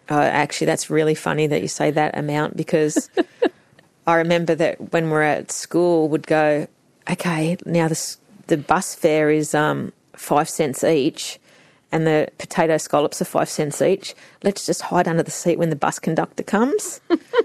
Uh, 0.10 0.22
actually, 0.22 0.66
that's 0.66 0.90
really 0.90 1.16
funny 1.16 1.48
that 1.48 1.62
you 1.62 1.68
say 1.68 1.92
that 1.92 2.18
amount 2.18 2.56
because 2.56 3.10
I 4.08 4.16
remember 4.16 4.56
that 4.56 4.92
when 4.92 5.10
we're 5.10 5.24
at 5.24 5.52
school, 5.52 6.10
would 6.10 6.28
go, 6.28 6.68
okay, 7.10 7.58
now 7.66 7.88
the 7.88 8.18
the 8.48 8.58
bus 8.58 8.94
fare 8.94 9.32
is 9.32 9.56
um, 9.56 9.92
five 10.14 10.48
cents 10.48 10.84
each, 10.84 11.40
and 11.92 12.06
the 12.06 12.28
potato 12.38 12.78
scallops 12.78 13.22
are 13.22 13.26
five 13.26 13.50
cents 13.50 13.82
each. 13.82 14.14
Let's 14.44 14.66
just 14.66 14.82
hide 14.82 15.08
under 15.08 15.24
the 15.24 15.32
seat 15.32 15.58
when 15.58 15.70
the 15.70 15.76
bus 15.76 15.98
conductor 15.98 16.44
comes. 16.44 17.02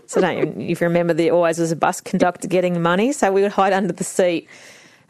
so 0.06 0.20
don't 0.20 0.60
you 0.60 0.76
remember, 0.80 1.14
there 1.14 1.32
always 1.32 1.58
was 1.58 1.72
a 1.72 1.76
bus 1.76 2.00
conductor 2.00 2.48
getting 2.48 2.82
money, 2.82 3.12
so 3.12 3.32
we 3.32 3.42
would 3.42 3.52
hide 3.52 3.72
under 3.72 3.92
the 3.92 4.04
seat. 4.04 4.48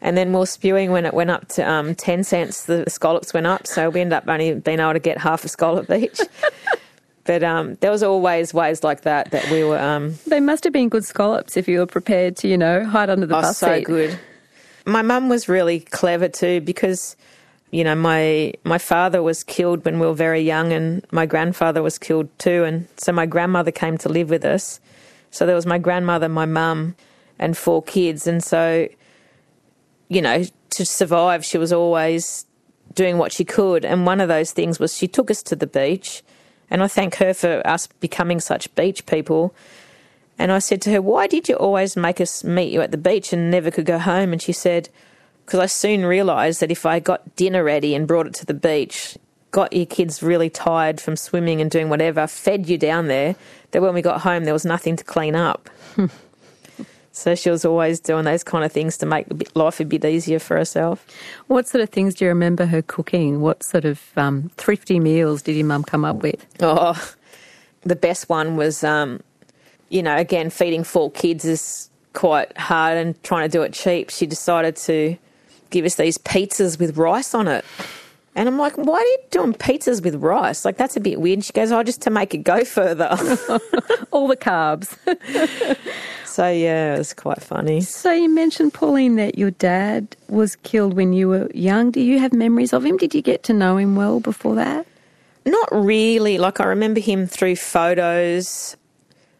And 0.03 0.17
then 0.17 0.31
more 0.31 0.47
spewing 0.47 0.91
when 0.91 1.05
it 1.05 1.13
went 1.13 1.29
up 1.29 1.47
to 1.49 1.69
um, 1.69 1.93
10 1.93 2.23
cents, 2.23 2.65
the 2.65 2.89
scallops 2.89 3.33
went 3.33 3.45
up. 3.45 3.67
So 3.67 3.89
we 3.89 4.01
ended 4.01 4.13
up 4.13 4.27
only 4.27 4.55
being 4.55 4.79
able 4.79 4.93
to 4.93 4.99
get 4.99 5.19
half 5.19 5.45
a 5.45 5.47
scallop 5.47 5.91
each. 5.91 6.19
But 7.23 7.43
um, 7.43 7.75
there 7.81 7.91
was 7.91 8.01
always 8.03 8.53
ways 8.53 8.83
like 8.83 9.01
that 9.01 9.31
that 9.31 9.49
we 9.51 9.63
were. 9.63 9.77
Um, 9.79 10.15
They 10.27 10.39
must 10.39 10.63
have 10.63 10.73
been 10.73 10.89
good 10.89 11.05
scallops 11.05 11.55
if 11.55 11.67
you 11.67 11.79
were 11.79 11.85
prepared 11.85 12.35
to, 12.37 12.47
you 12.47 12.57
know, 12.57 12.83
hide 12.85 13.09
under 13.09 13.25
the 13.27 13.33
bus. 13.33 13.45
oh, 13.45 13.49
bus 13.49 13.57
so 13.57 13.75
seat. 13.75 13.85
good. 13.85 14.19
My 14.85 15.03
mum 15.03 15.29
was 15.29 15.47
really 15.47 15.81
clever 15.81 16.27
too 16.27 16.61
because, 16.61 17.15
you 17.69 17.83
know, 17.83 17.93
my 17.93 18.53
my 18.63 18.79
father 18.79 19.21
was 19.21 19.43
killed 19.43 19.85
when 19.85 19.99
we 19.99 20.07
were 20.07 20.15
very 20.15 20.41
young, 20.41 20.73
and 20.73 21.05
my 21.11 21.27
grandfather 21.27 21.83
was 21.83 21.99
killed 21.99 22.27
too, 22.39 22.63
and 22.63 22.87
so 22.97 23.11
my 23.11 23.27
grandmother 23.27 23.71
came 23.71 23.97
to 23.99 24.09
live 24.09 24.29
with 24.31 24.43
us. 24.43 24.79
So 25.29 25.45
there 25.45 25.55
was 25.55 25.67
my 25.67 25.77
grandmother, 25.77 26.27
my 26.27 26.45
mum, 26.45 26.95
and 27.37 27.55
four 27.55 27.83
kids, 27.83 28.25
and 28.25 28.43
so, 28.43 28.87
you 30.09 30.21
know, 30.21 30.43
to 30.71 30.85
survive, 30.85 31.45
she 31.45 31.59
was 31.59 31.71
always 31.71 32.45
doing 32.95 33.19
what 33.19 33.31
she 33.31 33.45
could, 33.45 33.85
and 33.85 34.07
one 34.07 34.19
of 34.19 34.27
those 34.27 34.51
things 34.51 34.79
was 34.79 34.97
she 34.97 35.07
took 35.07 35.29
us 35.29 35.43
to 35.43 35.55
the 35.55 35.67
beach. 35.67 36.23
And 36.71 36.81
I 36.81 36.87
thank 36.87 37.15
her 37.15 37.33
for 37.33 37.61
us 37.67 37.85
becoming 37.85 38.39
such 38.39 38.73
beach 38.75 39.05
people. 39.05 39.53
And 40.39 40.51
I 40.51 40.59
said 40.59 40.81
to 40.83 40.91
her, 40.91 41.01
Why 41.01 41.27
did 41.27 41.49
you 41.49 41.55
always 41.55 41.97
make 41.97 42.19
us 42.21 42.43
meet 42.43 42.71
you 42.71 42.81
at 42.81 42.91
the 42.91 42.97
beach 42.97 43.33
and 43.33 43.51
never 43.51 43.69
could 43.69 43.85
go 43.85 43.99
home? 43.99 44.31
And 44.31 44.41
she 44.41 44.53
said, 44.53 44.89
Because 45.45 45.59
I 45.59 45.65
soon 45.65 46.05
realised 46.05 46.61
that 46.61 46.71
if 46.71 46.85
I 46.85 46.99
got 46.99 47.35
dinner 47.35 47.63
ready 47.63 47.93
and 47.93 48.07
brought 48.07 48.25
it 48.25 48.33
to 48.35 48.45
the 48.45 48.53
beach, 48.53 49.17
got 49.51 49.73
your 49.73 49.85
kids 49.85 50.23
really 50.23 50.49
tired 50.49 51.01
from 51.01 51.17
swimming 51.17 51.59
and 51.59 51.69
doing 51.69 51.89
whatever, 51.89 52.25
fed 52.25 52.69
you 52.69 52.77
down 52.77 53.07
there, 53.07 53.35
that 53.71 53.81
when 53.81 53.93
we 53.93 54.01
got 54.01 54.21
home, 54.21 54.45
there 54.45 54.53
was 54.53 54.65
nothing 54.65 54.95
to 54.95 55.03
clean 55.03 55.35
up. 55.35 55.69
so 57.21 57.35
she 57.35 57.49
was 57.49 57.63
always 57.63 57.99
doing 57.99 58.25
those 58.25 58.43
kind 58.43 58.65
of 58.65 58.71
things 58.71 58.97
to 58.97 59.05
make 59.05 59.27
life 59.55 59.79
a 59.79 59.85
bit 59.85 60.03
easier 60.03 60.39
for 60.39 60.57
herself. 60.57 61.05
What 61.47 61.67
sort 61.67 61.81
of 61.83 61.89
things 61.89 62.15
do 62.15 62.25
you 62.25 62.29
remember 62.29 62.65
her 62.65 62.81
cooking? 62.81 63.41
What 63.41 63.63
sort 63.63 63.85
of 63.85 64.01
um, 64.17 64.49
thrifty 64.57 64.99
meals 64.99 65.41
did 65.41 65.55
your 65.55 65.67
mum 65.67 65.83
come 65.83 66.03
up 66.03 66.17
with? 66.17 66.45
Oh, 66.59 66.99
the 67.83 67.95
best 67.95 68.27
one 68.29 68.55
was, 68.55 68.83
um, 68.83 69.21
you 69.89 70.01
know, 70.01 70.17
again, 70.17 70.49
feeding 70.49 70.83
four 70.83 71.11
kids 71.11 71.45
is 71.45 71.89
quite 72.13 72.57
hard 72.57 72.97
and 72.97 73.21
trying 73.23 73.49
to 73.49 73.51
do 73.51 73.61
it 73.61 73.73
cheap. 73.73 74.09
She 74.09 74.25
decided 74.25 74.75
to 74.77 75.17
give 75.69 75.85
us 75.85 75.95
these 75.95 76.17
pizzas 76.17 76.79
with 76.79 76.97
rice 76.97 77.33
on 77.33 77.47
it. 77.47 77.63
And 78.33 78.47
I'm 78.47 78.57
like, 78.57 78.77
why 78.77 78.95
are 78.95 79.01
you 79.01 79.17
doing 79.29 79.53
pizzas 79.53 80.01
with 80.01 80.15
rice? 80.15 80.63
Like, 80.63 80.77
that's 80.77 80.95
a 80.95 81.01
bit 81.01 81.19
weird. 81.19 81.43
She 81.43 81.51
goes, 81.51 81.71
oh, 81.71 81.83
just 81.83 82.01
to 82.03 82.09
make 82.09 82.33
it 82.33 82.39
go 82.39 82.63
further. 82.63 83.09
All 84.11 84.27
the 84.27 84.37
carbs. 84.37 84.97
So 86.31 86.49
yeah, 86.49 86.95
it 86.95 86.97
was 86.97 87.13
quite 87.13 87.41
funny. 87.41 87.81
So 87.81 88.13
you 88.13 88.33
mentioned, 88.33 88.73
Pauline, 88.73 89.17
that 89.17 89.37
your 89.37 89.51
dad 89.51 90.15
was 90.29 90.55
killed 90.55 90.93
when 90.93 91.11
you 91.11 91.27
were 91.27 91.51
young. 91.53 91.91
Do 91.91 91.99
you 91.99 92.19
have 92.19 92.31
memories 92.31 92.71
of 92.71 92.85
him? 92.85 92.95
Did 92.95 93.13
you 93.13 93.21
get 93.21 93.43
to 93.43 93.53
know 93.53 93.75
him 93.75 93.97
well 93.97 94.21
before 94.21 94.55
that? 94.55 94.87
Not 95.45 95.67
really. 95.73 96.37
Like 96.37 96.61
I 96.61 96.67
remember 96.67 97.01
him 97.01 97.27
through 97.27 97.57
photos. 97.57 98.77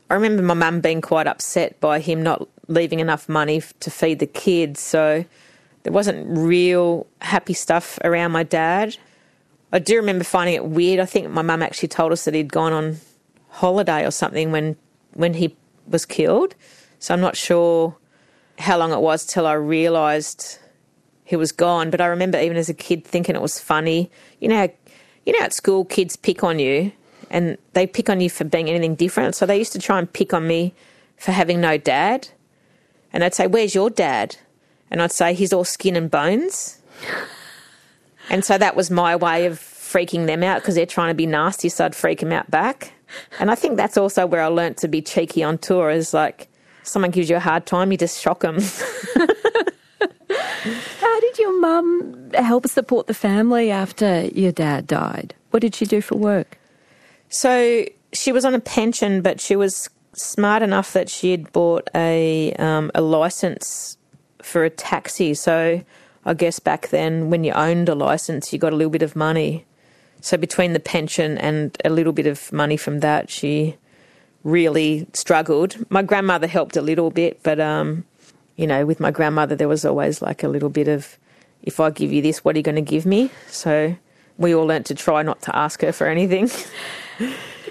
I 0.10 0.16
remember 0.16 0.44
my 0.44 0.54
mum 0.54 0.82
being 0.82 1.00
quite 1.00 1.28
upset 1.28 1.80
by 1.80 2.02
him 2.02 2.24
not 2.24 2.46
leaving 2.68 3.00
enough 3.00 3.30
money 3.30 3.64
to 3.80 3.90
feed 3.90 4.20
the 4.20 4.28
kids. 4.28 4.82
So 4.82 5.24
there 5.84 5.94
wasn't 5.94 6.38
real 6.38 7.08
happy 7.22 7.54
stuff 7.54 8.00
around 8.04 8.34
my 8.34 8.44
dad. 8.44 8.98
I 9.72 9.80
do 9.80 9.96
remember 9.96 10.26
finding 10.26 10.56
it 10.56 10.66
weird. 10.66 11.00
I 11.00 11.06
think 11.06 11.30
my 11.30 11.42
mum 11.42 11.64
actually 11.64 11.88
told 11.88 12.12
us 12.12 12.26
that 12.26 12.34
he'd 12.34 12.52
gone 12.52 12.74
on 12.74 12.98
holiday 13.48 14.06
or 14.06 14.12
something 14.12 14.52
when 14.52 14.76
when 15.14 15.36
he 15.36 15.56
was 15.88 16.06
killed. 16.06 16.54
So 17.02 17.16
I'm 17.16 17.20
not 17.20 17.36
sure 17.36 17.98
how 18.60 18.78
long 18.78 18.94
it 18.94 19.00
was 19.02 19.26
till 19.26 19.48
I 19.48 19.54
realised 19.54 20.60
he 21.26 21.36
was 21.36 21.52
gone. 21.52 21.90
But 21.90 22.00
I 22.00 22.06
remember 22.06 22.40
even 22.40 22.58
as 22.58 22.70
a 22.70 22.76
kid 22.76 23.04
thinking 23.04 23.36
it 23.36 23.42
was 23.42 23.60
funny. 23.60 24.12
You 24.40 24.50
know, 24.50 24.70
you 25.26 25.34
know, 25.34 25.44
at 25.44 25.52
school 25.52 25.84
kids 25.84 26.16
pick 26.16 26.44
on 26.44 26.60
you, 26.60 26.92
and 27.32 27.58
they 27.74 27.88
pick 27.88 28.08
on 28.08 28.22
you 28.22 28.30
for 28.30 28.44
being 28.44 28.70
anything 28.70 28.94
different. 28.94 29.34
So 29.34 29.48
they 29.48 29.58
used 29.58 29.74
to 29.74 29.80
try 29.80 29.98
and 29.98 30.14
pick 30.14 30.32
on 30.32 30.48
me 30.48 30.76
for 31.18 31.32
having 31.32 31.60
no 31.60 31.76
dad, 31.76 32.28
and 33.12 33.24
they'd 33.24 33.34
say, 33.34 33.48
"Where's 33.48 33.74
your 33.74 33.90
dad?" 33.90 34.38
And 34.92 35.02
I'd 35.02 35.12
say, 35.12 35.34
"He's 35.34 35.52
all 35.52 35.66
skin 35.66 35.96
and 35.96 36.10
bones." 36.10 36.80
And 38.30 38.46
so 38.46 38.58
that 38.58 38.78
was 38.78 38.90
my 38.90 39.14
way 39.16 39.46
of 39.46 39.60
freaking 39.60 40.26
them 40.26 40.42
out 40.42 40.62
because 40.62 40.76
they're 40.76 40.86
trying 40.86 41.10
to 41.10 41.16
be 41.16 41.26
nasty, 41.26 41.68
so 41.68 41.84
I'd 41.84 41.96
freak 41.96 42.20
them 42.20 42.32
out 42.32 42.50
back. 42.50 42.94
And 43.40 43.52
I 43.52 43.56
think 43.56 43.76
that's 43.76 43.98
also 43.98 44.26
where 44.26 44.42
I 44.42 44.48
learnt 44.48 44.78
to 44.78 44.88
be 44.88 45.02
cheeky 45.02 45.44
on 45.44 45.58
tour 45.58 45.90
is 45.90 46.14
like, 46.14 46.48
someone 46.84 47.12
gives 47.12 47.30
you 47.30 47.36
a 47.36 47.40
hard 47.40 47.66
time, 47.66 47.92
you 47.92 47.98
just 47.98 48.22
shock 48.22 48.42
them. 48.42 48.58
How 51.00 51.20
did 51.20 51.40
your 51.40 51.60
mum 51.60 52.32
help 52.34 52.68
support 52.68 53.08
the 53.08 53.14
family 53.14 53.72
after 53.72 54.26
your 54.28 54.52
dad 54.52 54.88
died? 54.88 55.34
What 55.52 55.62
did 55.62 55.76
she 55.76 55.86
do 55.86 56.02
for 56.02 56.16
work? 56.16 56.58
so 57.32 57.86
she 58.14 58.32
was 58.32 58.46
on 58.46 58.54
a 58.54 58.60
pension, 58.60 59.22
but 59.22 59.40
she 59.40 59.56
was 59.56 59.90
smart 60.14 60.62
enough 60.62 60.94
that 60.94 61.10
she 61.10 61.32
had 61.32 61.52
bought 61.54 61.90
a, 61.96 62.54
um, 62.54 62.92
a 62.94 63.02
license 63.02 63.98
for 64.42 64.66
a 64.66 64.70
taxi. 64.70 65.34
So 65.34 65.82
I 66.26 66.34
guess 66.34 66.60
back 66.60 66.90
then, 66.90 67.30
when 67.30 67.44
you 67.44 67.54
owned 67.54 67.90
a 67.90 67.96
license, 67.96 68.52
you 68.52 68.60
got 68.60 68.74
a 68.74 68.76
little 68.76 68.92
bit 68.92 69.02
of 69.02 69.16
money. 69.16 69.66
So 70.20 70.38
between 70.38 70.74
the 70.74 70.80
pension 70.80 71.38
and 71.38 71.76
a 71.86 71.90
little 71.90 72.14
bit 72.14 72.28
of 72.28 72.52
money 72.52 72.78
from 72.78 73.00
that, 73.00 73.30
she 73.30 73.78
really 74.44 75.08
struggled. 75.14 75.76
My 75.90 76.02
grandmother 76.02 76.48
helped 76.48 76.78
a 76.78 76.82
little 76.82 77.12
bit, 77.12 77.42
but 77.44 77.60
um, 77.60 78.06
you 78.56 78.68
know, 78.68 78.86
with 78.86 79.00
my 79.00 79.12
grandmother, 79.12 79.56
there 79.56 79.68
was 79.68 79.86
always 79.86 80.22
like 80.22 80.44
a 80.44 80.48
little 80.48 80.70
bit 80.70 80.88
of, 80.88 81.18
if 81.64 81.80
I 81.80 81.90
give 81.90 82.12
you 82.12 82.22
this, 82.22 82.44
what 82.44 82.56
are 82.56 82.60
you 82.60 82.64
going 82.64 82.76
to 82.76 82.82
give 82.82 83.06
me? 83.06 83.30
So 83.48 83.96
we 84.38 84.54
all 84.56 84.66
learnt 84.66 84.86
to 84.88 84.96
try 84.96 85.22
not 85.22 85.42
to 85.44 85.56
ask 85.56 85.82
her 85.82 85.92
for 85.92 86.08
anything. 86.08 86.50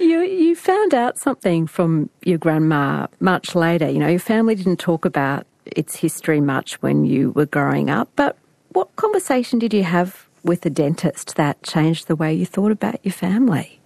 You 0.01 0.23
you 0.23 0.57
found 0.57 0.95
out 0.95 1.19
something 1.19 1.67
from 1.67 2.09
your 2.25 2.39
grandma 2.39 3.07
much 3.21 3.55
later. 3.55 3.89
You 3.89 3.99
know, 3.99 4.09
your 4.09 4.19
family 4.19 4.55
didn't 4.55 4.79
talk 4.79 5.05
about 5.05 5.47
its 5.67 5.97
history 5.97 6.41
much 6.41 6.81
when 6.81 7.05
you 7.05 7.33
were 7.33 7.45
growing 7.45 7.91
up. 7.91 8.09
But 8.17 8.39
what 8.71 8.95
conversation 8.97 9.59
did 9.59 9.75
you 9.75 9.83
have 9.83 10.27
with 10.43 10.63
the 10.63 10.71
dentist 10.71 11.37
that 11.37 11.63
changed 11.63 12.07
the 12.07 12.17
way 12.17 12.33
you 12.33 12.47
thought 12.47 12.73
about 12.73 13.05
your 13.05 13.13
family? 13.13 13.80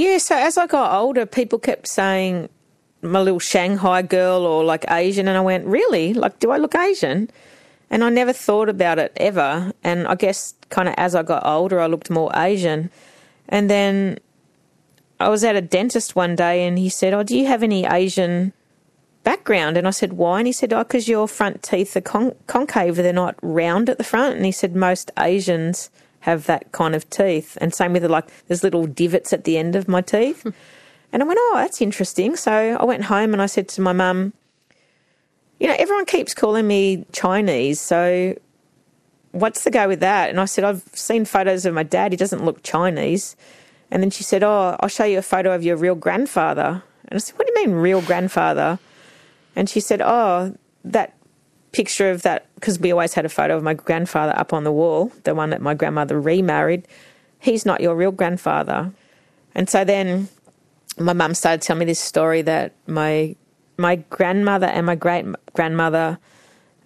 Yeah, 0.00 0.16
so 0.16 0.34
as 0.34 0.56
I 0.56 0.66
got 0.66 0.98
older, 0.98 1.26
people 1.26 1.58
kept 1.58 1.86
saying 1.86 2.48
my 3.02 3.20
little 3.20 3.38
Shanghai 3.38 4.00
girl 4.00 4.46
or 4.46 4.64
like 4.64 4.90
Asian, 4.90 5.28
and 5.28 5.36
I 5.36 5.42
went, 5.42 5.66
really? 5.66 6.14
Like, 6.14 6.38
do 6.38 6.50
I 6.50 6.56
look 6.56 6.74
Asian? 6.74 7.28
And 7.90 8.02
I 8.02 8.08
never 8.08 8.32
thought 8.32 8.70
about 8.70 8.98
it 8.98 9.12
ever. 9.18 9.74
And 9.84 10.08
I 10.08 10.14
guess 10.14 10.54
kind 10.70 10.88
of 10.88 10.94
as 10.96 11.14
I 11.14 11.22
got 11.22 11.44
older, 11.44 11.80
I 11.80 11.86
looked 11.86 12.08
more 12.08 12.30
Asian. 12.34 12.88
And 13.50 13.68
then 13.68 14.18
I 15.20 15.28
was 15.28 15.44
at 15.44 15.54
a 15.54 15.60
dentist 15.60 16.16
one 16.16 16.34
day, 16.34 16.66
and 16.66 16.78
he 16.78 16.88
said, 16.88 17.12
"Oh, 17.12 17.22
do 17.22 17.36
you 17.36 17.44
have 17.44 17.62
any 17.62 17.84
Asian 17.84 18.54
background?" 19.22 19.76
And 19.76 19.86
I 19.86 19.90
said, 19.90 20.14
"Why?" 20.14 20.38
And 20.38 20.46
he 20.46 20.52
said, 20.54 20.72
"Oh, 20.72 20.78
because 20.82 21.08
your 21.08 21.28
front 21.28 21.62
teeth 21.62 21.94
are 21.94 22.00
con- 22.00 22.36
concave; 22.46 22.96
they're 22.96 23.12
not 23.12 23.36
round 23.42 23.90
at 23.90 23.98
the 23.98 24.10
front." 24.12 24.36
And 24.36 24.46
he 24.46 24.52
said, 24.52 24.74
"Most 24.74 25.10
Asians." 25.18 25.90
Have 26.20 26.46
that 26.46 26.72
kind 26.72 26.94
of 26.94 27.08
teeth, 27.08 27.56
and 27.60 27.74
same 27.74 27.92
with 27.92 28.02
the, 28.02 28.08
like 28.08 28.26
there's 28.46 28.62
little 28.62 28.86
divots 28.86 29.32
at 29.32 29.44
the 29.44 29.56
end 29.56 29.74
of 29.76 29.88
my 29.88 30.00
teeth. 30.00 30.46
And 31.12 31.22
I 31.22 31.26
went, 31.26 31.38
oh, 31.42 31.54
that's 31.56 31.80
interesting. 31.80 32.36
So 32.36 32.52
I 32.52 32.84
went 32.84 33.04
home 33.04 33.32
and 33.32 33.42
I 33.42 33.46
said 33.46 33.68
to 33.70 33.80
my 33.80 33.92
mum, 33.92 34.32
you 35.58 35.66
know, 35.66 35.74
everyone 35.78 36.06
keeps 36.06 36.34
calling 36.34 36.66
me 36.66 37.04
Chinese. 37.12 37.80
So 37.80 38.36
what's 39.32 39.64
the 39.64 39.70
go 39.70 39.88
with 39.88 40.00
that? 40.00 40.30
And 40.30 40.40
I 40.40 40.44
said, 40.44 40.64
I've 40.64 40.84
seen 40.94 41.24
photos 41.24 41.66
of 41.66 41.74
my 41.74 41.82
dad. 41.82 42.12
He 42.12 42.16
doesn't 42.16 42.44
look 42.44 42.62
Chinese. 42.62 43.36
And 43.90 44.02
then 44.02 44.10
she 44.10 44.22
said, 44.22 44.42
oh, 44.42 44.76
I'll 44.80 44.88
show 44.88 45.04
you 45.04 45.18
a 45.18 45.22
photo 45.22 45.52
of 45.52 45.64
your 45.64 45.76
real 45.76 45.96
grandfather. 45.96 46.82
And 47.08 47.14
I 47.14 47.18
said, 47.18 47.36
what 47.36 47.46
do 47.46 47.52
you 47.54 47.66
mean, 47.66 47.76
real 47.76 48.00
grandfather? 48.02 48.78
And 49.56 49.68
she 49.68 49.80
said, 49.80 50.00
oh, 50.00 50.56
that 50.84 51.14
picture 51.72 52.10
of 52.10 52.22
that, 52.22 52.46
because 52.54 52.78
we 52.78 52.92
always 52.92 53.14
had 53.14 53.24
a 53.24 53.28
photo 53.28 53.56
of 53.56 53.62
my 53.62 53.74
grandfather 53.74 54.32
up 54.36 54.52
on 54.52 54.64
the 54.64 54.72
wall, 54.72 55.12
the 55.24 55.34
one 55.34 55.50
that 55.50 55.62
my 55.62 55.74
grandmother 55.74 56.20
remarried. 56.20 56.86
He's 57.38 57.64
not 57.64 57.80
your 57.80 57.94
real 57.94 58.12
grandfather. 58.12 58.92
And 59.54 59.68
so 59.68 59.84
then 59.84 60.28
my 60.98 61.12
mum 61.12 61.34
started 61.34 61.62
telling 61.62 61.80
me 61.80 61.86
this 61.86 62.00
story 62.00 62.42
that 62.42 62.74
my 62.86 63.36
my 63.76 63.96
grandmother 63.96 64.66
and 64.66 64.84
my 64.84 64.94
great 64.94 65.24
grandmother 65.54 66.18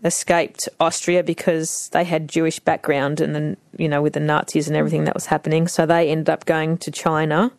escaped 0.05 0.69
Austria 0.79 1.25
because 1.25 1.89
they 1.89 2.05
had 2.05 2.29
Jewish 2.29 2.61
background 2.61 3.21
and 3.21 3.35
then 3.35 3.57
you 3.77 3.89
know 3.89 4.03
with 4.03 4.13
the 4.13 4.21
Nazis 4.21 4.69
and 4.69 4.77
everything 4.77 5.05
that 5.05 5.15
was 5.15 5.27
happening. 5.27 5.67
So 5.67 5.87
they 5.87 6.11
ended 6.11 6.31
up 6.31 6.45
going 6.45 6.79
to 6.79 6.91
China, 6.91 7.51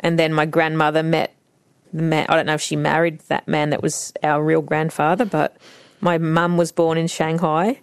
and 0.00 0.18
then 0.18 0.32
my 0.32 0.46
grandmother 0.46 1.02
met 1.02 1.34
the 1.92 2.02
man. 2.02 2.26
I 2.28 2.36
don't 2.36 2.46
know 2.46 2.54
if 2.54 2.62
she 2.62 2.76
married 2.76 3.20
that 3.28 3.46
man 3.46 3.70
that 3.70 3.82
was 3.82 4.12
our 4.22 4.42
real 4.42 4.62
grandfather, 4.62 5.24
but 5.24 5.56
my 6.00 6.18
mum 6.18 6.56
was 6.56 6.72
born 6.72 6.98
in 6.98 7.06
Shanghai. 7.06 7.80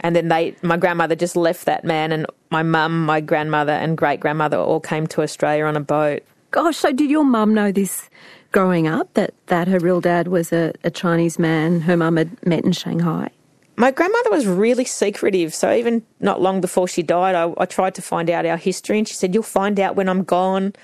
And 0.00 0.14
then 0.14 0.28
they, 0.28 0.54
my 0.62 0.76
grandmother 0.76 1.16
just 1.16 1.34
left 1.34 1.64
that 1.66 1.84
man, 1.84 2.12
and 2.12 2.26
my 2.50 2.62
mum, 2.62 3.04
my 3.04 3.20
grandmother, 3.20 3.72
and 3.72 3.98
great 3.98 4.20
grandmother 4.20 4.56
all 4.56 4.78
came 4.78 5.08
to 5.08 5.22
Australia 5.22 5.64
on 5.64 5.76
a 5.76 5.80
boat. 5.80 6.22
Gosh, 6.52 6.76
so 6.76 6.92
did 6.92 7.10
your 7.10 7.24
mum 7.24 7.52
know 7.52 7.72
this 7.72 8.08
growing 8.52 8.86
up 8.86 9.12
that, 9.14 9.34
that 9.46 9.66
her 9.66 9.80
real 9.80 10.00
dad 10.00 10.28
was 10.28 10.52
a, 10.52 10.72
a 10.84 10.90
Chinese 10.90 11.38
man 11.38 11.80
her 11.80 11.96
mum 11.96 12.16
had 12.16 12.46
met 12.46 12.64
in 12.64 12.70
Shanghai? 12.72 13.30
My 13.74 13.90
grandmother 13.90 14.30
was 14.30 14.46
really 14.46 14.84
secretive, 14.84 15.52
so 15.52 15.72
even 15.72 16.04
not 16.20 16.40
long 16.40 16.60
before 16.60 16.86
she 16.86 17.02
died, 17.02 17.34
I, 17.34 17.52
I 17.58 17.66
tried 17.66 17.96
to 17.96 18.02
find 18.02 18.30
out 18.30 18.46
our 18.46 18.56
history, 18.56 18.98
and 18.98 19.06
she 19.06 19.14
said, 19.14 19.34
"You'll 19.34 19.42
find 19.42 19.80
out 19.80 19.96
when 19.96 20.08
I'm 20.08 20.22
gone." 20.22 20.74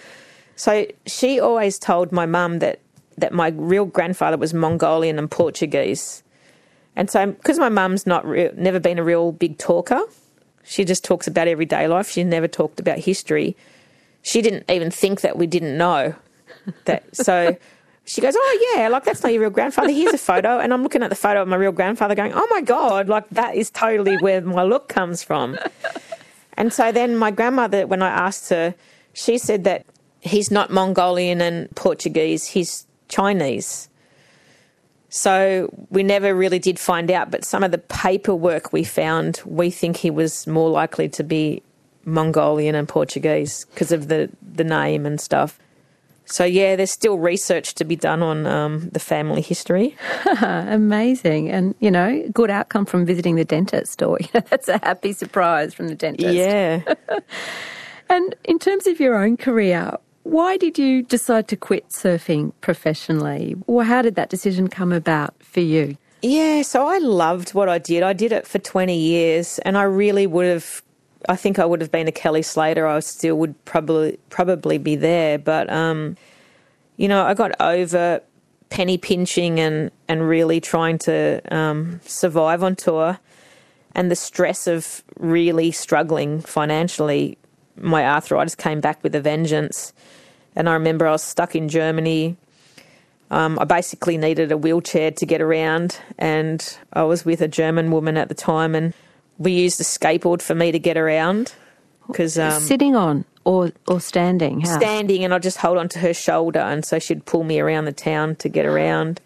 So 0.56 0.86
she 1.06 1.38
always 1.38 1.78
told 1.78 2.10
my 2.10 2.26
mum 2.26 2.58
that 2.60 2.80
that 3.16 3.32
my 3.32 3.48
real 3.54 3.84
grandfather 3.84 4.36
was 4.36 4.52
Mongolian 4.52 5.20
and 5.20 5.30
Portuguese, 5.30 6.23
and 6.96 7.10
so 7.10 7.26
because 7.26 7.58
my 7.58 7.68
mum's 7.68 8.06
not 8.06 8.26
re- 8.26 8.50
never 8.56 8.80
been 8.80 8.98
a 8.98 9.04
real 9.04 9.32
big 9.32 9.58
talker, 9.58 10.02
she 10.64 10.84
just 10.84 11.04
talks 11.04 11.26
about 11.26 11.48
everyday 11.48 11.86
life. 11.88 12.10
She 12.10 12.24
never 12.24 12.48
talked 12.48 12.80
about 12.80 12.98
history. 12.98 13.56
She 14.22 14.40
didn't 14.40 14.70
even 14.70 14.90
think 14.90 15.20
that 15.20 15.36
we 15.36 15.46
didn't 15.46 15.76
know 15.76 16.14
that. 16.84 17.04
So 17.14 17.56
she 18.06 18.20
goes, 18.20 18.34
"Oh 18.36 18.74
yeah, 18.74 18.88
like 18.88 19.04
that's 19.04 19.22
not 19.22 19.32
your 19.32 19.42
real 19.42 19.50
grandfather. 19.50 19.90
Here's 19.90 20.14
a 20.14 20.18
photo." 20.18 20.58
And 20.58 20.72
I'm 20.72 20.82
looking 20.82 21.02
at 21.02 21.10
the 21.10 21.16
photo 21.16 21.42
of 21.42 21.48
my 21.48 21.56
real 21.56 21.72
grandfather, 21.72 22.14
going, 22.14 22.32
"Oh 22.34 22.46
my 22.50 22.60
god, 22.60 23.08
like 23.08 23.28
that 23.30 23.54
is 23.54 23.70
totally 23.70 24.16
where 24.18 24.40
my 24.40 24.62
look 24.62 24.88
comes 24.88 25.22
from." 25.22 25.58
And 26.56 26.72
so 26.72 26.92
then 26.92 27.16
my 27.16 27.32
grandmother, 27.32 27.84
when 27.84 28.00
I 28.00 28.08
asked 28.08 28.48
her, 28.50 28.76
she 29.12 29.38
said 29.38 29.64
that 29.64 29.84
he's 30.20 30.52
not 30.52 30.70
Mongolian 30.70 31.40
and 31.40 31.68
Portuguese; 31.74 32.46
he's 32.46 32.86
Chinese. 33.08 33.88
So 35.16 35.72
we 35.90 36.02
never 36.02 36.34
really 36.34 36.58
did 36.58 36.76
find 36.76 37.08
out, 37.08 37.30
but 37.30 37.44
some 37.44 37.62
of 37.62 37.70
the 37.70 37.78
paperwork 37.78 38.72
we 38.72 38.82
found, 38.82 39.40
we 39.46 39.70
think 39.70 39.96
he 39.96 40.10
was 40.10 40.44
more 40.48 40.68
likely 40.68 41.08
to 41.10 41.22
be 41.22 41.62
Mongolian 42.04 42.74
and 42.74 42.88
Portuguese 42.88 43.64
because 43.66 43.92
of 43.92 44.08
the, 44.08 44.28
the 44.42 44.64
name 44.64 45.06
and 45.06 45.20
stuff. 45.20 45.56
So 46.24 46.42
yeah, 46.42 46.74
there's 46.74 46.90
still 46.90 47.16
research 47.16 47.74
to 47.74 47.84
be 47.84 47.94
done 47.94 48.24
on 48.24 48.44
um, 48.48 48.88
the 48.88 48.98
family 48.98 49.40
history. 49.40 49.96
Amazing. 50.42 51.48
And, 51.48 51.76
you 51.78 51.92
know, 51.92 52.28
good 52.32 52.50
outcome 52.50 52.84
from 52.84 53.06
visiting 53.06 53.36
the 53.36 53.44
dentist, 53.44 54.02
or 54.02 54.18
you 54.20 54.28
know, 54.34 54.42
that's 54.50 54.66
a 54.66 54.78
happy 54.78 55.12
surprise 55.12 55.72
from 55.72 55.86
the 55.86 55.94
dentist. 55.94 56.34
Yeah. 56.34 56.82
And 58.10 58.34
in 58.44 58.58
terms 58.58 58.86
of 58.86 59.00
your 59.00 59.14
own 59.14 59.38
career, 59.38 59.96
why 60.24 60.56
did 60.56 60.78
you 60.78 61.02
decide 61.02 61.48
to 61.48 61.56
quit 61.56 61.88
surfing 61.90 62.52
professionally? 62.60 63.56
Or 63.66 63.84
how 63.84 64.02
did 64.02 64.16
that 64.16 64.28
decision 64.28 64.68
come 64.68 64.92
about 64.92 65.34
for 65.42 65.60
you? 65.60 65.96
Yeah, 66.22 66.62
so 66.62 66.86
I 66.86 66.98
loved 66.98 67.54
what 67.54 67.68
I 67.68 67.78
did. 67.78 68.02
I 68.02 68.14
did 68.14 68.32
it 68.32 68.46
for 68.46 68.58
20 68.58 68.96
years 68.96 69.58
and 69.60 69.78
I 69.78 69.82
really 69.82 70.26
would 70.26 70.46
have 70.46 70.82
I 71.26 71.36
think 71.36 71.58
I 71.58 71.64
would 71.64 71.80
have 71.80 71.90
been 71.90 72.06
a 72.06 72.12
Kelly 72.12 72.42
Slater. 72.42 72.86
I 72.86 73.00
still 73.00 73.36
would 73.36 73.64
probably 73.64 74.18
probably 74.28 74.76
be 74.76 74.94
there, 74.94 75.38
but 75.38 75.72
um, 75.72 76.18
you 76.98 77.08
know, 77.08 77.24
I 77.24 77.32
got 77.32 77.52
over 77.60 78.20
penny 78.68 78.98
pinching 78.98 79.58
and, 79.58 79.90
and 80.08 80.28
really 80.28 80.60
trying 80.60 80.98
to 80.98 81.40
um, 81.54 82.00
survive 82.04 82.62
on 82.62 82.76
tour 82.76 83.18
and 83.94 84.10
the 84.10 84.16
stress 84.16 84.66
of 84.66 85.02
really 85.18 85.70
struggling 85.70 86.40
financially, 86.40 87.38
my 87.76 88.04
arthritis 88.04 88.54
came 88.54 88.80
back 88.80 89.02
with 89.02 89.14
a 89.14 89.20
vengeance. 89.20 89.92
And 90.56 90.68
I 90.68 90.74
remember 90.74 91.06
I 91.06 91.12
was 91.12 91.22
stuck 91.22 91.54
in 91.54 91.68
Germany. 91.68 92.36
Um, 93.30 93.58
I 93.58 93.64
basically 93.64 94.16
needed 94.16 94.52
a 94.52 94.56
wheelchair 94.56 95.10
to 95.10 95.26
get 95.26 95.40
around, 95.40 95.98
and 96.18 96.78
I 96.92 97.02
was 97.02 97.24
with 97.24 97.40
a 97.40 97.48
German 97.48 97.90
woman 97.90 98.16
at 98.16 98.28
the 98.28 98.34
time, 98.34 98.74
and 98.74 98.94
we 99.38 99.52
used 99.52 99.80
a 99.80 99.84
skateboard 99.84 100.42
for 100.42 100.54
me 100.54 100.70
to 100.72 100.78
get 100.78 100.96
around. 100.96 101.54
Because 102.06 102.38
um, 102.38 102.62
sitting 102.62 102.94
on 102.94 103.24
or 103.44 103.72
or 103.88 104.00
standing, 104.00 104.60
How? 104.60 104.78
standing, 104.78 105.24
and 105.24 105.32
I'd 105.32 105.42
just 105.42 105.58
hold 105.58 105.78
onto 105.78 105.98
her 106.00 106.14
shoulder, 106.14 106.60
and 106.60 106.84
so 106.84 106.98
she'd 106.98 107.24
pull 107.24 107.44
me 107.44 107.58
around 107.58 107.86
the 107.86 107.92
town 107.92 108.36
to 108.36 108.48
get 108.48 108.66
around. 108.66 109.20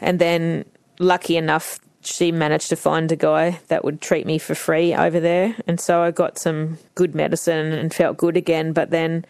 And 0.00 0.18
then, 0.18 0.64
lucky 0.98 1.36
enough, 1.36 1.78
she 2.02 2.32
managed 2.32 2.68
to 2.70 2.76
find 2.76 3.10
a 3.12 3.16
guy 3.16 3.60
that 3.68 3.84
would 3.84 4.00
treat 4.00 4.26
me 4.26 4.38
for 4.38 4.54
free 4.54 4.94
over 4.94 5.20
there. 5.20 5.54
And 5.66 5.78
so 5.78 6.02
I 6.02 6.10
got 6.10 6.38
some 6.38 6.78
good 6.94 7.14
medicine 7.14 7.72
and 7.72 7.92
felt 7.92 8.16
good 8.16 8.36
again. 8.36 8.72
But 8.72 8.90
then 8.90 9.24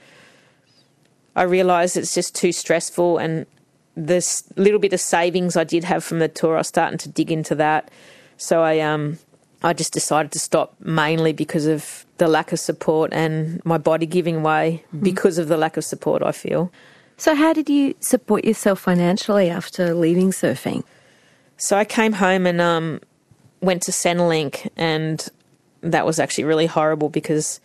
I 1.37 1.43
realised 1.43 1.97
it's 1.97 2.15
just 2.15 2.35
too 2.35 2.53
stressful. 2.53 3.19
And 3.19 3.47
this 3.97 4.45
little 4.57 4.81
bit 4.81 4.93
of 4.93 5.01
savings 5.01 5.57
I 5.57 5.65
did 5.65 5.85
have 5.85 6.05
from 6.05 6.19
the 6.19 6.29
tour, 6.29 6.55
I 6.55 6.59
was 6.59 6.69
starting 6.69 6.99
to 6.99 7.09
dig 7.09 7.31
into 7.31 7.55
that. 7.57 7.91
So 8.37 8.63
I, 8.63 8.81
um, 8.81 9.19
I 9.63 9.73
just 9.73 9.93
decided 9.93 10.33
to 10.33 10.39
stop 10.39 10.75
mainly 10.81 11.33
because 11.33 11.67
of 11.67 12.07
the 12.19 12.29
lack 12.29 12.53
of 12.53 12.61
support 12.61 13.13
and 13.13 13.65
my 13.65 13.79
body 13.79 14.07
giving 14.07 14.43
way 14.43 14.85
mm-hmm. 14.89 15.03
because 15.03 15.39
of 15.39 15.49
the 15.49 15.57
lack 15.57 15.77
of 15.77 15.85
support, 15.85 16.23
I 16.23 16.33
feel. 16.33 16.73
So, 17.17 17.35
how 17.35 17.53
did 17.53 17.69
you 17.69 17.95
support 18.01 18.47
yourself 18.47 18.81
financially 18.81 19.51
after 19.51 19.93
leaving 19.93 20.31
surfing? 20.31 20.85
So 21.59 21.77
I 21.77 21.85
came 21.85 22.15
home 22.15 22.47
and 22.47 22.59
um, 22.63 23.01
went 23.61 23.83
to 23.83 23.91
Centrelink, 23.91 24.71
and 24.79 25.29
that 25.83 26.07
was 26.07 26.19
actually 26.19 26.45
really 26.45 26.65
horrible 26.65 27.11
because 27.11 27.61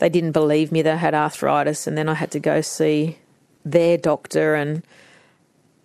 they 0.00 0.08
didn't 0.08 0.32
believe 0.32 0.72
me 0.72 0.82
that 0.82 0.94
I 0.94 0.96
had 0.96 1.14
arthritis, 1.14 1.86
and 1.86 1.96
then 1.96 2.08
I 2.08 2.14
had 2.14 2.30
to 2.32 2.40
go 2.40 2.60
see 2.60 3.18
their 3.64 3.96
doctor, 3.96 4.54
and 4.54 4.82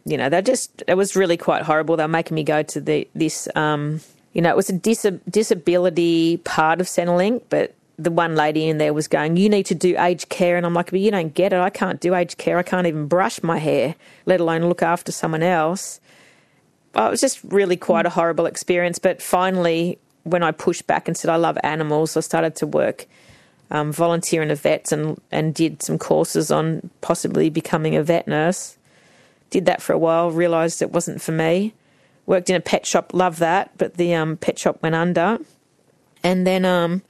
you 0.05 0.17
know, 0.17 0.29
they 0.29 0.41
just 0.41 0.83
it 0.87 0.95
was 0.95 1.15
really 1.15 1.37
quite 1.37 1.63
horrible. 1.63 1.97
They 1.97 2.03
were 2.03 2.07
making 2.07 2.35
me 2.35 2.43
go 2.43 2.63
to 2.63 2.81
the 2.81 3.07
this, 3.15 3.47
um, 3.55 4.01
you 4.33 4.41
know, 4.41 4.49
it 4.49 4.55
was 4.55 4.69
a 4.69 4.73
dis- 4.73 5.05
disability 5.29 6.37
part 6.37 6.81
of 6.81 6.87
Centrelink, 6.87 7.43
but 7.49 7.75
the 7.97 8.11
one 8.11 8.35
lady 8.35 8.67
in 8.67 8.77
there 8.77 8.93
was 8.93 9.07
going, 9.07 9.37
"You 9.37 9.49
need 9.49 9.67
to 9.67 9.75
do 9.75 9.95
aged 9.99 10.29
care," 10.29 10.57
and 10.57 10.65
I'm 10.65 10.73
like, 10.73 10.91
"But 10.91 10.99
you 10.99 11.11
don't 11.11 11.33
get 11.33 11.53
it. 11.53 11.59
I 11.59 11.69
can't 11.69 11.99
do 12.01 12.15
aged 12.15 12.37
care. 12.37 12.57
I 12.57 12.63
can't 12.63 12.87
even 12.87 13.07
brush 13.07 13.43
my 13.43 13.59
hair, 13.59 13.95
let 14.25 14.39
alone 14.41 14.65
look 14.65 14.81
after 14.81 15.11
someone 15.11 15.43
else." 15.43 15.99
well, 16.95 17.07
it 17.07 17.11
was 17.11 17.21
just 17.21 17.39
really 17.43 17.77
quite 17.77 18.05
a 18.05 18.09
horrible 18.09 18.45
experience. 18.45 18.99
But 18.99 19.21
finally, 19.21 19.99
when 20.23 20.43
I 20.43 20.51
pushed 20.51 20.87
back 20.87 21.07
and 21.07 21.17
said 21.17 21.29
I 21.29 21.35
love 21.35 21.57
animals, 21.63 22.15
I 22.17 22.21
started 22.21 22.55
to 22.57 22.67
work, 22.67 23.05
um, 23.71 23.91
volunteer 23.91 24.41
in 24.41 24.51
a 24.51 24.55
vets 24.55 24.91
and, 24.91 25.19
and 25.31 25.53
did 25.53 25.81
some 25.81 25.97
courses 25.97 26.51
on 26.51 26.89
possibly 27.01 27.49
becoming 27.49 27.95
a 27.95 28.03
vet 28.03 28.27
nurse. 28.27 28.77
Did 29.49 29.65
that 29.65 29.81
for 29.81 29.93
a 29.93 29.97
while, 29.97 30.31
realised 30.31 30.81
it 30.81 30.91
wasn't 30.91 31.21
for 31.21 31.31
me. 31.31 31.73
Worked 32.25 32.49
in 32.49 32.55
a 32.55 32.61
pet 32.61 32.85
shop, 32.85 33.13
loved 33.13 33.39
that, 33.39 33.71
but 33.77 33.95
the 33.95 34.13
um, 34.15 34.37
pet 34.37 34.57
shop 34.57 34.81
went 34.81 34.95
under. 34.95 35.39
And 36.23 36.45
then 36.45 36.65
um, 36.65 37.03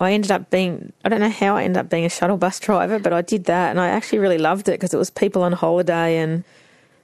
I 0.00 0.12
ended 0.12 0.30
up 0.30 0.50
being, 0.50 0.92
I 1.04 1.08
don't 1.08 1.20
know 1.20 1.30
how 1.30 1.56
I 1.56 1.64
ended 1.64 1.78
up 1.78 1.88
being 1.88 2.04
a 2.04 2.10
shuttle 2.10 2.36
bus 2.36 2.58
driver, 2.60 2.98
but 2.98 3.12
I 3.12 3.22
did 3.22 3.44
that 3.44 3.70
and 3.70 3.80
I 3.80 3.88
actually 3.88 4.18
really 4.18 4.38
loved 4.38 4.68
it 4.68 4.72
because 4.72 4.92
it 4.92 4.98
was 4.98 5.10
people 5.10 5.42
on 5.42 5.52
holiday 5.52 6.18
and 6.18 6.44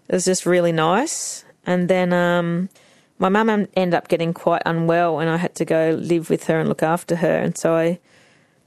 it 0.08 0.14
was 0.14 0.24
just 0.24 0.46
really 0.46 0.72
nice. 0.72 1.44
And 1.64 1.88
then 1.88 2.12
um, 2.12 2.68
my 3.18 3.28
mum 3.28 3.48
ended 3.48 3.94
up 3.94 4.08
getting 4.08 4.34
quite 4.34 4.62
unwell, 4.66 5.20
and 5.20 5.30
I 5.30 5.36
had 5.36 5.54
to 5.56 5.64
go 5.64 5.96
live 6.00 6.28
with 6.28 6.44
her 6.48 6.58
and 6.58 6.68
look 6.68 6.82
after 6.82 7.16
her. 7.16 7.38
And 7.38 7.56
so 7.56 7.76
I 7.76 8.00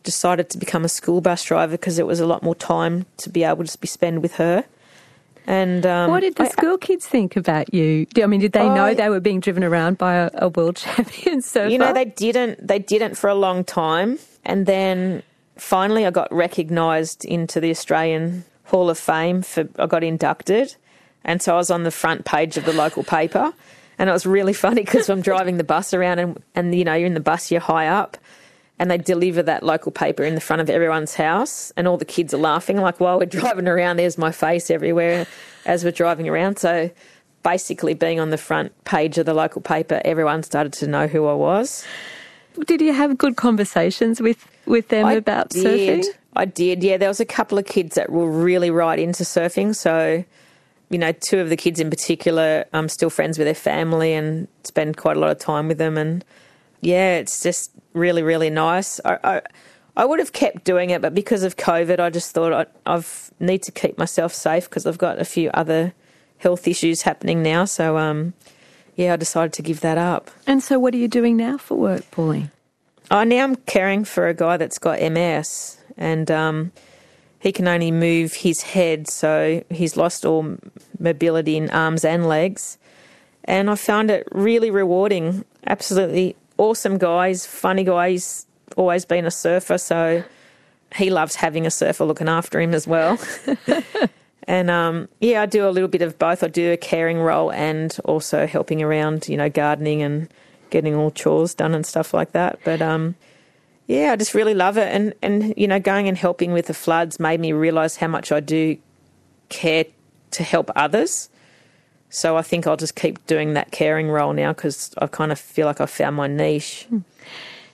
decided 0.05 0.49
to 0.51 0.57
become 0.57 0.85
a 0.85 0.89
school 0.89 1.19
bus 1.19 1.43
driver 1.43 1.71
because 1.71 1.99
it 1.99 2.07
was 2.07 2.21
a 2.21 2.25
lot 2.25 2.43
more 2.43 2.55
time 2.55 3.05
to 3.17 3.29
be 3.29 3.43
able 3.43 3.65
to 3.65 3.77
be 3.77 3.87
spend 3.87 4.21
with 4.21 4.35
her. 4.35 4.63
And 5.47 5.85
um, 5.85 6.09
what 6.09 6.21
did 6.21 6.35
the 6.35 6.43
I, 6.43 6.47
school 6.47 6.77
kids 6.77 7.05
think 7.05 7.35
about 7.35 7.73
you? 7.73 8.07
I 8.17 8.25
mean, 8.25 8.39
did 8.39 8.53
they 8.53 8.67
know 8.67 8.93
they 8.93 9.09
were 9.09 9.19
being 9.19 9.41
driven 9.41 9.63
around 9.63 9.97
by 9.97 10.15
a, 10.15 10.29
a 10.33 10.49
world 10.49 10.75
champion 10.77 11.41
surfer? 11.41 11.69
You 11.69 11.77
know, 11.77 11.93
they 11.93 12.05
didn't. 12.05 12.65
They 12.65 12.79
didn't 12.79 13.15
for 13.15 13.29
a 13.29 13.35
long 13.35 13.63
time, 13.63 14.17
and 14.43 14.65
then 14.65 15.21
finally, 15.57 16.05
I 16.05 16.11
got 16.11 16.33
recognised 16.33 17.25
into 17.25 17.59
the 17.59 17.69
Australian 17.69 18.43
Hall 18.65 18.89
of 18.89 18.97
Fame. 18.97 19.43
For 19.43 19.67
I 19.77 19.85
got 19.85 20.03
inducted, 20.03 20.75
and 21.23 21.41
so 21.41 21.53
I 21.53 21.57
was 21.57 21.69
on 21.69 21.83
the 21.83 21.91
front 21.91 22.25
page 22.25 22.57
of 22.57 22.65
the 22.65 22.73
local 22.73 23.03
paper. 23.03 23.53
And 23.97 24.09
it 24.09 24.13
was 24.13 24.25
really 24.25 24.51
funny 24.51 24.83
because 24.83 25.09
I'm 25.09 25.21
driving 25.21 25.55
the 25.55 25.63
bus 25.63 25.93
around 25.93 26.19
and, 26.19 26.43
and, 26.53 26.75
you 26.75 26.83
know, 26.83 26.95
you're 26.95 27.07
in 27.07 27.13
the 27.13 27.21
bus, 27.21 27.49
you're 27.49 27.61
high 27.61 27.87
up 27.87 28.17
and 28.79 28.91
they 28.91 28.97
deliver 28.97 29.41
that 29.43 29.63
local 29.63 29.91
paper 29.91 30.23
in 30.23 30.35
the 30.35 30.41
front 30.41 30.61
of 30.61 30.69
everyone's 30.69 31.15
house 31.15 31.71
and 31.77 31.87
all 31.87 31.97
the 31.97 32.05
kids 32.05 32.33
are 32.33 32.39
laughing 32.39 32.77
like 32.77 32.99
while 32.99 33.19
we're 33.19 33.25
driving 33.41 33.67
around 33.67 33.97
there's 33.97 34.17
my 34.17 34.31
face 34.31 34.69
everywhere 34.69 35.25
as 35.65 35.83
we're 35.83 35.91
driving 35.91 36.27
around. 36.27 36.57
So 36.57 36.89
basically 37.43 37.93
being 37.93 38.19
on 38.19 38.31
the 38.31 38.37
front 38.37 38.71
page 38.85 39.17
of 39.17 39.25
the 39.25 39.33
local 39.33 39.61
paper 39.61 40.01
everyone 40.03 40.43
started 40.43 40.73
to 40.73 40.87
know 40.87 41.07
who 41.07 41.25
I 41.25 41.33
was. 41.33 41.85
Did 42.65 42.81
you 42.81 42.93
have 42.93 43.17
good 43.17 43.35
conversations 43.35 44.21
with 44.21 44.47
with 44.65 44.87
them 44.87 45.05
I 45.05 45.13
about 45.13 45.49
did. 45.49 45.65
surfing? 46.03 46.05
I 46.35 46.45
did 46.45 46.83
yeah. 46.83 46.97
There 46.97 47.09
was 47.09 47.19
a 47.19 47.25
couple 47.25 47.57
of 47.57 47.65
kids 47.65 47.95
that 47.95 48.11
were 48.11 48.29
really 48.29 48.71
right 48.71 48.99
into 48.99 49.23
surfing. 49.23 49.75
So 49.75 50.23
you 50.89 50.97
know, 50.97 51.11
two 51.11 51.39
of 51.39 51.49
the 51.49 51.57
kids 51.57 51.79
in 51.79 51.89
particular, 51.89 52.65
I'm 52.73 52.89
still 52.89 53.09
friends 53.09 53.37
with 53.37 53.47
their 53.47 53.55
family 53.55 54.13
and 54.13 54.47
spend 54.63 54.97
quite 54.97 55.17
a 55.17 55.19
lot 55.19 55.31
of 55.31 55.39
time 55.39 55.67
with 55.67 55.77
them. 55.77 55.97
And 55.97 56.23
yeah, 56.85 57.17
it's 57.17 57.41
just 57.41 57.71
really, 57.93 58.21
really 58.21 58.51
nice. 58.51 58.99
I, 59.03 59.17
I, 59.23 59.41
I 59.97 60.05
would 60.05 60.19
have 60.19 60.33
kept 60.33 60.63
doing 60.63 60.91
it, 60.91 61.01
but 61.01 61.15
because 61.15 61.43
of 61.43 61.57
COVID, 61.57 61.99
I 61.99 62.11
just 62.11 62.31
thought 62.31 62.53
I 62.53 62.65
I've 62.85 63.31
need 63.39 63.63
to 63.63 63.71
keep 63.71 63.97
myself 63.97 64.33
safe 64.33 64.69
because 64.69 64.85
I've 64.85 64.99
got 64.99 65.19
a 65.19 65.25
few 65.25 65.49
other 65.53 65.93
health 66.37 66.67
issues 66.67 67.01
happening 67.01 67.41
now. 67.41 67.65
So, 67.65 67.97
um, 67.97 68.33
yeah, 68.95 69.13
I 69.13 69.15
decided 69.15 69.51
to 69.53 69.61
give 69.61 69.81
that 69.81 69.97
up. 69.97 70.29
And 70.45 70.61
so, 70.61 70.77
what 70.77 70.93
are 70.93 70.97
you 70.97 71.07
doing 71.07 71.35
now 71.35 71.57
for 71.57 71.75
work, 71.75 72.09
Pauline? 72.11 72.51
I 73.09 73.23
now 73.23 73.43
I'm 73.43 73.55
caring 73.55 74.05
for 74.05 74.27
a 74.27 74.33
guy 74.33 74.57
that's 74.57 74.77
got 74.77 75.01
MS, 75.01 75.77
and 75.97 76.29
um, 76.29 76.71
he 77.39 77.51
can 77.51 77.67
only 77.67 77.91
move 77.91 78.33
his 78.33 78.61
head, 78.61 79.09
so 79.09 79.63
he's 79.71 79.97
lost 79.97 80.23
all 80.23 80.57
mobility 80.99 81.57
in 81.57 81.71
arms 81.71 82.05
and 82.05 82.27
legs. 82.27 82.77
And 83.43 83.69
I 83.69 83.75
found 83.75 84.11
it 84.11 84.27
really 84.31 84.71
rewarding. 84.71 85.45
Absolutely 85.67 86.35
awesome 86.57 86.97
guys, 86.97 87.45
funny 87.45 87.83
guys, 87.83 88.45
always 88.75 89.05
been 89.05 89.25
a 89.25 89.31
surfer, 89.31 89.77
so 89.77 90.23
he 90.95 91.09
loves 91.09 91.35
having 91.35 91.65
a 91.65 91.71
surfer 91.71 92.05
looking 92.05 92.29
after 92.29 92.59
him 92.59 92.73
as 92.73 92.87
well. 92.87 93.19
and 94.47 94.69
um, 94.69 95.09
yeah, 95.19 95.41
I 95.41 95.45
do 95.45 95.67
a 95.67 95.71
little 95.71 95.89
bit 95.89 96.01
of 96.01 96.17
both. 96.17 96.43
I 96.43 96.47
do 96.47 96.71
a 96.71 96.77
caring 96.77 97.19
role 97.19 97.51
and 97.51 97.95
also 98.05 98.47
helping 98.47 98.81
around, 98.81 99.27
you 99.27 99.37
know, 99.37 99.49
gardening 99.49 100.01
and 100.01 100.29
getting 100.69 100.95
all 100.95 101.11
chores 101.11 101.53
done 101.53 101.73
and 101.75 101.85
stuff 101.85 102.13
like 102.13 102.31
that. 102.31 102.59
But 102.63 102.81
um, 102.81 103.15
yeah, 103.87 104.13
I 104.13 104.15
just 104.15 104.33
really 104.33 104.53
love 104.53 104.77
it. 104.77 104.93
And, 104.93 105.13
and, 105.21 105.53
you 105.57 105.67
know, 105.67 105.79
going 105.79 106.07
and 106.07 106.17
helping 106.17 106.53
with 106.53 106.67
the 106.67 106.73
floods 106.73 107.19
made 107.19 107.39
me 107.39 107.51
realise 107.51 107.97
how 107.97 108.07
much 108.07 108.31
I 108.31 108.39
do 108.39 108.77
care 109.49 109.85
to 110.31 110.43
help 110.43 110.71
others. 110.75 111.29
So 112.15 112.37
I 112.37 112.43
think 112.43 112.65
I'll 112.65 112.77
just 112.77 112.95
keep 112.95 113.27
doing 113.27 113.55
that 113.55 113.71
caring 113.71 114.07
role 114.07 114.31
now 114.31 114.53
because 114.53 114.93
I 114.99 115.07
kind 115.07 115.33
of 115.33 115.37
feel 115.37 115.67
like 115.67 115.81
I've 115.81 115.89
found 115.89 116.15
my 116.15 116.27
niche. 116.27 116.85
Hmm. 116.87 116.99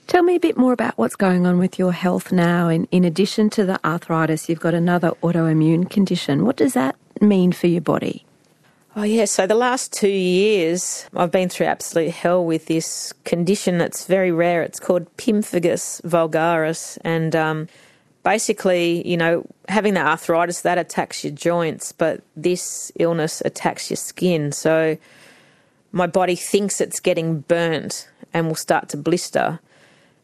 Tell 0.07 0.23
me 0.23 0.35
a 0.35 0.39
bit 0.39 0.57
more 0.57 0.73
about 0.73 0.97
what's 0.97 1.15
going 1.15 1.45
on 1.45 1.59
with 1.59 1.77
your 1.77 1.93
health 1.93 2.31
now. 2.31 2.67
In, 2.67 2.87
in 2.91 3.05
addition 3.05 3.51
to 3.51 3.65
the 3.65 3.79
arthritis, 3.85 4.49
you've 4.49 4.59
got 4.59 4.73
another 4.73 5.11
autoimmune 5.21 5.87
condition. 5.87 6.43
What 6.43 6.55
does 6.55 6.73
that 6.73 6.95
mean 7.21 7.51
for 7.51 7.67
your 7.67 7.81
body? 7.81 8.25
Oh, 8.95 9.03
yeah. 9.03 9.25
So 9.25 9.45
the 9.45 9.53
last 9.53 9.93
two 9.93 10.09
years, 10.09 11.07
I've 11.15 11.31
been 11.31 11.47
through 11.47 11.67
absolute 11.67 12.09
hell 12.09 12.43
with 12.43 12.65
this 12.65 13.13
condition 13.25 13.77
that's 13.77 14.07
very 14.07 14.31
rare. 14.31 14.63
It's 14.63 14.79
called 14.79 15.05
pemphigus 15.17 16.01
vulgaris. 16.01 16.97
And 17.03 17.35
um, 17.35 17.67
basically, 18.23 19.07
you 19.07 19.17
know, 19.17 19.45
having 19.67 19.93
the 19.93 20.01
arthritis, 20.01 20.61
that 20.61 20.77
attacks 20.77 21.23
your 21.23 21.33
joints, 21.33 21.91
but 21.91 22.21
this 22.35 22.91
illness 22.99 23.41
attacks 23.45 23.89
your 23.89 23.97
skin. 23.97 24.51
So 24.51 24.97
my 25.91 26.07
body 26.07 26.35
thinks 26.35 26.81
it's 26.81 26.99
getting 26.99 27.39
burnt 27.41 28.09
and 28.33 28.47
will 28.47 28.55
start 28.55 28.89
to 28.89 28.97
blister. 28.97 29.59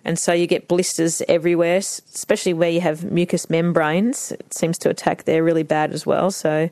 And 0.05 0.17
so 0.17 0.31
you 0.31 0.47
get 0.47 0.67
blisters 0.67 1.21
everywhere, 1.27 1.77
especially 1.77 2.53
where 2.53 2.69
you 2.69 2.81
have 2.81 3.03
mucous 3.03 3.49
membranes. 3.49 4.31
It 4.31 4.53
seems 4.53 4.77
to 4.79 4.89
attack 4.89 5.25
there 5.25 5.43
really 5.43 5.63
bad 5.63 5.91
as 5.91 6.05
well. 6.05 6.31
So 6.31 6.69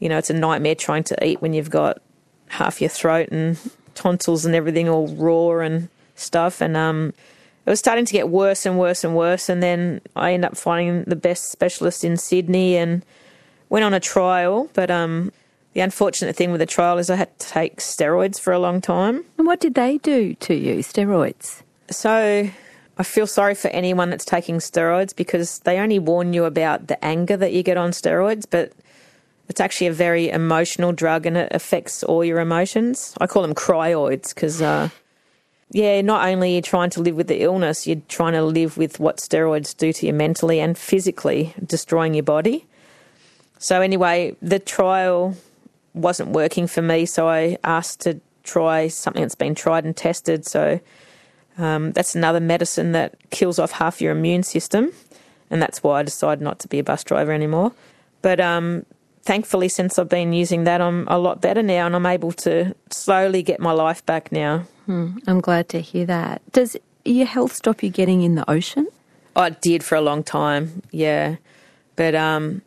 you 0.00 0.08
know, 0.08 0.18
it's 0.18 0.30
a 0.30 0.34
nightmare 0.34 0.74
trying 0.74 1.04
to 1.04 1.26
eat 1.26 1.40
when 1.40 1.54
you've 1.54 1.70
got 1.70 2.00
half 2.48 2.80
your 2.80 2.90
throat 2.90 3.28
and 3.30 3.58
tonsils 3.94 4.44
and 4.44 4.54
everything 4.54 4.88
all 4.88 5.08
raw 5.08 5.64
and 5.64 5.88
stuff. 6.14 6.60
And 6.60 6.76
um, 6.76 7.14
it 7.66 7.70
was 7.70 7.80
starting 7.80 8.04
to 8.04 8.12
get 8.12 8.28
worse 8.28 8.64
and 8.64 8.78
worse 8.78 9.02
and 9.02 9.16
worse. 9.16 9.48
And 9.48 9.62
then 9.62 10.00
I 10.14 10.32
ended 10.32 10.52
up 10.52 10.56
finding 10.56 11.02
the 11.04 11.16
best 11.16 11.50
specialist 11.50 12.04
in 12.04 12.16
Sydney 12.16 12.76
and 12.76 13.04
went 13.68 13.84
on 13.84 13.92
a 13.92 14.00
trial. 14.00 14.70
But 14.72 14.88
um, 14.88 15.32
the 15.72 15.80
unfortunate 15.80 16.36
thing 16.36 16.52
with 16.52 16.60
the 16.60 16.66
trial 16.66 16.98
is 16.98 17.10
I 17.10 17.16
had 17.16 17.36
to 17.40 17.48
take 17.48 17.78
steroids 17.78 18.40
for 18.40 18.52
a 18.52 18.58
long 18.60 18.80
time. 18.80 19.24
And 19.36 19.46
what 19.46 19.60
did 19.60 19.74
they 19.74 19.98
do 19.98 20.34
to 20.34 20.54
you, 20.54 20.76
steroids? 20.76 21.62
So 21.90 22.48
I 22.98 23.02
feel 23.02 23.26
sorry 23.26 23.54
for 23.54 23.68
anyone 23.68 24.10
that's 24.10 24.24
taking 24.24 24.56
steroids 24.56 25.14
because 25.14 25.58
they 25.60 25.78
only 25.78 25.98
warn 25.98 26.32
you 26.32 26.44
about 26.44 26.86
the 26.86 27.04
anger 27.04 27.36
that 27.36 27.52
you 27.52 27.62
get 27.62 27.76
on 27.76 27.90
steroids, 27.90 28.46
but 28.48 28.72
it's 29.48 29.60
actually 29.60 29.88
a 29.88 29.92
very 29.92 30.30
emotional 30.30 30.92
drug 30.92 31.26
and 31.26 31.36
it 31.36 31.48
affects 31.50 32.02
all 32.02 32.24
your 32.24 32.40
emotions. 32.40 33.14
I 33.20 33.26
call 33.26 33.42
them 33.42 33.54
cryoids 33.54 34.34
because, 34.34 34.62
uh, 34.62 34.88
yeah, 35.70 36.00
not 36.00 36.28
only 36.28 36.52
are 36.52 36.54
you 36.56 36.62
trying 36.62 36.90
to 36.90 37.00
live 37.00 37.16
with 37.16 37.26
the 37.28 37.42
illness, 37.42 37.86
you're 37.86 38.02
trying 38.08 38.34
to 38.34 38.42
live 38.42 38.76
with 38.76 39.00
what 39.00 39.18
steroids 39.18 39.76
do 39.76 39.92
to 39.92 40.06
you 40.06 40.12
mentally 40.12 40.60
and 40.60 40.78
physically, 40.78 41.54
destroying 41.64 42.14
your 42.14 42.22
body. 42.22 42.66
So, 43.58 43.80
anyway, 43.80 44.36
the 44.40 44.58
trial 44.58 45.36
wasn't 45.94 46.30
working 46.30 46.66
for 46.66 46.82
me, 46.82 47.06
so 47.06 47.28
I 47.28 47.58
asked 47.64 48.00
to 48.02 48.20
try 48.46 48.88
something 48.88 49.22
that's 49.22 49.34
been 49.34 49.54
tried 49.54 49.84
and 49.84 49.96
tested. 49.96 50.46
So 50.46 50.80
um, 51.58 51.92
that's 51.92 52.14
another 52.14 52.40
medicine 52.40 52.92
that 52.92 53.16
kills 53.30 53.58
off 53.58 53.72
half 53.72 54.00
your 54.00 54.12
immune 54.12 54.42
system, 54.42 54.92
and 55.50 55.60
that's 55.60 55.82
why 55.82 56.00
I 56.00 56.02
decided 56.02 56.42
not 56.42 56.58
to 56.60 56.68
be 56.68 56.78
a 56.78 56.84
bus 56.84 57.04
driver 57.04 57.32
anymore. 57.32 57.72
But 58.22 58.40
um, 58.40 58.86
thankfully, 59.26 59.68
since 59.68 59.98
I've 59.98 60.08
been 60.08 60.32
using 60.32 60.64
that, 60.64 60.80
I'm 60.80 61.06
a 61.08 61.18
lot 61.18 61.40
better 61.40 61.62
now, 61.62 61.86
and 61.86 61.94
I'm 61.94 62.06
able 62.06 62.32
to 62.32 62.74
slowly 62.90 63.42
get 63.42 63.60
my 63.60 63.72
life 63.72 64.04
back 64.06 64.32
now. 64.32 64.64
Hmm, 64.86 65.18
I'm 65.26 65.40
glad 65.40 65.68
to 65.70 65.80
hear 65.80 66.06
that. 66.06 66.40
Does 66.52 66.76
your 67.04 67.26
health 67.26 67.52
stop 67.52 67.82
you 67.82 67.90
getting 67.90 68.22
in 68.22 68.36
the 68.36 68.48
ocean? 68.50 68.88
Oh, 69.34 69.42
it 69.42 69.60
did 69.60 69.84
for 69.84 69.96
a 69.96 70.00
long 70.00 70.22
time, 70.22 70.82
yeah. 70.92 71.36
But 71.96 72.14
um, 72.14 72.62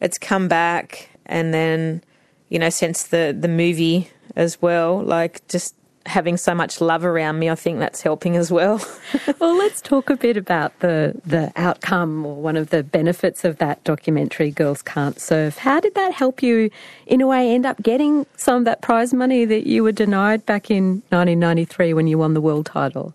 it's 0.00 0.16
come 0.18 0.48
back, 0.48 1.10
and 1.26 1.52
then 1.52 2.02
you 2.48 2.58
know, 2.58 2.70
since 2.70 3.02
the 3.04 3.36
the 3.38 3.48
movie 3.48 4.10
as 4.36 4.62
well, 4.62 5.02
like 5.02 5.46
just 5.48 5.74
having 6.06 6.36
so 6.36 6.54
much 6.54 6.80
love 6.80 7.04
around 7.04 7.38
me, 7.38 7.48
I 7.48 7.54
think 7.54 7.78
that's 7.78 8.02
helping 8.02 8.36
as 8.36 8.50
well. 8.50 8.84
well, 9.38 9.56
let's 9.56 9.80
talk 9.80 10.10
a 10.10 10.16
bit 10.16 10.36
about 10.36 10.78
the 10.80 11.20
the 11.24 11.52
outcome 11.56 12.26
or 12.26 12.36
one 12.36 12.56
of 12.56 12.70
the 12.70 12.82
benefits 12.82 13.44
of 13.44 13.58
that 13.58 13.82
documentary, 13.84 14.50
Girls 14.50 14.82
Can't 14.82 15.20
Surf. 15.20 15.58
How 15.58 15.80
did 15.80 15.94
that 15.94 16.12
help 16.12 16.42
you, 16.42 16.70
in 17.06 17.20
a 17.20 17.26
way, 17.26 17.54
end 17.54 17.66
up 17.66 17.82
getting 17.82 18.26
some 18.36 18.58
of 18.58 18.64
that 18.64 18.82
prize 18.82 19.14
money 19.14 19.44
that 19.44 19.66
you 19.66 19.82
were 19.82 19.92
denied 19.92 20.44
back 20.46 20.70
in 20.70 21.02
1993 21.10 21.94
when 21.94 22.06
you 22.06 22.18
won 22.18 22.34
the 22.34 22.40
world 22.40 22.66
title? 22.66 23.14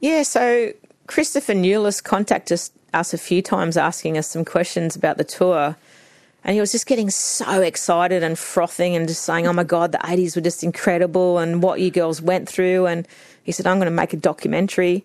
Yeah, 0.00 0.22
so 0.22 0.72
Christopher 1.06 1.54
Nelius 1.54 2.02
contacted 2.02 2.54
us, 2.54 2.70
us 2.92 3.14
a 3.14 3.18
few 3.18 3.42
times 3.42 3.76
asking 3.76 4.18
us 4.18 4.28
some 4.28 4.44
questions 4.44 4.96
about 4.96 5.16
the 5.16 5.24
tour. 5.24 5.76
And 6.46 6.54
he 6.54 6.60
was 6.60 6.70
just 6.70 6.86
getting 6.86 7.10
so 7.10 7.60
excited 7.60 8.22
and 8.22 8.38
frothing 8.38 8.94
and 8.94 9.08
just 9.08 9.22
saying, 9.24 9.48
Oh 9.48 9.52
my 9.52 9.64
God, 9.64 9.90
the 9.90 9.98
80s 9.98 10.36
were 10.36 10.42
just 10.42 10.62
incredible 10.62 11.38
and 11.38 11.60
what 11.60 11.80
you 11.80 11.90
girls 11.90 12.22
went 12.22 12.48
through. 12.48 12.86
And 12.86 13.06
he 13.42 13.50
said, 13.50 13.66
I'm 13.66 13.78
going 13.78 13.86
to 13.86 13.90
make 13.90 14.12
a 14.12 14.16
documentary. 14.16 15.04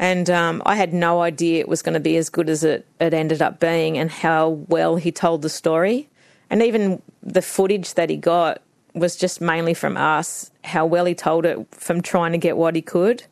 And 0.00 0.28
um, 0.28 0.60
I 0.66 0.74
had 0.74 0.92
no 0.92 1.22
idea 1.22 1.60
it 1.60 1.68
was 1.68 1.80
going 1.80 1.94
to 1.94 2.00
be 2.00 2.16
as 2.16 2.28
good 2.28 2.50
as 2.50 2.64
it, 2.64 2.84
it 3.00 3.14
ended 3.14 3.40
up 3.40 3.60
being 3.60 3.98
and 3.98 4.10
how 4.10 4.48
well 4.48 4.96
he 4.96 5.12
told 5.12 5.42
the 5.42 5.48
story. 5.48 6.08
And 6.50 6.60
even 6.60 7.02
the 7.22 7.42
footage 7.42 7.94
that 7.94 8.10
he 8.10 8.16
got 8.16 8.60
was 8.94 9.14
just 9.14 9.40
mainly 9.40 9.74
from 9.74 9.96
us, 9.96 10.50
how 10.64 10.86
well 10.86 11.04
he 11.04 11.14
told 11.14 11.46
it 11.46 11.68
from 11.70 12.02
trying 12.02 12.32
to 12.32 12.38
get 12.38 12.56
what 12.56 12.74
he 12.74 12.82
could. 12.82 13.22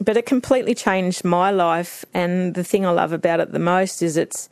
But 0.00 0.16
it 0.16 0.26
completely 0.26 0.76
changed 0.76 1.24
my 1.24 1.50
life. 1.50 2.04
And 2.14 2.54
the 2.54 2.62
thing 2.62 2.86
I 2.86 2.90
love 2.90 3.12
about 3.12 3.40
it 3.40 3.50
the 3.50 3.58
most 3.58 4.00
is 4.00 4.16
it's 4.16 4.48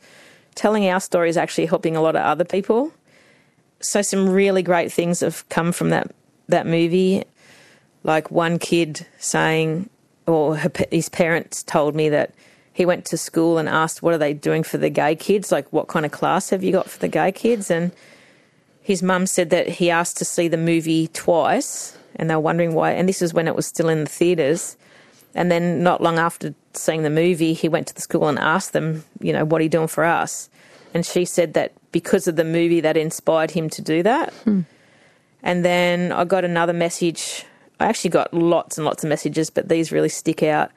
telling 0.55 0.87
our 0.87 0.99
story 0.99 1.29
is 1.29 1.37
actually 1.37 1.67
helping 1.67 1.95
a 1.95 2.01
lot 2.01 2.15
of 2.15 2.23
other 2.23 2.45
people. 2.45 2.91
So 3.81 4.01
some 4.01 4.29
really 4.29 4.63
great 4.63 4.91
things 4.91 5.19
have 5.19 5.47
come 5.49 5.71
from 5.71 5.89
that 5.89 6.11
that 6.47 6.65
movie. 6.65 7.23
Like 8.03 8.31
one 8.31 8.59
kid 8.59 9.05
saying, 9.17 9.89
or 10.27 10.57
her, 10.57 10.71
his 10.91 11.09
parents 11.09 11.63
told 11.63 11.95
me 11.95 12.09
that 12.09 12.33
he 12.71 12.85
went 12.85 13.05
to 13.05 13.17
school 13.17 13.57
and 13.57 13.67
asked, 13.67 14.03
"What 14.03 14.13
are 14.13 14.19
they 14.19 14.33
doing 14.33 14.63
for 14.63 14.77
the 14.77 14.89
gay 14.89 15.15
kids? 15.15 15.51
Like, 15.51 15.71
what 15.71 15.87
kind 15.87 16.05
of 16.05 16.11
class 16.11 16.49
have 16.51 16.63
you 16.63 16.71
got 16.71 16.89
for 16.89 16.99
the 16.99 17.07
gay 17.07 17.31
kids?" 17.31 17.71
And 17.71 17.91
his 18.81 19.01
mum 19.01 19.25
said 19.25 19.49
that 19.49 19.67
he 19.67 19.89
asked 19.89 20.17
to 20.17 20.25
see 20.25 20.47
the 20.47 20.57
movie 20.57 21.07
twice, 21.07 21.97
and 22.15 22.29
they 22.29 22.35
were 22.35 22.41
wondering 22.41 22.73
why. 22.75 22.91
And 22.91 23.09
this 23.09 23.21
is 23.21 23.33
when 23.33 23.47
it 23.47 23.55
was 23.55 23.65
still 23.65 23.89
in 23.89 24.03
the 24.03 24.09
theaters. 24.09 24.77
And 25.35 25.51
then 25.51 25.83
not 25.83 26.01
long 26.01 26.17
after 26.17 26.55
seeing 26.73 27.03
the 27.03 27.09
movie, 27.09 27.53
he 27.53 27.67
went 27.69 27.87
to 27.87 27.93
the 27.93 28.01
school 28.01 28.27
and 28.27 28.39
asked 28.39 28.73
them, 28.73 29.03
you 29.19 29.33
know, 29.33 29.43
what 29.45 29.59
are 29.59 29.63
you 29.65 29.69
doing 29.69 29.87
for 29.87 30.05
us? 30.05 30.49
And 30.93 31.05
she 31.05 31.25
said 31.25 31.53
that 31.53 31.73
because 31.91 32.27
of 32.27 32.37
the 32.37 32.45
movie, 32.45 32.79
that 32.79 32.95
inspired 32.95 33.51
him 33.51 33.69
to 33.71 33.81
do 33.81 34.01
that. 34.03 34.33
Hmm. 34.45 34.61
And 35.43 35.63
then 35.63 36.13
I 36.13 36.23
got 36.23 36.45
another 36.45 36.73
message. 36.73 37.45
I 37.81 37.85
actually 37.85 38.11
got 38.11 38.33
lots 38.33 38.77
and 38.77 38.85
lots 38.85 39.03
of 39.03 39.09
messages, 39.09 39.49
but 39.49 39.67
these 39.67 39.91
really 39.91 40.09
stick 40.09 40.41
out 40.41 40.71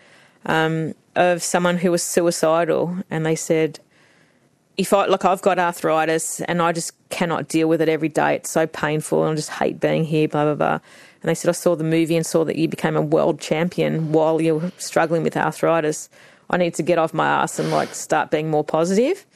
um, 0.45 0.95
of 1.15 1.43
someone 1.43 1.79
who 1.79 1.93
was 1.93 2.03
suicidal. 2.03 2.97
And 3.11 3.25
they 3.25 3.37
said, 3.37 3.79
if 4.79 4.93
I, 4.93 5.07
look, 5.07 5.25
I've 5.25 5.43
got 5.43 5.59
arthritis 5.59 6.41
and 6.43 6.63
I 6.63 6.71
just 6.73 6.93
cannot 7.11 7.49
deal 7.49 7.69
with 7.69 7.83
it 7.83 7.89
every 7.89 8.09
day. 8.09 8.37
It's 8.37 8.51
so 8.51 8.67
painful 8.67 9.25
and 9.25 9.33
I 9.33 9.35
just 9.35 9.51
hate 9.51 9.81
being 9.81 10.05
here, 10.05 10.29
blah, 10.29 10.45
blah, 10.45 10.55
blah. 10.55 10.79
And 11.21 11.29
they 11.29 11.35
said, 11.35 11.49
I 11.49 11.53
saw 11.53 11.75
the 11.75 11.85
movie 11.85 12.17
and 12.17 12.25
saw 12.25 12.45
that 12.45 12.55
you 12.55 12.69
became 12.69 12.97
a 12.97 13.03
world 13.03 13.41
champion 13.41 14.13
while 14.13 14.41
you 14.41 14.55
were 14.55 14.73
struggling 14.79 15.25
with 15.25 15.37
arthritis. 15.37 16.09
I 16.49 16.57
need 16.59 16.75
to 16.75 16.85
get 16.85 16.97
off 16.97 17.13
my 17.13 17.27
ass 17.27 17.59
and 17.59 17.73
like 17.73 17.93
start 17.93 18.31
being 18.31 18.51
more 18.51 18.63
positive. 18.63 19.27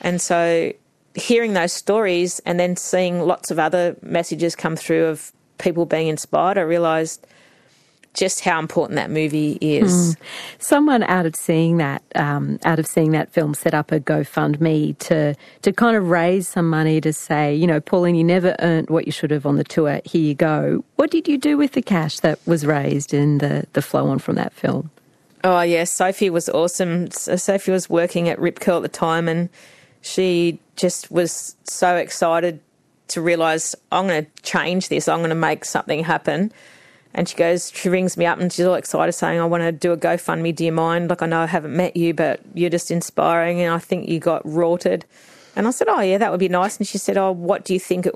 And 0.00 0.20
so 0.20 0.72
hearing 1.16 1.54
those 1.54 1.72
stories 1.72 2.38
and 2.46 2.60
then 2.60 2.76
seeing 2.76 3.22
lots 3.22 3.50
of 3.50 3.58
other 3.58 3.96
messages 4.02 4.54
come 4.54 4.76
through 4.76 5.06
of 5.06 5.32
people 5.58 5.84
being 5.84 6.06
inspired, 6.06 6.58
I 6.58 6.62
realised 6.62 7.26
just 8.14 8.40
how 8.40 8.58
important 8.58 8.96
that 8.96 9.10
movie 9.10 9.56
is. 9.60 9.92
Mm. 9.92 10.16
Someone 10.58 11.02
out 11.04 11.26
of 11.26 11.36
seeing 11.36 11.76
that, 11.76 12.02
um, 12.14 12.58
out 12.64 12.78
of 12.78 12.86
seeing 12.86 13.12
that 13.12 13.30
film, 13.30 13.54
set 13.54 13.72
up 13.72 13.92
a 13.92 14.00
GoFundMe 14.00 14.98
to 14.98 15.34
to 15.62 15.72
kind 15.72 15.96
of 15.96 16.08
raise 16.08 16.48
some 16.48 16.68
money 16.68 17.00
to 17.00 17.12
say, 17.12 17.54
you 17.54 17.66
know, 17.66 17.80
Pauline, 17.80 18.14
you 18.14 18.24
never 18.24 18.56
earned 18.60 18.90
what 18.90 19.06
you 19.06 19.12
should 19.12 19.30
have 19.30 19.46
on 19.46 19.56
the 19.56 19.64
tour. 19.64 20.00
Here 20.04 20.22
you 20.22 20.34
go. 20.34 20.84
What 20.96 21.10
did 21.10 21.28
you 21.28 21.38
do 21.38 21.56
with 21.56 21.72
the 21.72 21.82
cash 21.82 22.20
that 22.20 22.38
was 22.46 22.66
raised 22.66 23.14
in 23.14 23.38
the 23.38 23.66
the 23.72 23.82
flow 23.82 24.08
on 24.08 24.18
from 24.18 24.34
that 24.36 24.52
film? 24.52 24.90
Oh 25.42 25.62
yes, 25.62 25.92
Sophie 25.92 26.30
was 26.30 26.48
awesome. 26.48 27.10
Sophie 27.10 27.72
was 27.72 27.88
working 27.88 28.28
at 28.28 28.38
Rip 28.38 28.60
Curl 28.60 28.78
at 28.78 28.82
the 28.82 28.88
time, 28.88 29.28
and 29.28 29.48
she 30.02 30.58
just 30.76 31.10
was 31.10 31.56
so 31.64 31.96
excited 31.96 32.60
to 33.08 33.20
realise 33.20 33.74
I'm 33.90 34.06
going 34.06 34.24
to 34.24 34.42
change 34.42 34.88
this. 34.88 35.08
I'm 35.08 35.18
going 35.18 35.30
to 35.30 35.34
make 35.34 35.64
something 35.64 36.04
happen 36.04 36.52
and 37.12 37.28
she 37.28 37.36
goes, 37.36 37.72
she 37.74 37.88
rings 37.88 38.16
me 38.16 38.26
up 38.26 38.38
and 38.38 38.52
she's 38.52 38.64
all 38.64 38.74
excited 38.74 39.12
saying, 39.12 39.40
I 39.40 39.44
want 39.44 39.62
to 39.62 39.72
do 39.72 39.92
a 39.92 39.96
GoFundMe. 39.96 40.54
Do 40.54 40.64
you 40.64 40.72
mind? 40.72 41.10
Like, 41.10 41.22
I 41.22 41.26
know 41.26 41.40
I 41.40 41.46
haven't 41.46 41.76
met 41.76 41.96
you, 41.96 42.14
but 42.14 42.40
you're 42.54 42.70
just 42.70 42.90
inspiring 42.90 43.60
and 43.60 43.74
I 43.74 43.78
think 43.78 44.08
you 44.08 44.20
got 44.20 44.46
rorted. 44.46 45.04
And 45.56 45.66
I 45.66 45.70
said, 45.70 45.88
Oh, 45.88 46.00
yeah, 46.00 46.18
that 46.18 46.30
would 46.30 46.40
be 46.40 46.48
nice. 46.48 46.78
And 46.78 46.86
she 46.86 46.98
said, 46.98 47.16
Oh, 47.16 47.32
what 47.32 47.64
do 47.64 47.74
you 47.74 47.80
think 47.80 48.06
it 48.06 48.14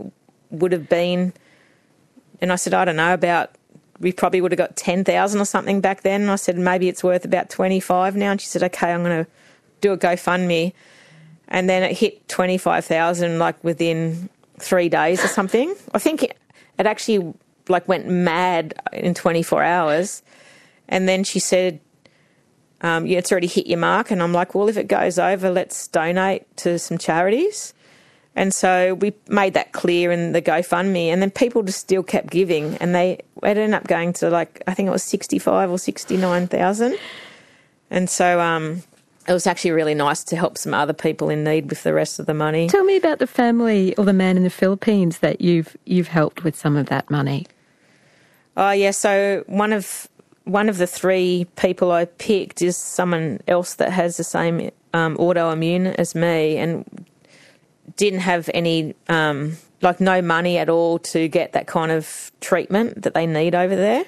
would 0.51 0.71
have 0.71 0.89
been? 0.89 1.33
And 2.41 2.53
I 2.53 2.57
said, 2.57 2.73
I 2.73 2.85
don't 2.85 2.97
know, 2.97 3.15
about, 3.15 3.51
we 3.99 4.13
probably 4.13 4.41
would 4.41 4.53
have 4.53 4.59
got 4.59 4.77
10,000 4.77 5.41
or 5.41 5.45
something 5.45 5.81
back 5.81 6.03
then. 6.03 6.23
And 6.23 6.31
I 6.31 6.37
said, 6.37 6.57
maybe 6.57 6.89
it's 6.89 7.03
worth 7.03 7.25
about 7.25 7.51
25 7.51 8.17
now. 8.17 8.31
And 8.31 8.41
she 8.41 8.47
said, 8.47 8.63
Okay, 8.63 8.93
I'm 8.93 9.03
going 9.03 9.25
to 9.25 9.31
do 9.81 9.93
a 9.93 9.99
GoFundMe. 9.99 10.73
And 11.49 11.69
then 11.69 11.83
it 11.83 11.99
hit 11.99 12.29
25,000 12.29 13.39
like 13.41 13.63
within 13.65 14.29
three 14.59 14.89
days 14.89 15.25
or 15.25 15.29
something. 15.29 15.75
I 15.93 15.99
think 15.99 16.23
it, 16.23 16.39
it 16.79 16.87
actually 16.87 17.35
like 17.69 17.89
went 17.89 18.07
mad 18.09 18.75
in 18.93 19.15
24 19.15 19.63
hours. 19.63 20.23
And 20.89 21.09
then 21.09 21.25
she 21.25 21.39
said, 21.39 21.81
um, 22.83 23.07
yeah, 23.07 23.19
it's 23.19 23.33
already 23.33 23.47
hit 23.47 23.67
your 23.67 23.79
mark. 23.79 24.11
And 24.11 24.23
I'm 24.23 24.33
like, 24.33 24.55
well, 24.55 24.69
if 24.69 24.77
it 24.77 24.89
goes 24.89 25.19
over, 25.19 25.51
let's 25.51 25.89
donate 25.89 26.57
to 26.59 26.79
some 26.79 26.99
charities. 26.99 27.73
And 28.37 28.53
so 28.53 28.95
we 28.95 29.15
made 29.29 29.55
that 29.55 29.73
clear 29.73 30.11
in 30.11 30.33
the 30.33 30.43
GoFundMe. 30.43 31.07
And 31.07 31.23
then 31.23 31.31
people 31.31 31.63
just 31.63 31.79
still 31.79 32.03
kept 32.03 32.31
giving. 32.31 32.77
And 32.79 32.95
they 32.95 33.21
it 33.43 33.59
ended 33.59 33.75
up 33.75 33.87
going 33.87 34.13
to 34.15 34.29
like, 34.29 34.63
I 34.67 34.75
think 34.75 34.89
it 34.89 34.93
was 34.93 35.05
65 35.05 35.71
or 35.71 35.79
69,000. 35.79 36.99
And 37.91 38.11
so 38.11 38.41
um, 38.41 38.83
it 39.29 39.33
was 39.33 39.47
actually 39.47 39.71
really 39.71 39.95
nice 39.95 40.25
to 40.25 40.37
help 40.37 40.59
some 40.59 40.75
other 40.75 40.93
people 40.93 41.31
in 41.31 41.45
need 41.45 41.71
with 41.71 41.83
the 41.83 41.95
rest 41.95 42.19
of 42.19 42.27
the 42.27 42.35
money. 42.35 42.69
Tell 42.69 42.85
me 42.85 42.97
about 42.97 43.19
the 43.19 43.27
family 43.27 43.95
or 43.97 44.05
the 44.05 44.13
man 44.13 44.37
in 44.37 44.43
the 44.43 44.51
Philippines 44.51 45.19
that 45.19 45.41
you've 45.41 45.77
you've 45.85 46.09
helped 46.09 46.45
with 46.45 46.57
some 46.57 46.77
of 46.77 46.87
that 46.87 47.11
money. 47.11 47.47
Oh 48.57 48.71
yeah, 48.71 48.93
so 48.93 49.45
one 49.47 49.73
of 49.73 50.09
one 50.45 50.69
of 50.69 50.79
the 50.79 50.87
three 50.87 51.47
people 51.57 51.91
I 51.91 52.05
picked 52.05 52.63
is 52.63 52.77
someone 52.77 53.41
else 53.49 53.75
that 53.75 53.91
has 53.91 54.17
the 54.17 54.25
same 54.25 54.71
um, 54.93 55.17
autoimmune 55.17 55.95
as 55.95 56.15
me 56.15 56.59
and 56.59 57.07
didn't 57.97 58.21
have 58.21 58.51
any 58.53 58.95
um, 59.09 59.57
like 59.81 60.01
no 60.01 60.23
money 60.23 60.59
at 60.59 60.69
all 60.69 60.99
to 60.99 61.29
get 61.29 61.53
that 61.53 61.67
kind 61.67 61.91
of 61.91 62.31
treatment 62.41 63.03
that 63.03 63.15
they 63.15 63.27
need 63.27 63.55
over 63.55 63.75
there, 63.75 64.05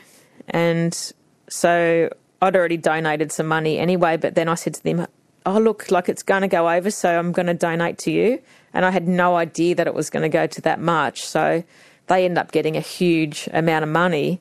and 0.48 1.12
so 1.48 2.10
I'd 2.42 2.56
already 2.56 2.76
donated 2.76 3.32
some 3.32 3.46
money 3.46 3.78
anyway. 3.78 4.16
But 4.16 4.34
then 4.34 4.48
I 4.48 4.54
said 4.54 4.74
to 4.74 4.82
them, 4.82 5.06
oh, 5.46 5.58
look, 5.58 5.90
like 5.90 6.08
it's 6.08 6.22
going 6.22 6.42
to 6.42 6.48
go 6.48 6.68
over, 6.68 6.90
so 6.90 7.18
I'm 7.18 7.32
going 7.32 7.46
to 7.46 7.54
donate 7.54 7.98
to 7.98 8.10
you. 8.10 8.42
And 8.74 8.84
I 8.84 8.90
had 8.90 9.08
no 9.08 9.36
idea 9.36 9.74
that 9.76 9.86
it 9.86 9.94
was 9.94 10.10
going 10.10 10.22
to 10.22 10.28
go 10.28 10.46
to 10.46 10.60
that 10.62 10.80
much. 10.80 11.24
So 11.24 11.64
they 12.06 12.24
end 12.24 12.38
up 12.38 12.52
getting 12.52 12.76
a 12.76 12.80
huge 12.80 13.48
amount 13.52 13.82
of 13.82 13.88
money. 13.88 14.40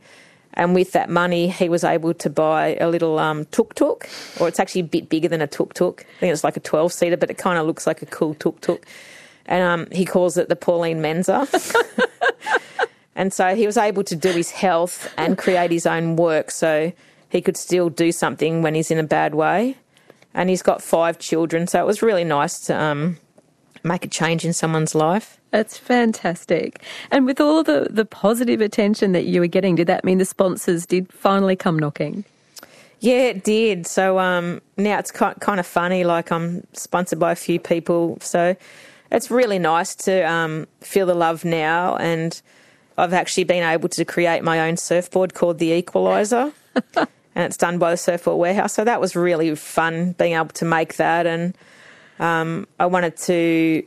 And 0.53 0.73
with 0.73 0.93
that 0.93 1.09
money, 1.09 1.49
he 1.49 1.67
was 1.67 1.83
able 1.83 2.13
to 2.13 2.29
buy 2.29 2.77
a 2.79 2.87
little 2.87 3.19
um, 3.19 3.45
tuk 3.45 3.75
tuk, 3.75 4.07
or 4.39 4.47
it's 4.47 4.59
actually 4.59 4.81
a 4.81 4.85
bit 4.85 5.09
bigger 5.09 5.27
than 5.27 5.41
a 5.41 5.47
tuk 5.47 5.73
tuk. 5.73 6.05
I 6.17 6.19
think 6.19 6.33
it's 6.33 6.45
like 6.45 6.55
a 6.55 6.61
12 6.61 6.93
seater, 6.93 7.17
but 7.17 7.29
it 7.29 7.37
kind 7.37 7.57
of 7.59 7.65
looks 7.65 7.85
like 7.85 8.01
a 8.01 8.05
cool 8.05 8.35
tuk 8.35 8.61
tuk. 8.61 8.85
And 9.47 9.63
um, 9.63 9.87
he 9.91 10.05
calls 10.05 10.37
it 10.37 10.47
the 10.47 10.55
Pauline 10.55 11.01
Menczer. 11.01 11.45
and 13.15 13.33
so 13.33 13.53
he 13.53 13.65
was 13.65 13.77
able 13.77 14.03
to 14.05 14.15
do 14.15 14.31
his 14.31 14.51
health 14.51 15.13
and 15.17 15.37
create 15.37 15.71
his 15.71 15.85
own 15.85 16.15
work 16.15 16.51
so 16.51 16.93
he 17.29 17.41
could 17.41 17.57
still 17.57 17.89
do 17.89 18.11
something 18.13 18.61
when 18.61 18.75
he's 18.75 18.91
in 18.91 18.97
a 18.97 19.03
bad 19.03 19.35
way. 19.35 19.75
And 20.33 20.49
he's 20.49 20.61
got 20.61 20.81
five 20.81 21.19
children, 21.19 21.67
so 21.67 21.81
it 21.81 21.85
was 21.85 22.01
really 22.01 22.25
nice 22.25 22.59
to 22.67 22.81
um, 22.81 23.17
make 23.85 24.03
a 24.03 24.09
change 24.09 24.43
in 24.43 24.51
someone's 24.51 24.95
life. 24.95 25.39
That's 25.51 25.77
fantastic. 25.77 26.81
And 27.11 27.25
with 27.25 27.39
all 27.39 27.63
the, 27.63 27.87
the 27.89 28.03
positive 28.03 28.59
attention 28.59 29.13
that 29.13 29.25
you 29.25 29.39
were 29.39 29.47
getting, 29.47 29.75
did 29.75 29.87
that 29.87 30.03
mean 30.03 30.17
the 30.17 30.25
sponsors 30.25 30.85
did 30.85 31.11
finally 31.13 31.55
come 31.55 31.79
knocking? 31.79 32.25
Yeah, 32.99 33.27
it 33.27 33.43
did. 33.43 33.85
So 33.87 34.19
um, 34.19 34.61
now 34.77 34.99
it's 34.99 35.11
kind 35.11 35.59
of 35.59 35.67
funny. 35.67 36.03
Like 36.03 36.31
I'm 36.31 36.65
sponsored 36.73 37.19
by 37.19 37.31
a 37.31 37.35
few 37.35 37.59
people, 37.59 38.17
so 38.19 38.55
it's 39.11 39.29
really 39.29 39.59
nice 39.59 39.95
to 39.95 40.21
um, 40.23 40.67
feel 40.81 41.05
the 41.05 41.13
love 41.13 41.45
now. 41.45 41.95
And 41.97 42.41
I've 42.97 43.13
actually 43.13 43.43
been 43.43 43.63
able 43.63 43.89
to 43.89 44.05
create 44.05 44.43
my 44.43 44.67
own 44.67 44.77
surfboard 44.77 45.33
called 45.33 45.59
the 45.59 45.71
Equalizer, 45.71 46.51
and 46.95 47.07
it's 47.35 47.57
done 47.57 47.77
by 47.77 47.91
the 47.91 47.97
Surfboard 47.97 48.39
Warehouse. 48.39 48.73
So 48.73 48.83
that 48.83 48.99
was 48.99 49.15
really 49.15 49.53
fun 49.55 50.13
being 50.13 50.33
able 50.33 50.47
to 50.47 50.65
make 50.65 50.95
that, 50.95 51.27
and 51.27 51.55
um, 52.19 52.67
I 52.79 52.85
wanted 52.85 53.17
to 53.17 53.83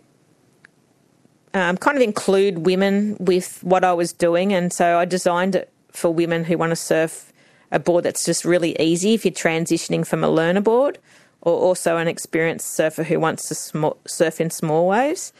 um, 1.54 1.76
kind 1.76 1.96
of 1.96 2.02
include 2.02 2.66
women 2.66 3.16
with 3.18 3.62
what 3.62 3.84
I 3.84 3.92
was 3.92 4.12
doing, 4.12 4.52
and 4.52 4.72
so 4.72 4.98
I 4.98 5.04
designed 5.04 5.54
it 5.54 5.72
for 5.90 6.12
women 6.12 6.44
who 6.44 6.58
want 6.58 6.70
to 6.70 6.76
surf 6.76 7.32
a 7.70 7.78
board 7.78 8.04
that's 8.04 8.24
just 8.24 8.44
really 8.44 8.78
easy 8.80 9.14
if 9.14 9.24
you're 9.24 9.32
transitioning 9.32 10.06
from 10.06 10.24
a 10.24 10.28
learner 10.28 10.60
board, 10.60 10.98
or 11.42 11.54
also 11.54 11.96
an 11.96 12.08
experienced 12.08 12.72
surfer 12.72 13.04
who 13.04 13.20
wants 13.20 13.48
to 13.48 13.54
sm- 13.54 13.98
surf 14.06 14.40
in 14.40 14.50
small 14.50 14.88
waves. 14.88 15.32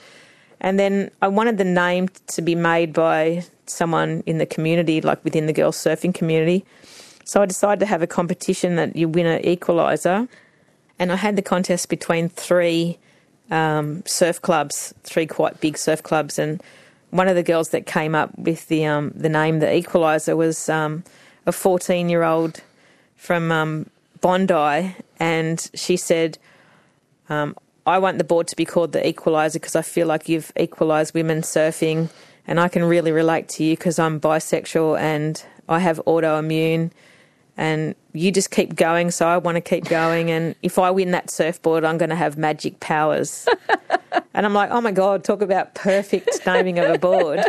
And 0.60 0.78
then 0.78 1.10
I 1.22 1.28
wanted 1.28 1.58
the 1.58 1.64
name 1.64 2.08
to 2.28 2.42
be 2.42 2.54
made 2.54 2.92
by 2.92 3.44
someone 3.66 4.22
in 4.26 4.38
the 4.38 4.46
community, 4.46 5.00
like 5.00 5.22
within 5.24 5.46
the 5.46 5.52
girls 5.52 5.76
surfing 5.76 6.14
community. 6.14 6.64
So 7.24 7.42
I 7.42 7.46
decided 7.46 7.80
to 7.80 7.86
have 7.86 8.02
a 8.02 8.06
competition 8.06 8.76
that 8.76 8.96
you 8.96 9.08
win 9.08 9.26
an 9.26 9.42
equaliser, 9.42 10.28
and 10.98 11.12
I 11.12 11.16
had 11.16 11.36
the 11.36 11.42
contest 11.42 11.88
between 11.88 12.28
three 12.28 12.98
um, 13.50 14.02
surf 14.06 14.42
clubs, 14.42 14.94
three 15.02 15.26
quite 15.26 15.60
big 15.60 15.78
surf 15.78 16.02
clubs, 16.02 16.38
and 16.38 16.62
one 17.10 17.28
of 17.28 17.36
the 17.36 17.42
girls 17.42 17.70
that 17.70 17.86
came 17.86 18.14
up 18.14 18.36
with 18.38 18.68
the 18.68 18.84
um, 18.86 19.12
the 19.14 19.28
name 19.28 19.60
the 19.60 19.66
Equaliser 19.66 20.36
was 20.36 20.68
um, 20.68 21.04
a 21.46 21.52
14 21.52 22.08
year 22.08 22.22
old 22.22 22.60
from 23.16 23.50
um, 23.50 23.90
Bondi, 24.20 24.94
and 25.18 25.70
she 25.74 25.96
said, 25.96 26.38
um, 27.28 27.56
"I 27.86 27.98
want 27.98 28.18
the 28.18 28.24
board 28.24 28.48
to 28.48 28.56
be 28.56 28.64
called 28.64 28.92
the 28.92 29.00
Equaliser 29.00 29.54
because 29.54 29.76
I 29.76 29.82
feel 29.82 30.06
like 30.06 30.28
you've 30.28 30.52
equalised 30.58 31.14
women 31.14 31.42
surfing, 31.42 32.10
and 32.46 32.60
I 32.60 32.68
can 32.68 32.84
really 32.84 33.12
relate 33.12 33.48
to 33.50 33.64
you 33.64 33.76
because 33.76 33.98
I'm 33.98 34.20
bisexual 34.20 34.98
and 34.98 35.42
I 35.68 35.78
have 35.78 36.00
autoimmune." 36.06 36.90
And 37.58 37.96
you 38.12 38.30
just 38.30 38.50
keep 38.50 38.76
going. 38.76 39.10
So 39.10 39.26
I 39.26 39.36
want 39.36 39.56
to 39.56 39.60
keep 39.60 39.84
going. 39.84 40.30
And 40.30 40.54
if 40.62 40.78
I 40.78 40.90
win 40.90 41.10
that 41.10 41.28
surfboard, 41.28 41.84
I'm 41.84 41.98
going 41.98 42.10
to 42.10 42.16
have 42.16 42.38
magic 42.38 42.80
powers. 42.80 43.46
and 44.32 44.46
I'm 44.46 44.54
like, 44.54 44.70
oh 44.70 44.80
my 44.80 44.92
God, 44.92 45.24
talk 45.24 45.42
about 45.42 45.74
perfect 45.74 46.46
naming 46.46 46.78
of 46.78 46.88
a 46.88 46.98
board. 46.98 47.44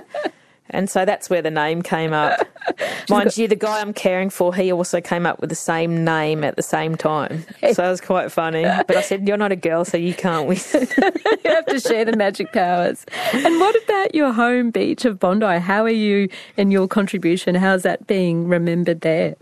And 0.72 0.90
so 0.90 1.04
that's 1.06 1.30
where 1.30 1.42
the 1.42 1.52
name 1.52 1.82
came 1.82 2.14
up. 2.14 2.48
Mind 3.10 3.36
you, 3.38 3.48
the 3.48 3.56
guy 3.56 3.82
I'm 3.82 3.94
caring 3.94 4.30
for, 4.30 4.54
he 4.54 4.72
also 4.72 5.02
came 5.02 5.26
up 5.26 5.40
with 5.42 5.50
the 5.50 5.56
same 5.56 6.04
name 6.04 6.44
at 6.44 6.56
the 6.56 6.64
same 6.64 6.96
time. 6.96 7.44
So 7.74 7.84
it 7.84 7.90
was 7.90 8.02
quite 8.02 8.32
funny. 8.32 8.64
But 8.64 8.96
I 8.96 9.02
said, 9.02 9.28
You're 9.28 9.38
not 9.38 9.52
a 9.52 9.56
girl, 9.56 9.84
so 9.84 9.98
you 9.98 10.14
can't 10.14 10.48
win. 10.48 10.60
you 10.74 11.52
have 11.52 11.66
to 11.68 11.80
share 11.80 12.06
the 12.06 12.16
magic 12.16 12.52
powers. 12.52 13.04
And 13.34 13.60
what 13.60 13.76
about 13.84 14.14
your 14.14 14.32
home 14.32 14.70
beach 14.70 15.06
of 15.06 15.20
Bondi? 15.20 15.60
How 15.60 15.84
are 15.84 15.90
you 15.90 16.30
and 16.56 16.72
your 16.72 16.88
contribution? 16.88 17.56
How's 17.56 17.82
that 17.82 18.06
being 18.06 18.48
remembered 18.48 19.02
there? 19.02 19.36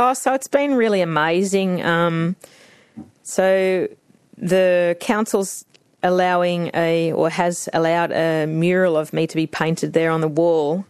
Oh, 0.00 0.14
so 0.14 0.32
it's 0.32 0.46
been 0.46 0.76
really 0.76 1.00
amazing. 1.00 1.84
Um, 1.84 2.36
so 3.24 3.88
the 4.36 4.96
council's 5.00 5.64
allowing 6.04 6.70
a, 6.72 7.10
or 7.10 7.28
has 7.30 7.68
allowed 7.72 8.12
a 8.12 8.46
mural 8.46 8.96
of 8.96 9.12
me 9.12 9.26
to 9.26 9.34
be 9.34 9.48
painted 9.48 9.94
there 9.94 10.12
on 10.12 10.20
the 10.20 10.28
wall. 10.28 10.86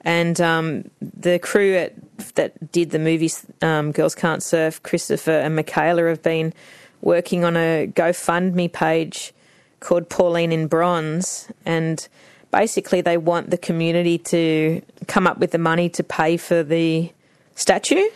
And 0.00 0.40
um, 0.40 0.90
the 1.02 1.38
crew 1.38 1.74
at, 1.74 1.94
that 2.36 2.72
did 2.72 2.92
the 2.92 2.98
movie 2.98 3.30
um, 3.60 3.92
Girls 3.92 4.14
Can't 4.14 4.42
Surf, 4.42 4.82
Christopher 4.82 5.32
and 5.32 5.54
Michaela, 5.54 6.08
have 6.08 6.22
been 6.22 6.54
working 7.02 7.44
on 7.44 7.58
a 7.58 7.92
GoFundMe 7.94 8.72
page 8.72 9.34
called 9.80 10.08
Pauline 10.08 10.52
in 10.52 10.66
Bronze. 10.66 11.52
And 11.66 12.08
basically, 12.52 13.02
they 13.02 13.18
want 13.18 13.50
the 13.50 13.58
community 13.58 14.16
to 14.18 14.80
come 15.08 15.26
up 15.26 15.36
with 15.36 15.50
the 15.50 15.58
money 15.58 15.90
to 15.90 16.02
pay 16.02 16.38
for 16.38 16.62
the 16.62 17.12
statue. 17.54 18.08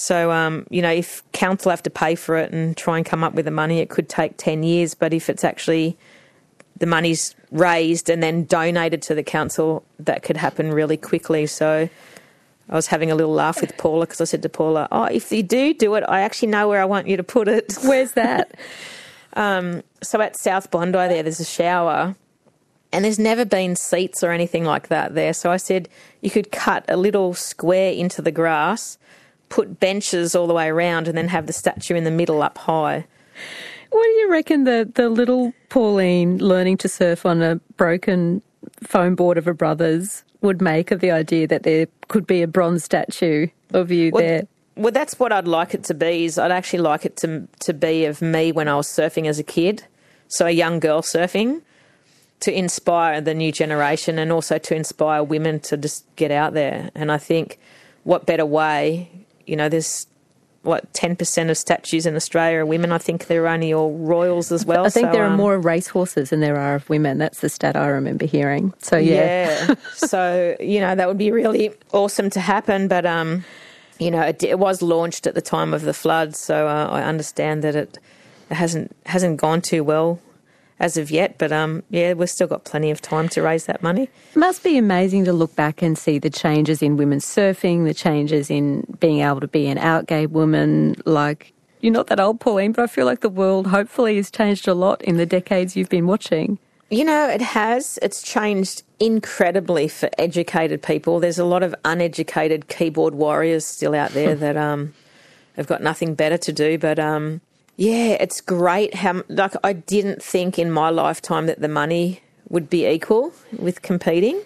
So, 0.00 0.30
um, 0.32 0.66
you 0.70 0.80
know, 0.80 0.90
if 0.90 1.22
council 1.32 1.68
have 1.68 1.82
to 1.82 1.90
pay 1.90 2.14
for 2.14 2.38
it 2.38 2.52
and 2.52 2.74
try 2.74 2.96
and 2.96 3.04
come 3.04 3.22
up 3.22 3.34
with 3.34 3.44
the 3.44 3.50
money, 3.50 3.80
it 3.80 3.90
could 3.90 4.08
take 4.08 4.38
10 4.38 4.62
years. 4.62 4.94
But 4.94 5.12
if 5.12 5.28
it's 5.28 5.44
actually 5.44 5.98
the 6.78 6.86
money's 6.86 7.34
raised 7.50 8.08
and 8.08 8.22
then 8.22 8.46
donated 8.46 9.02
to 9.02 9.14
the 9.14 9.22
council, 9.22 9.84
that 9.98 10.22
could 10.22 10.38
happen 10.38 10.72
really 10.72 10.96
quickly. 10.96 11.46
So 11.46 11.90
I 12.70 12.74
was 12.74 12.86
having 12.86 13.10
a 13.10 13.14
little 13.14 13.34
laugh 13.34 13.60
with 13.60 13.76
Paula 13.76 14.06
because 14.06 14.22
I 14.22 14.24
said 14.24 14.40
to 14.40 14.48
Paula, 14.48 14.88
Oh, 14.90 15.04
if 15.04 15.30
you 15.30 15.42
do 15.42 15.74
do 15.74 15.94
it, 15.96 16.04
I 16.08 16.22
actually 16.22 16.48
know 16.48 16.66
where 16.66 16.80
I 16.80 16.86
want 16.86 17.06
you 17.06 17.18
to 17.18 17.22
put 17.22 17.46
it. 17.46 17.76
Where's 17.82 18.12
that? 18.12 18.58
um, 19.34 19.82
so 20.02 20.18
at 20.22 20.34
South 20.38 20.70
Bondi, 20.70 20.92
there, 20.92 21.22
there's 21.22 21.40
a 21.40 21.44
shower. 21.44 22.16
And 22.90 23.04
there's 23.04 23.18
never 23.18 23.44
been 23.44 23.76
seats 23.76 24.24
or 24.24 24.30
anything 24.30 24.64
like 24.64 24.88
that 24.88 25.14
there. 25.14 25.34
So 25.34 25.52
I 25.52 25.58
said 25.58 25.90
you 26.22 26.30
could 26.30 26.50
cut 26.50 26.86
a 26.88 26.96
little 26.96 27.34
square 27.34 27.92
into 27.92 28.22
the 28.22 28.32
grass 28.32 28.96
put 29.50 29.78
benches 29.78 30.34
all 30.34 30.46
the 30.46 30.54
way 30.54 30.68
around 30.68 31.06
and 31.06 31.18
then 31.18 31.28
have 31.28 31.46
the 31.46 31.52
statue 31.52 31.94
in 31.94 32.04
the 32.04 32.10
middle 32.10 32.42
up 32.42 32.56
high. 32.56 33.04
What 33.90 34.04
do 34.04 34.10
you 34.10 34.30
reckon 34.30 34.64
the, 34.64 34.90
the 34.94 35.10
little 35.10 35.52
Pauline 35.68 36.38
learning 36.38 36.78
to 36.78 36.88
surf 36.88 37.26
on 37.26 37.42
a 37.42 37.56
broken 37.76 38.40
foam 38.82 39.14
board 39.14 39.36
of 39.36 39.46
a 39.46 39.52
brother's 39.52 40.22
would 40.40 40.62
make 40.62 40.90
of 40.90 41.00
the 41.00 41.10
idea 41.10 41.46
that 41.48 41.64
there 41.64 41.86
could 42.08 42.26
be 42.26 42.40
a 42.40 42.46
bronze 42.46 42.84
statue 42.84 43.48
of 43.74 43.90
you 43.90 44.10
well, 44.12 44.22
there? 44.22 44.42
Well, 44.76 44.92
that's 44.92 45.18
what 45.18 45.32
I'd 45.32 45.48
like 45.48 45.74
it 45.74 45.84
to 45.84 45.94
be. 45.94 46.24
Is 46.24 46.38
I'd 46.38 46.52
actually 46.52 46.78
like 46.78 47.04
it 47.04 47.16
to 47.18 47.46
to 47.60 47.74
be 47.74 48.06
of 48.06 48.22
me 48.22 48.52
when 48.52 48.68
I 48.68 48.76
was 48.76 48.88
surfing 48.88 49.26
as 49.26 49.38
a 49.38 49.42
kid, 49.42 49.84
so 50.28 50.46
a 50.46 50.50
young 50.50 50.80
girl 50.80 51.02
surfing, 51.02 51.62
to 52.40 52.56
inspire 52.56 53.20
the 53.20 53.34
new 53.34 53.52
generation 53.52 54.18
and 54.18 54.32
also 54.32 54.56
to 54.58 54.74
inspire 54.74 55.22
women 55.22 55.60
to 55.60 55.76
just 55.76 56.04
get 56.16 56.30
out 56.30 56.54
there. 56.54 56.90
And 56.94 57.12
I 57.12 57.18
think 57.18 57.58
what 58.04 58.24
better 58.24 58.46
way 58.46 59.10
you 59.46 59.56
know, 59.56 59.68
there's 59.68 60.06
what 60.62 60.92
ten 60.92 61.16
percent 61.16 61.50
of 61.50 61.56
statues 61.56 62.06
in 62.06 62.14
Australia 62.14 62.58
are 62.58 62.66
women. 62.66 62.92
I 62.92 62.98
think 62.98 63.26
they're 63.26 63.48
only 63.48 63.72
all 63.72 63.96
royals 63.96 64.52
as 64.52 64.66
well. 64.66 64.84
I 64.84 64.90
think 64.90 65.08
so, 65.08 65.12
there 65.12 65.24
are 65.24 65.30
um, 65.30 65.36
more 65.36 65.58
racehorses 65.58 66.30
than 66.30 66.40
there 66.40 66.56
are 66.56 66.74
of 66.76 66.88
women. 66.90 67.18
That's 67.18 67.40
the 67.40 67.48
stat 67.48 67.76
I 67.76 67.86
remember 67.88 68.26
hearing. 68.26 68.74
So 68.78 68.96
yeah, 68.96 69.66
yeah. 69.68 69.74
so 69.94 70.56
you 70.60 70.80
know 70.80 70.94
that 70.94 71.08
would 71.08 71.18
be 71.18 71.30
really 71.30 71.72
awesome 71.92 72.30
to 72.30 72.40
happen. 72.40 72.88
But 72.88 73.06
um, 73.06 73.44
you 73.98 74.10
know, 74.10 74.22
it, 74.22 74.42
it 74.42 74.58
was 74.58 74.82
launched 74.82 75.26
at 75.26 75.34
the 75.34 75.42
time 75.42 75.72
of 75.72 75.82
the 75.82 75.94
flood, 75.94 76.36
so 76.36 76.68
uh, 76.68 76.88
I 76.90 77.02
understand 77.02 77.62
that 77.64 77.74
it, 77.74 77.98
it 78.50 78.54
hasn't 78.54 78.94
hasn't 79.06 79.38
gone 79.38 79.62
too 79.62 79.82
well 79.82 80.20
as 80.80 80.96
of 80.96 81.10
yet. 81.10 81.36
But 81.38 81.52
um, 81.52 81.82
yeah, 81.90 82.14
we've 82.14 82.30
still 82.30 82.48
got 82.48 82.64
plenty 82.64 82.90
of 82.90 83.00
time 83.00 83.28
to 83.30 83.42
raise 83.42 83.66
that 83.66 83.82
money. 83.82 84.04
It 84.04 84.36
must 84.36 84.64
be 84.64 84.76
amazing 84.76 85.26
to 85.26 85.32
look 85.32 85.54
back 85.54 85.82
and 85.82 85.96
see 85.96 86.18
the 86.18 86.30
changes 86.30 86.82
in 86.82 86.96
women's 86.96 87.26
surfing, 87.26 87.84
the 87.84 87.94
changes 87.94 88.50
in 88.50 88.84
being 88.98 89.20
able 89.20 89.40
to 89.40 89.48
be 89.48 89.68
an 89.68 89.78
out 89.78 90.06
gay 90.06 90.26
woman. 90.26 90.96
Like, 91.04 91.52
you're 91.80 91.92
not 91.92 92.08
that 92.08 92.18
old, 92.18 92.40
Pauline, 92.40 92.72
but 92.72 92.82
I 92.82 92.86
feel 92.86 93.06
like 93.06 93.20
the 93.20 93.28
world 93.28 93.68
hopefully 93.68 94.16
has 94.16 94.30
changed 94.30 94.66
a 94.66 94.74
lot 94.74 95.00
in 95.02 95.18
the 95.18 95.26
decades 95.26 95.76
you've 95.76 95.88
been 95.88 96.06
watching. 96.06 96.58
You 96.90 97.04
know, 97.04 97.28
it 97.28 97.40
has. 97.40 97.98
It's 98.02 98.20
changed 98.20 98.82
incredibly 98.98 99.86
for 99.86 100.10
educated 100.18 100.82
people. 100.82 101.20
There's 101.20 101.38
a 101.38 101.44
lot 101.44 101.62
of 101.62 101.74
uneducated 101.84 102.68
keyboard 102.68 103.14
warriors 103.14 103.64
still 103.64 103.94
out 103.94 104.10
there 104.10 104.34
that 104.44 104.56
um, 104.56 104.92
have 105.56 105.68
got 105.68 105.82
nothing 105.82 106.14
better 106.14 106.36
to 106.38 106.52
do. 106.52 106.78
But 106.78 106.98
um, 106.98 107.40
yeah, 107.80 108.18
it's 108.20 108.42
great 108.42 108.92
how 108.92 109.22
like 109.30 109.54
I 109.64 109.72
didn't 109.72 110.22
think 110.22 110.58
in 110.58 110.70
my 110.70 110.90
lifetime 110.90 111.46
that 111.46 111.62
the 111.62 111.68
money 111.68 112.20
would 112.50 112.68
be 112.68 112.86
equal 112.86 113.32
with 113.56 113.80
competing, 113.80 114.38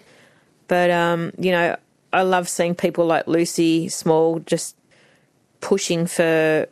but 0.69 0.89
um, 0.89 1.33
you 1.37 1.51
know 1.51 1.75
I 2.13 2.21
love 2.21 2.47
seeing 2.47 2.75
people 2.75 3.05
like 3.05 3.27
Lucy 3.27 3.89
Small 3.89 4.39
just 4.39 4.77
pushing 5.59 6.07
for 6.07 6.65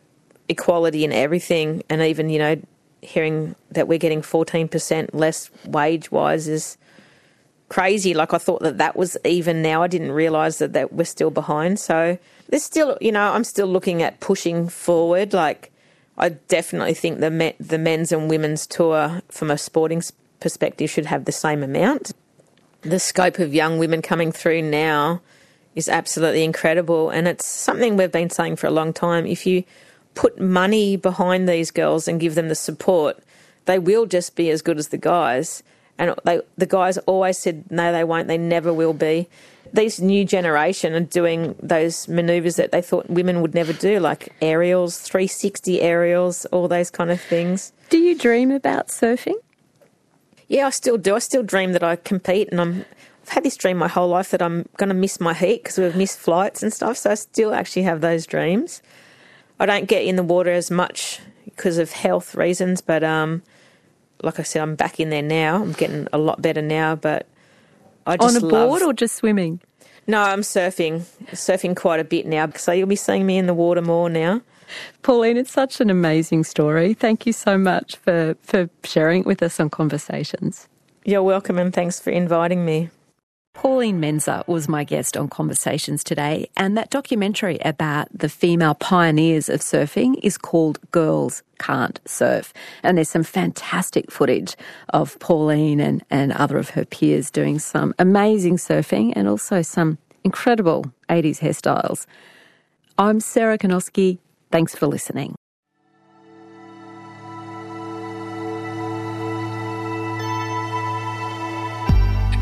equality 0.48 1.04
in 1.04 1.12
everything, 1.12 1.82
and 1.90 2.00
even 2.00 2.30
you 2.30 2.38
know, 2.38 2.56
hearing 3.02 3.56
that 3.72 3.86
we're 3.86 3.98
getting 3.98 4.22
fourteen 4.22 4.66
percent 4.66 5.14
less 5.14 5.50
wage 5.66 6.10
wise 6.10 6.48
is 6.48 6.78
crazy. 7.68 8.14
Like 8.14 8.32
I 8.32 8.38
thought 8.38 8.62
that 8.62 8.78
that 8.78 8.96
was 8.96 9.18
even 9.22 9.60
now. 9.60 9.82
I 9.82 9.86
didn't 9.86 10.12
realise 10.12 10.60
that 10.60 10.72
that 10.72 10.94
we're 10.94 11.04
still 11.04 11.30
behind. 11.30 11.78
So 11.78 12.16
there's 12.48 12.64
still, 12.64 12.96
you 13.02 13.12
know, 13.12 13.34
I'm 13.34 13.44
still 13.44 13.66
looking 13.66 14.02
at 14.02 14.20
pushing 14.20 14.66
forward. 14.70 15.34
Like 15.34 15.70
I 16.16 16.30
definitely 16.30 16.94
think 16.94 17.20
the 17.20 17.30
me- 17.30 17.56
the 17.58 17.78
men's 17.78 18.12
and 18.12 18.28
women's 18.28 18.66
tour, 18.66 19.22
from 19.28 19.50
a 19.50 19.58
sporting 19.58 20.02
perspective, 20.40 20.90
should 20.90 21.06
have 21.06 21.24
the 21.24 21.32
same 21.32 21.62
amount. 21.62 22.12
The 22.82 23.00
scope 23.00 23.38
of 23.38 23.54
young 23.54 23.78
women 23.78 24.02
coming 24.02 24.30
through 24.30 24.62
now 24.62 25.22
is 25.74 25.88
absolutely 25.88 26.44
incredible, 26.44 27.10
and 27.10 27.26
it's 27.26 27.46
something 27.46 27.96
we've 27.96 28.12
been 28.12 28.30
saying 28.30 28.56
for 28.56 28.66
a 28.68 28.70
long 28.70 28.92
time. 28.92 29.26
If 29.26 29.46
you 29.46 29.64
put 30.14 30.40
money 30.40 30.96
behind 30.96 31.48
these 31.48 31.70
girls 31.70 32.06
and 32.06 32.20
give 32.20 32.36
them 32.36 32.48
the 32.48 32.54
support, 32.54 33.18
they 33.64 33.78
will 33.78 34.06
just 34.06 34.36
be 34.36 34.50
as 34.50 34.62
good 34.62 34.78
as 34.78 34.88
the 34.88 34.98
guys. 34.98 35.62
And 35.98 36.14
they, 36.24 36.40
the 36.56 36.66
guys 36.66 36.98
always 36.98 37.38
said, 37.38 37.70
no, 37.70 37.92
they 37.92 38.04
won't, 38.04 38.28
they 38.28 38.38
never 38.38 38.72
will 38.72 38.92
be. 38.92 39.28
These 39.74 40.00
new 40.00 40.24
generation 40.24 40.94
are 40.94 41.00
doing 41.00 41.56
those 41.60 42.08
maneuvers 42.08 42.56
that 42.56 42.70
they 42.70 42.80
thought 42.80 43.10
women 43.10 43.42
would 43.42 43.54
never 43.54 43.72
do, 43.72 43.98
like 43.98 44.32
aerials, 44.40 45.00
360 45.00 45.80
aerials, 45.80 46.46
all 46.46 46.68
those 46.68 46.90
kind 46.90 47.10
of 47.10 47.20
things. 47.20 47.72
Do 47.90 47.98
you 47.98 48.16
dream 48.16 48.50
about 48.50 48.88
surfing? 48.88 49.34
Yeah, 50.48 50.68
I 50.68 50.70
still 50.70 50.96
do. 50.96 51.16
I 51.16 51.18
still 51.18 51.42
dream 51.42 51.72
that 51.72 51.82
I 51.82 51.96
compete, 51.96 52.48
and 52.50 52.60
I'm. 52.60 52.84
I've 53.22 53.30
had 53.30 53.44
this 53.44 53.56
dream 53.56 53.78
my 53.78 53.88
whole 53.88 54.08
life 54.08 54.32
that 54.32 54.42
I'm 54.42 54.68
going 54.76 54.90
to 54.90 54.94
miss 54.94 55.18
my 55.18 55.32
heat 55.32 55.62
because 55.62 55.78
we've 55.78 55.96
missed 55.96 56.18
flights 56.18 56.62
and 56.62 56.70
stuff. 56.70 56.98
So 56.98 57.10
I 57.10 57.14
still 57.14 57.54
actually 57.54 57.82
have 57.84 58.02
those 58.02 58.26
dreams. 58.26 58.82
I 59.58 59.64
don't 59.64 59.86
get 59.88 60.04
in 60.04 60.16
the 60.16 60.22
water 60.22 60.50
as 60.50 60.70
much 60.70 61.20
because 61.46 61.78
of 61.78 61.92
health 61.92 62.34
reasons, 62.34 62.82
but 62.82 63.02
um, 63.02 63.42
like 64.22 64.38
I 64.38 64.42
said, 64.42 64.60
I'm 64.60 64.74
back 64.74 65.00
in 65.00 65.08
there 65.08 65.22
now. 65.22 65.62
I'm 65.62 65.72
getting 65.72 66.06
a 66.12 66.18
lot 66.18 66.42
better 66.42 66.60
now, 66.60 66.96
but 66.96 67.26
I 68.06 68.16
just 68.16 68.36
on 68.36 68.42
a 68.42 68.46
love... 68.46 68.68
board 68.68 68.82
or 68.82 68.92
just 68.92 69.16
swimming? 69.16 69.60
No, 70.06 70.20
I'm 70.20 70.40
surfing, 70.40 71.00
surfing 71.32 71.74
quite 71.74 72.00
a 72.00 72.04
bit 72.04 72.26
now. 72.26 72.50
So 72.56 72.72
you'll 72.72 72.86
be 72.86 72.96
seeing 72.96 73.24
me 73.26 73.38
in 73.38 73.46
the 73.46 73.54
water 73.54 73.80
more 73.80 74.10
now. 74.10 74.42
Pauline, 75.02 75.36
it's 75.36 75.50
such 75.52 75.80
an 75.80 75.90
amazing 75.90 76.44
story. 76.44 76.94
Thank 76.94 77.26
you 77.26 77.32
so 77.32 77.56
much 77.56 77.96
for, 77.96 78.36
for 78.42 78.68
sharing 78.82 79.20
it 79.20 79.26
with 79.26 79.42
us 79.42 79.60
on 79.60 79.70
Conversations. 79.70 80.68
You're 81.04 81.22
welcome, 81.22 81.58
and 81.58 81.72
thanks 81.72 82.00
for 82.00 82.10
inviting 82.10 82.64
me. 82.64 82.90
Pauline 83.54 84.00
Menczer 84.00 84.46
was 84.48 84.68
my 84.68 84.82
guest 84.82 85.16
on 85.16 85.28
Conversations 85.28 86.02
today, 86.02 86.50
and 86.56 86.76
that 86.76 86.90
documentary 86.90 87.58
about 87.64 88.08
the 88.12 88.28
female 88.28 88.74
pioneers 88.74 89.48
of 89.48 89.60
surfing 89.60 90.18
is 90.22 90.36
called 90.36 90.78
Girls 90.90 91.42
Can't 91.60 92.00
Surf. 92.04 92.52
And 92.82 92.98
there's 92.98 93.08
some 93.08 93.22
fantastic 93.22 94.10
footage 94.10 94.56
of 94.90 95.18
Pauline 95.20 95.80
and, 95.80 96.04
and 96.10 96.32
other 96.32 96.58
of 96.58 96.70
her 96.70 96.84
peers 96.84 97.30
doing 97.30 97.60
some 97.60 97.94
amazing 97.98 98.56
surfing 98.56 99.12
and 99.14 99.28
also 99.28 99.62
some 99.62 99.98
incredible 100.24 100.86
80s 101.08 101.38
hairstyles. 101.38 102.06
I'm 102.98 103.20
Sarah 103.20 103.56
Kanowski. 103.56 104.18
Thanks 104.50 104.74
for 104.74 104.88
listening. 104.88 105.36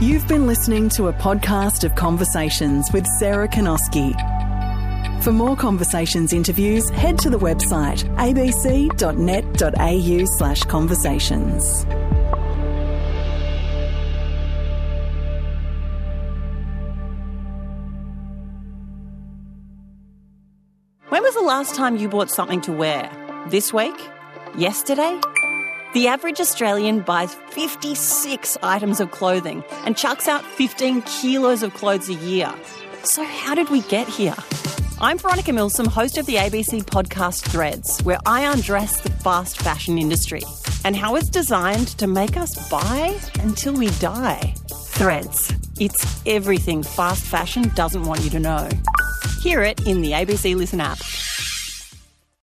You've 0.02 0.26
been 0.26 0.48
listening 0.48 0.88
to 0.96 1.06
a 1.06 1.12
podcast 1.12 1.84
of 1.84 1.94
Conversations 1.94 2.90
with 2.92 3.06
Sarah 3.20 3.46
Kanowski. 3.46 4.12
For 5.22 5.30
more 5.30 5.54
Conversations 5.54 6.32
interviews, 6.32 6.90
head 6.90 7.20
to 7.20 7.30
the 7.30 7.38
website 7.38 8.02
abc.net.au 8.16 8.96
slash 10.24 10.64
conversations. 10.64 11.84
When 21.10 21.22
was 21.22 21.34
the 21.36 21.42
last 21.42 21.76
time 21.76 21.96
you 21.96 22.08
bought 22.08 22.28
something 22.28 22.60
to 22.62 22.72
wear? 22.72 23.08
This 23.50 23.72
week? 23.72 23.94
Yesterday? 24.58 25.20
The 25.92 26.08
average 26.08 26.40
Australian 26.40 27.00
buys 27.00 27.34
56 27.50 28.56
items 28.62 28.98
of 28.98 29.10
clothing 29.10 29.62
and 29.84 29.94
chucks 29.94 30.26
out 30.26 30.42
15 30.42 31.02
kilos 31.02 31.62
of 31.62 31.74
clothes 31.74 32.08
a 32.08 32.14
year. 32.14 32.50
So, 33.04 33.22
how 33.24 33.54
did 33.54 33.68
we 33.68 33.82
get 33.82 34.08
here? 34.08 34.34
I'm 35.02 35.18
Veronica 35.18 35.52
Milsom, 35.52 35.84
host 35.84 36.16
of 36.16 36.24
the 36.24 36.36
ABC 36.36 36.82
podcast 36.84 37.42
Threads, 37.46 38.00
where 38.04 38.16
I 38.24 38.50
undress 38.50 39.02
the 39.02 39.10
fast 39.10 39.60
fashion 39.60 39.98
industry 39.98 40.40
and 40.86 40.96
how 40.96 41.14
it's 41.14 41.28
designed 41.28 41.88
to 41.98 42.06
make 42.06 42.38
us 42.38 42.70
buy 42.70 43.20
until 43.40 43.74
we 43.74 43.90
die. 43.98 44.54
Threads. 44.70 45.52
It's 45.78 46.22
everything 46.24 46.82
fast 46.82 47.22
fashion 47.22 47.70
doesn't 47.74 48.04
want 48.04 48.22
you 48.22 48.30
to 48.30 48.40
know. 48.40 48.66
Hear 49.42 49.60
it 49.60 49.86
in 49.86 50.00
the 50.00 50.12
ABC 50.12 50.56
Listen 50.56 50.80
app. 50.80 51.00